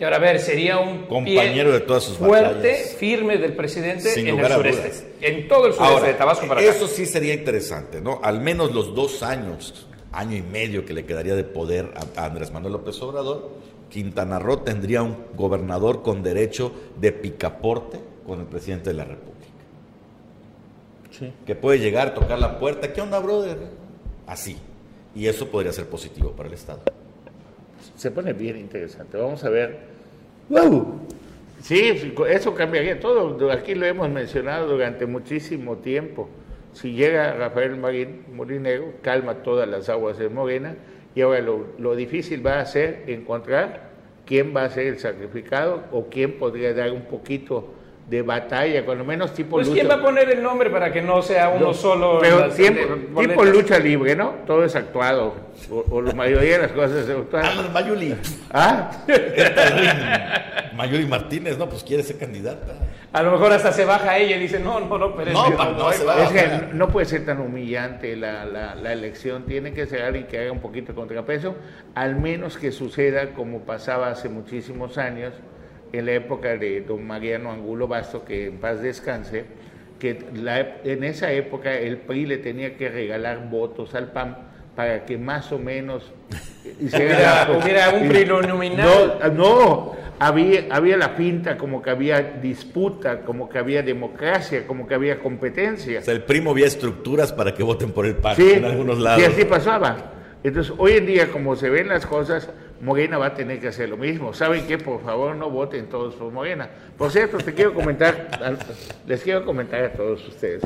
Y 0.01 0.03
ahora, 0.03 0.17
a 0.17 0.19
ver, 0.19 0.39
sería 0.39 0.79
un 0.79 1.05
Compañero 1.05 1.69
pie 1.69 1.79
de 1.79 1.79
todas 1.81 2.01
sus 2.05 2.17
fuerte, 2.17 2.55
batallas. 2.55 2.95
firme 2.95 3.37
del 3.37 3.53
presidente 3.55 4.09
Sin 4.09 4.29
en 4.29 4.39
el 4.39 4.51
sureste. 4.51 4.81
dudas. 4.89 5.03
En 5.21 5.47
todo 5.47 5.67
el 5.67 5.73
sureste 5.73 5.93
Ahora, 5.93 6.07
de 6.07 6.13
Tabasco 6.15 6.47
para 6.47 6.59
acá. 6.59 6.71
Eso 6.71 6.87
sí 6.87 7.05
sería 7.05 7.35
interesante, 7.35 8.01
¿no? 8.01 8.19
Al 8.23 8.41
menos 8.41 8.73
los 8.73 8.95
dos 8.95 9.21
años, 9.21 9.85
año 10.11 10.35
y 10.35 10.41
medio 10.41 10.85
que 10.85 10.93
le 10.93 11.05
quedaría 11.05 11.35
de 11.35 11.43
poder 11.43 11.93
a, 12.17 12.19
a 12.19 12.25
Andrés 12.25 12.49
Manuel 12.51 12.73
López 12.73 12.99
Obrador, 13.03 13.51
Quintana 13.91 14.39
Roo 14.39 14.57
tendría 14.61 15.03
un 15.03 15.17
gobernador 15.35 16.01
con 16.01 16.23
derecho 16.23 16.71
de 16.99 17.11
picaporte 17.11 17.99
con 18.25 18.39
el 18.39 18.47
presidente 18.47 18.89
de 18.89 18.95
la 18.95 19.03
República. 19.03 19.51
Sí. 21.11 21.31
Que 21.45 21.53
puede 21.53 21.77
llegar, 21.77 22.15
tocar 22.15 22.39
la 22.39 22.57
puerta, 22.57 22.91
¿qué 22.91 23.01
onda, 23.01 23.19
brother? 23.19 23.57
Así. 24.25 24.57
Y 25.13 25.27
eso 25.27 25.47
podría 25.49 25.71
ser 25.71 25.85
positivo 25.85 26.31
para 26.31 26.47
el 26.49 26.55
Estado. 26.55 26.81
Se 27.95 28.11
pone 28.11 28.33
bien 28.33 28.57
interesante. 28.57 29.17
Vamos 29.17 29.43
a 29.43 29.49
ver. 29.49 29.79
¡Wow! 30.49 30.99
Sí, 31.61 32.13
eso 32.29 32.55
cambiaría 32.55 32.99
todo. 32.99 33.51
Aquí 33.51 33.75
lo 33.75 33.85
hemos 33.85 34.09
mencionado 34.09 34.67
durante 34.67 35.05
muchísimo 35.05 35.77
tiempo. 35.77 36.27
Si 36.73 36.93
llega 36.93 37.33
Rafael 37.33 37.77
Marín 37.77 38.23
calma 39.01 39.35
todas 39.43 39.67
las 39.67 39.89
aguas 39.89 40.17
de 40.17 40.29
Morena. 40.29 40.75
Y 41.13 41.21
ahora 41.21 41.41
lo, 41.41 41.67
lo 41.77 41.95
difícil 41.95 42.45
va 42.45 42.59
a 42.59 42.65
ser 42.65 43.03
encontrar 43.07 43.91
quién 44.25 44.55
va 44.55 44.63
a 44.63 44.69
ser 44.69 44.87
el 44.87 44.99
sacrificado 44.99 45.83
o 45.91 46.07
quién 46.07 46.37
podría 46.37 46.73
dar 46.73 46.91
un 46.91 47.01
poquito 47.01 47.73
de 48.11 48.21
batalla, 48.23 48.83
cuando 48.83 49.05
menos 49.05 49.33
tipo 49.33 49.51
Pues, 49.51 49.67
lucha. 49.67 49.79
¿quién 49.79 49.89
va 49.89 49.95
a 49.95 50.01
poner 50.03 50.29
el 50.29 50.43
nombre 50.43 50.69
para 50.69 50.91
que 50.91 51.01
no 51.01 51.21
sea 51.21 51.47
uno 51.47 51.67
No, 51.67 51.73
solo? 51.73 52.17
Pero 52.19 52.39
las- 52.39 52.55
tiempo- 52.57 52.81
de- 53.21 53.27
tipo 53.27 53.45
lucha 53.45 53.79
libre, 53.79 54.17
¿no? 54.17 54.33
Todo 54.45 54.65
es 54.65 54.75
actuado. 54.75 55.33
O, 55.71 55.85
o 55.89 56.01
la 56.01 56.11
mayoría 56.13 56.57
de 56.57 56.63
las 56.63 56.71
cosas 56.73 57.07
es 57.07 57.09
actuado. 57.09 57.45
Ah, 57.47 57.69
Mayuli. 57.73 58.13
¿Ah? 58.51 58.91
Mayuli 60.75 61.05
Martínez, 61.05 61.57
no, 61.57 61.69
pues 61.69 61.83
quiere 61.83 62.03
ser 62.03 62.17
candidata. 62.17 62.73
A 63.13 63.23
lo 63.23 63.31
mejor 63.31 63.53
hasta 63.53 63.71
se 63.71 63.85
baja 63.85 64.17
ella 64.17 64.35
y 64.35 64.39
dice, 64.39 64.59
no, 64.59 64.79
no, 64.81 64.97
no, 64.97 65.15
pero 65.15 65.31
No, 65.31 65.45
es 65.45 65.51
que 65.51 65.57
pa- 65.57 65.69
no 65.69 65.83
voy, 65.83 65.93
se 65.93 66.03
va 66.03 66.15
pa- 66.15 66.23
Es 66.23 66.29
que 66.31 66.73
no 66.73 66.89
puede 66.89 67.05
ser 67.05 67.25
tan 67.25 67.39
humillante 67.39 68.15
la, 68.17 68.43
la, 68.45 68.75
la 68.75 68.91
elección, 68.93 69.45
tiene 69.45 69.73
que 69.73 69.85
ser 69.85 70.01
alguien 70.01 70.27
que 70.27 70.37
haga 70.39 70.51
un 70.51 70.59
poquito 70.59 70.91
de 70.91 70.95
contrapeso, 70.95 71.55
al 71.95 72.17
menos 72.17 72.57
que 72.57 72.71
suceda 72.73 73.33
como 73.33 73.61
pasaba 73.61 74.09
hace 74.09 74.27
muchísimos 74.27 74.97
años, 74.97 75.33
en 75.93 76.05
la 76.05 76.13
época 76.13 76.55
de 76.57 76.81
don 76.81 77.05
Mariano 77.05 77.51
Angulo 77.51 77.87
Basto, 77.87 78.23
que 78.25 78.47
en 78.47 78.57
paz 78.57 78.81
descanse, 78.81 79.45
que 79.99 80.19
la- 80.35 80.77
en 80.83 81.03
esa 81.03 81.31
época 81.31 81.73
el 81.77 81.97
PRI 81.97 82.25
le 82.25 82.37
tenía 82.37 82.75
que 82.77 82.89
regalar 82.89 83.49
votos 83.49 83.93
al 83.95 84.11
PAN 84.11 84.37
para 84.75 85.05
que 85.05 85.17
más 85.17 85.51
o 85.51 85.59
menos 85.59 86.11
Hubiera- 86.91 87.49
hubiera 87.61 87.89
un 87.89 88.07
plurinominal. 88.09 89.17
No, 89.21 89.29
no, 89.33 89.95
había, 90.19 90.65
había 90.71 90.97
la 90.97 91.15
pinta 91.15 91.57
como 91.57 91.81
que 91.81 91.89
había 91.89 92.21
disputa, 92.41 93.21
como 93.21 93.49
que 93.49 93.57
había 93.57 93.83
democracia, 93.83 94.65
como 94.65 94.87
que 94.87 94.93
había 94.93 95.19
competencia. 95.19 95.99
O 95.99 96.03
sea, 96.03 96.13
el 96.13 96.23
primo 96.23 96.51
había 96.51 96.67
estructuras 96.67 97.33
para 97.33 97.53
que 97.53 97.63
voten 97.63 97.91
por 97.91 98.05
el 98.05 98.15
PAN 98.15 98.35
Sí, 98.35 98.51
en 98.53 98.65
algunos 98.65 98.97
lados. 98.99 99.21
sí, 99.23 99.29
así 99.31 99.45
pasaba. 99.45 100.13
Entonces, 100.43 100.73
hoy 100.77 100.93
en 100.93 101.05
día, 101.05 101.27
como 101.31 101.55
se 101.55 101.69
ven 101.69 101.87
las 101.89 102.05
cosas, 102.05 102.49
Morena 102.81 103.17
va 103.17 103.27
a 103.27 103.33
tener 103.33 103.59
que 103.59 103.67
hacer 103.67 103.89
lo 103.89 103.97
mismo. 103.97 104.33
¿Saben 104.33 104.65
qué? 104.65 104.77
Por 104.77 105.03
favor, 105.03 105.35
no 105.35 105.49
voten 105.49 105.87
todos 105.87 106.15
por 106.15 106.31
Morena. 106.31 106.69
Por 106.97 107.11
cierto, 107.11 107.37
te 107.37 107.53
quiero 107.53 107.73
comentar, 107.73 108.57
les 109.07 109.21
quiero 109.21 109.45
comentar 109.45 109.83
a 109.83 109.93
todos 109.93 110.27
ustedes 110.27 110.63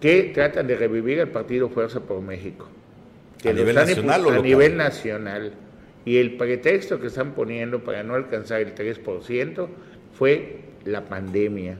que 0.00 0.30
tratan 0.34 0.66
de 0.66 0.76
revivir 0.76 1.18
el 1.18 1.28
partido 1.28 1.68
Fuerza 1.68 2.00
por 2.00 2.20
México. 2.20 2.68
¿A 3.44 3.52
nivel 3.52 3.74
nacional 3.74 4.26
o 4.26 4.30
A 4.30 4.38
nivel 4.38 4.76
nacional. 4.76 5.52
Y 6.04 6.18
el 6.18 6.36
pretexto 6.36 7.00
que 7.00 7.08
están 7.08 7.32
poniendo 7.32 7.80
para 7.80 8.02
no 8.02 8.14
alcanzar 8.14 8.60
el 8.60 8.74
3% 8.74 9.66
fue 10.16 10.60
la 10.84 11.04
pandemia. 11.04 11.78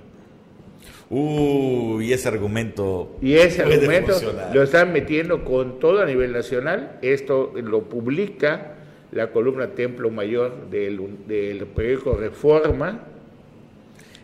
Uh, 1.10 2.00
y 2.00 2.12
ese 2.12 2.28
argumento. 2.28 3.16
Y 3.22 3.34
ese 3.34 3.62
argumento 3.62 4.14
lo 4.52 4.62
están 4.62 4.92
metiendo 4.92 5.44
con 5.44 5.78
todo 5.78 6.02
a 6.02 6.06
nivel 6.06 6.32
nacional. 6.32 6.98
Esto 7.00 7.52
lo 7.54 7.84
publica 7.84 8.77
la 9.12 9.30
columna 9.30 9.68
Templo 9.68 10.10
Mayor 10.10 10.68
del, 10.70 11.26
del 11.26 11.66
periódico 11.66 12.14
Reforma. 12.14 13.00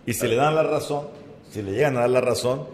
Y 0.07 0.13
si 0.13 0.27
le 0.29 0.37
dan 0.37 0.55
la 0.55 0.63
razón, 0.63 1.07
si 1.51 1.63
le 1.63 1.73
llegan 1.73 1.97
a 1.97 2.01
dar 2.01 2.11
la 2.11 2.21
razón, 2.21 2.65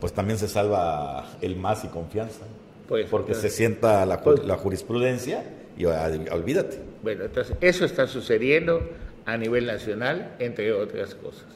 pues 0.00 0.12
también 0.12 0.38
se 0.38 0.48
salva 0.48 1.36
el 1.40 1.56
más 1.56 1.84
y 1.84 1.88
confianza. 1.88 2.44
Pues, 2.88 3.06
porque 3.08 3.34
se 3.34 3.48
sienta 3.48 4.04
la, 4.04 4.22
ju- 4.22 4.42
la 4.42 4.56
jurisprudencia 4.56 5.44
y 5.78 5.84
ah, 5.86 6.10
olvídate. 6.32 6.78
Bueno, 7.02 7.24
entonces 7.24 7.56
eso 7.60 7.84
está 7.84 8.06
sucediendo 8.06 8.82
a 9.24 9.36
nivel 9.36 9.66
nacional, 9.66 10.34
entre 10.40 10.72
otras 10.72 11.14
cosas. 11.14 11.46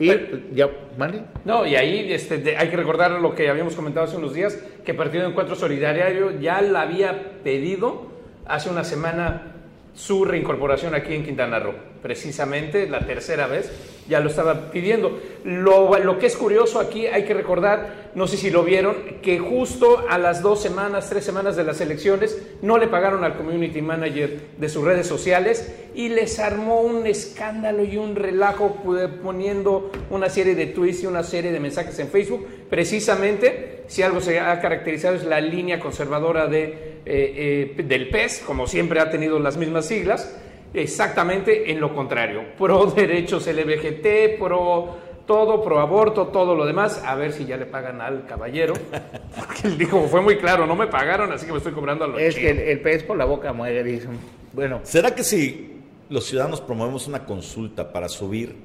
Y 0.00 0.10
ya, 0.52 0.68
¿mande? 0.98 1.22
No, 1.44 1.64
y 1.64 1.76
ahí 1.76 2.12
este, 2.12 2.38
de- 2.38 2.56
hay 2.56 2.68
que 2.68 2.76
recordar 2.76 3.12
lo 3.12 3.34
que 3.34 3.48
habíamos 3.48 3.74
comentado 3.76 4.06
hace 4.06 4.16
unos 4.16 4.34
días, 4.34 4.58
que 4.84 4.92
Partido 4.92 5.22
de 5.22 5.30
Encuentro 5.30 5.54
Solidario 5.54 6.32
ya 6.40 6.60
la 6.60 6.82
había 6.82 7.40
pedido 7.44 8.08
hace 8.46 8.68
una 8.68 8.84
semana 8.84 9.54
su 9.94 10.24
reincorporación 10.24 10.94
aquí 10.94 11.14
en 11.14 11.24
Quintana 11.24 11.60
Roo. 11.60 11.74
Precisamente 12.02 12.88
la 12.88 13.00
tercera 13.00 13.46
vez 13.46 13.70
ya 14.08 14.20
lo 14.20 14.28
estaba 14.28 14.70
pidiendo. 14.70 15.18
Lo, 15.44 15.98
lo 15.98 16.18
que 16.18 16.26
es 16.26 16.36
curioso 16.36 16.80
aquí, 16.80 17.06
hay 17.06 17.24
que 17.24 17.32
recordar, 17.32 18.10
no 18.14 18.26
sé 18.26 18.36
si 18.36 18.50
lo 18.50 18.64
vieron, 18.64 18.96
que 19.22 19.38
justo 19.38 20.04
a 20.08 20.18
las 20.18 20.42
dos 20.42 20.60
semanas, 20.60 21.08
tres 21.08 21.24
semanas 21.24 21.56
de 21.56 21.64
las 21.64 21.80
elecciones, 21.80 22.42
no 22.60 22.76
le 22.76 22.88
pagaron 22.88 23.24
al 23.24 23.36
community 23.36 23.80
manager 23.80 24.40
de 24.58 24.68
sus 24.68 24.84
redes 24.84 25.06
sociales 25.06 25.83
y 25.94 26.08
les 26.08 26.38
armó 26.40 26.80
un 26.80 27.06
escándalo 27.06 27.84
y 27.84 27.96
un 27.96 28.16
relajo 28.16 28.76
pu- 28.84 29.08
poniendo 29.22 29.90
una 30.10 30.28
serie 30.28 30.54
de 30.54 30.66
tweets 30.66 31.04
y 31.04 31.06
una 31.06 31.22
serie 31.22 31.52
de 31.52 31.60
mensajes 31.60 31.98
en 32.00 32.08
Facebook. 32.08 32.46
Precisamente, 32.68 33.82
si 33.86 34.02
algo 34.02 34.20
se 34.20 34.40
ha 34.40 34.60
caracterizado 34.60 35.14
es 35.16 35.24
la 35.24 35.40
línea 35.40 35.78
conservadora 35.80 36.46
de, 36.46 36.64
eh, 37.06 37.74
eh, 37.76 37.82
del 37.84 38.08
PES, 38.10 38.42
como 38.46 38.66
siempre 38.66 39.00
ha 39.00 39.10
tenido 39.10 39.38
las 39.38 39.56
mismas 39.56 39.86
siglas, 39.86 40.36
exactamente 40.74 41.70
en 41.70 41.80
lo 41.80 41.94
contrario. 41.94 42.42
Pro 42.58 42.86
derechos 42.96 43.46
LGBT, 43.46 44.38
pro 44.38 44.96
todo, 45.26 45.64
pro 45.64 45.80
aborto, 45.80 46.26
todo 46.26 46.54
lo 46.54 46.66
demás. 46.66 47.02
A 47.06 47.14
ver 47.14 47.32
si 47.32 47.46
ya 47.46 47.56
le 47.56 47.66
pagan 47.66 48.00
al 48.00 48.26
caballero. 48.26 48.74
Porque 49.36 49.68
él 49.68 49.78
dijo, 49.78 50.06
fue 50.08 50.20
muy 50.20 50.36
claro, 50.36 50.66
no 50.66 50.76
me 50.76 50.86
pagaron, 50.86 51.32
así 51.32 51.46
que 51.46 51.52
me 51.52 51.58
estoy 51.58 51.72
cobrando 51.72 52.04
a 52.04 52.08
los 52.08 52.20
Es 52.20 52.34
que 52.34 52.50
el, 52.50 52.58
el 52.58 52.80
pez 52.80 53.02
por 53.04 53.16
la 53.16 53.24
boca 53.24 53.52
muere, 53.52 53.82
dicen. 53.82 54.18
Bueno, 54.52 54.80
¿Será 54.82 55.14
que 55.14 55.24
si 55.24 55.73
los 56.14 56.24
ciudadanos 56.26 56.60
promovemos 56.60 57.06
una 57.08 57.26
consulta 57.26 57.92
para 57.92 58.08
subir 58.08 58.56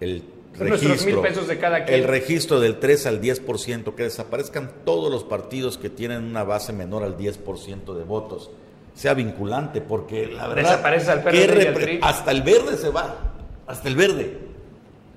el 0.00 0.24
registro, 0.54 1.20
pesos 1.22 1.46
de 1.46 1.58
cada 1.58 1.84
quien. 1.84 2.00
el 2.00 2.08
registro 2.08 2.60
del 2.60 2.78
3 2.80 3.06
al 3.06 3.20
10%, 3.20 3.94
que 3.94 4.04
desaparezcan 4.04 4.70
todos 4.84 5.10
los 5.12 5.22
partidos 5.24 5.76
que 5.78 5.90
tienen 5.90 6.24
una 6.24 6.44
base 6.44 6.72
menor 6.72 7.02
al 7.02 7.16
10% 7.18 7.94
de 7.94 8.04
votos, 8.04 8.50
sea 8.94 9.14
vinculante? 9.14 9.80
Porque 9.80 10.26
la 10.28 10.48
verdad... 10.48 10.70
Desaparece 10.70 11.10
al 11.10 11.24
¿qué 11.24 11.30
PRD 11.30 11.38
y 11.38 11.66
al 11.66 11.74
repre- 11.74 11.82
PRI. 11.84 11.98
Hasta 12.02 12.30
el 12.30 12.42
verde 12.42 12.76
se 12.78 12.88
va, 12.88 13.16
hasta 13.66 13.88
el 13.88 13.96
verde. 13.96 14.38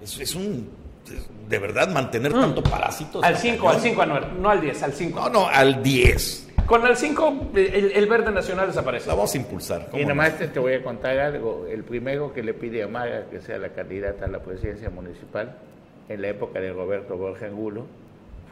Es, 0.01 0.19
es 0.19 0.35
un... 0.35 0.69
es- 1.07 1.29
de 1.47 1.59
verdad, 1.59 1.89
mantener 1.89 2.33
tanto 2.33 2.61
parásitos. 2.61 3.21
Mm. 3.21 3.25
Al 3.25 3.37
5, 3.37 3.69
al 3.69 3.79
5, 3.79 4.01
Anuel, 4.01 4.23
no 4.41 4.49
al 4.49 4.59
10, 4.59 4.83
al 4.83 4.93
5. 4.93 5.19
No, 5.19 5.29
no, 5.29 5.47
al 5.47 5.81
10. 5.81 6.46
Con 6.67 6.85
el 6.85 6.97
5, 6.97 7.51
el, 7.55 7.91
el 7.93 8.05
verde 8.07 8.31
nacional 8.31 8.67
desaparece. 8.67 9.07
La 9.07 9.15
vamos 9.15 9.33
a 9.33 9.37
impulsar. 9.37 9.89
y 9.93 10.05
nomás 10.05 10.37
te, 10.37 10.47
te 10.49 10.59
voy 10.59 10.73
a 10.73 10.83
contar 10.83 11.17
algo. 11.17 11.65
El 11.69 11.83
primero 11.83 12.33
que 12.33 12.43
le 12.43 12.53
pide 12.53 12.83
a 12.83 12.87
Maga 12.87 13.25
que 13.31 13.39
sea 13.39 13.57
la 13.57 13.69
candidata 13.69 14.25
a 14.25 14.27
la 14.27 14.39
presidencia 14.39 14.89
municipal 14.89 15.57
en 16.09 16.21
la 16.21 16.29
época 16.29 16.59
de 16.59 16.71
Roberto 16.73 17.17
Borja 17.17 17.47
Angulo 17.47 17.85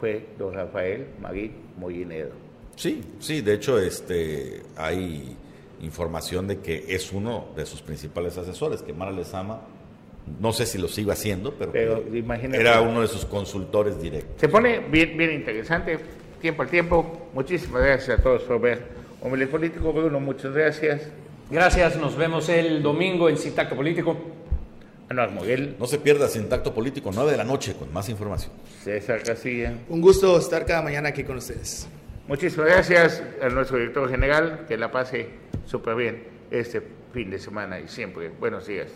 fue 0.00 0.26
don 0.38 0.54
Rafael 0.54 1.06
Marín 1.20 1.52
Mollinedo. 1.78 2.30
Sí, 2.74 3.02
sí, 3.18 3.40
de 3.40 3.54
hecho 3.54 3.78
este, 3.78 4.62
hay 4.76 5.36
información 5.80 6.46
de 6.48 6.58
que 6.58 6.84
es 6.88 7.12
uno 7.12 7.48
de 7.56 7.64
sus 7.66 7.82
principales 7.82 8.36
asesores, 8.36 8.82
que 8.82 8.92
Mara 8.92 9.10
Lezama, 9.10 9.60
no 10.40 10.52
sé 10.52 10.66
si 10.66 10.78
lo 10.78 10.88
sigue 10.88 11.12
haciendo, 11.12 11.54
pero, 11.54 11.72
Pero 11.72 12.04
era 12.52 12.80
uno 12.80 13.00
de 13.00 13.08
sus 13.08 13.24
consultores 13.24 14.00
directos. 14.00 14.40
Se 14.40 14.48
pone 14.48 14.80
bien, 14.80 15.16
bien 15.16 15.32
interesante, 15.32 15.98
tiempo 16.40 16.62
al 16.62 16.68
tiempo. 16.68 17.28
Muchísimas 17.34 17.82
gracias 17.82 18.18
a 18.18 18.22
todos 18.22 18.42
por 18.42 18.60
ver. 18.60 18.82
Hombre 19.22 19.46
Político, 19.46 19.92
Bruno, 19.92 20.20
muchas 20.20 20.52
gracias. 20.52 21.02
Gracias, 21.50 21.96
nos 21.96 22.16
vemos 22.16 22.48
el 22.48 22.82
domingo 22.82 23.28
en 23.28 23.36
Citacto 23.36 23.76
Político. 23.76 24.16
Anuar 25.08 25.30
Moguel. 25.30 25.76
No 25.78 25.86
se 25.86 25.98
pierda 25.98 26.28
Sin 26.28 26.48
Tacto 26.48 26.74
Político, 26.74 27.10
9 27.14 27.30
de 27.30 27.36
la 27.36 27.44
noche, 27.44 27.74
con 27.74 27.92
más 27.92 28.08
información. 28.08 28.52
César 28.82 29.22
Casilla. 29.22 29.72
Un 29.88 30.00
gusto 30.00 30.36
estar 30.38 30.66
cada 30.66 30.82
mañana 30.82 31.10
aquí 31.10 31.22
con 31.22 31.36
ustedes. 31.36 31.88
Muchísimas 32.26 32.66
gracias 32.66 33.22
a 33.40 33.48
nuestro 33.48 33.78
director 33.78 34.10
general, 34.10 34.64
que 34.66 34.76
la 34.76 34.90
pase 34.90 35.28
súper 35.64 35.94
bien 35.94 36.24
este 36.50 36.82
fin 37.12 37.30
de 37.30 37.38
semana 37.38 37.78
y 37.78 37.86
siempre. 37.86 38.30
Buenos 38.40 38.66
días. 38.66 38.88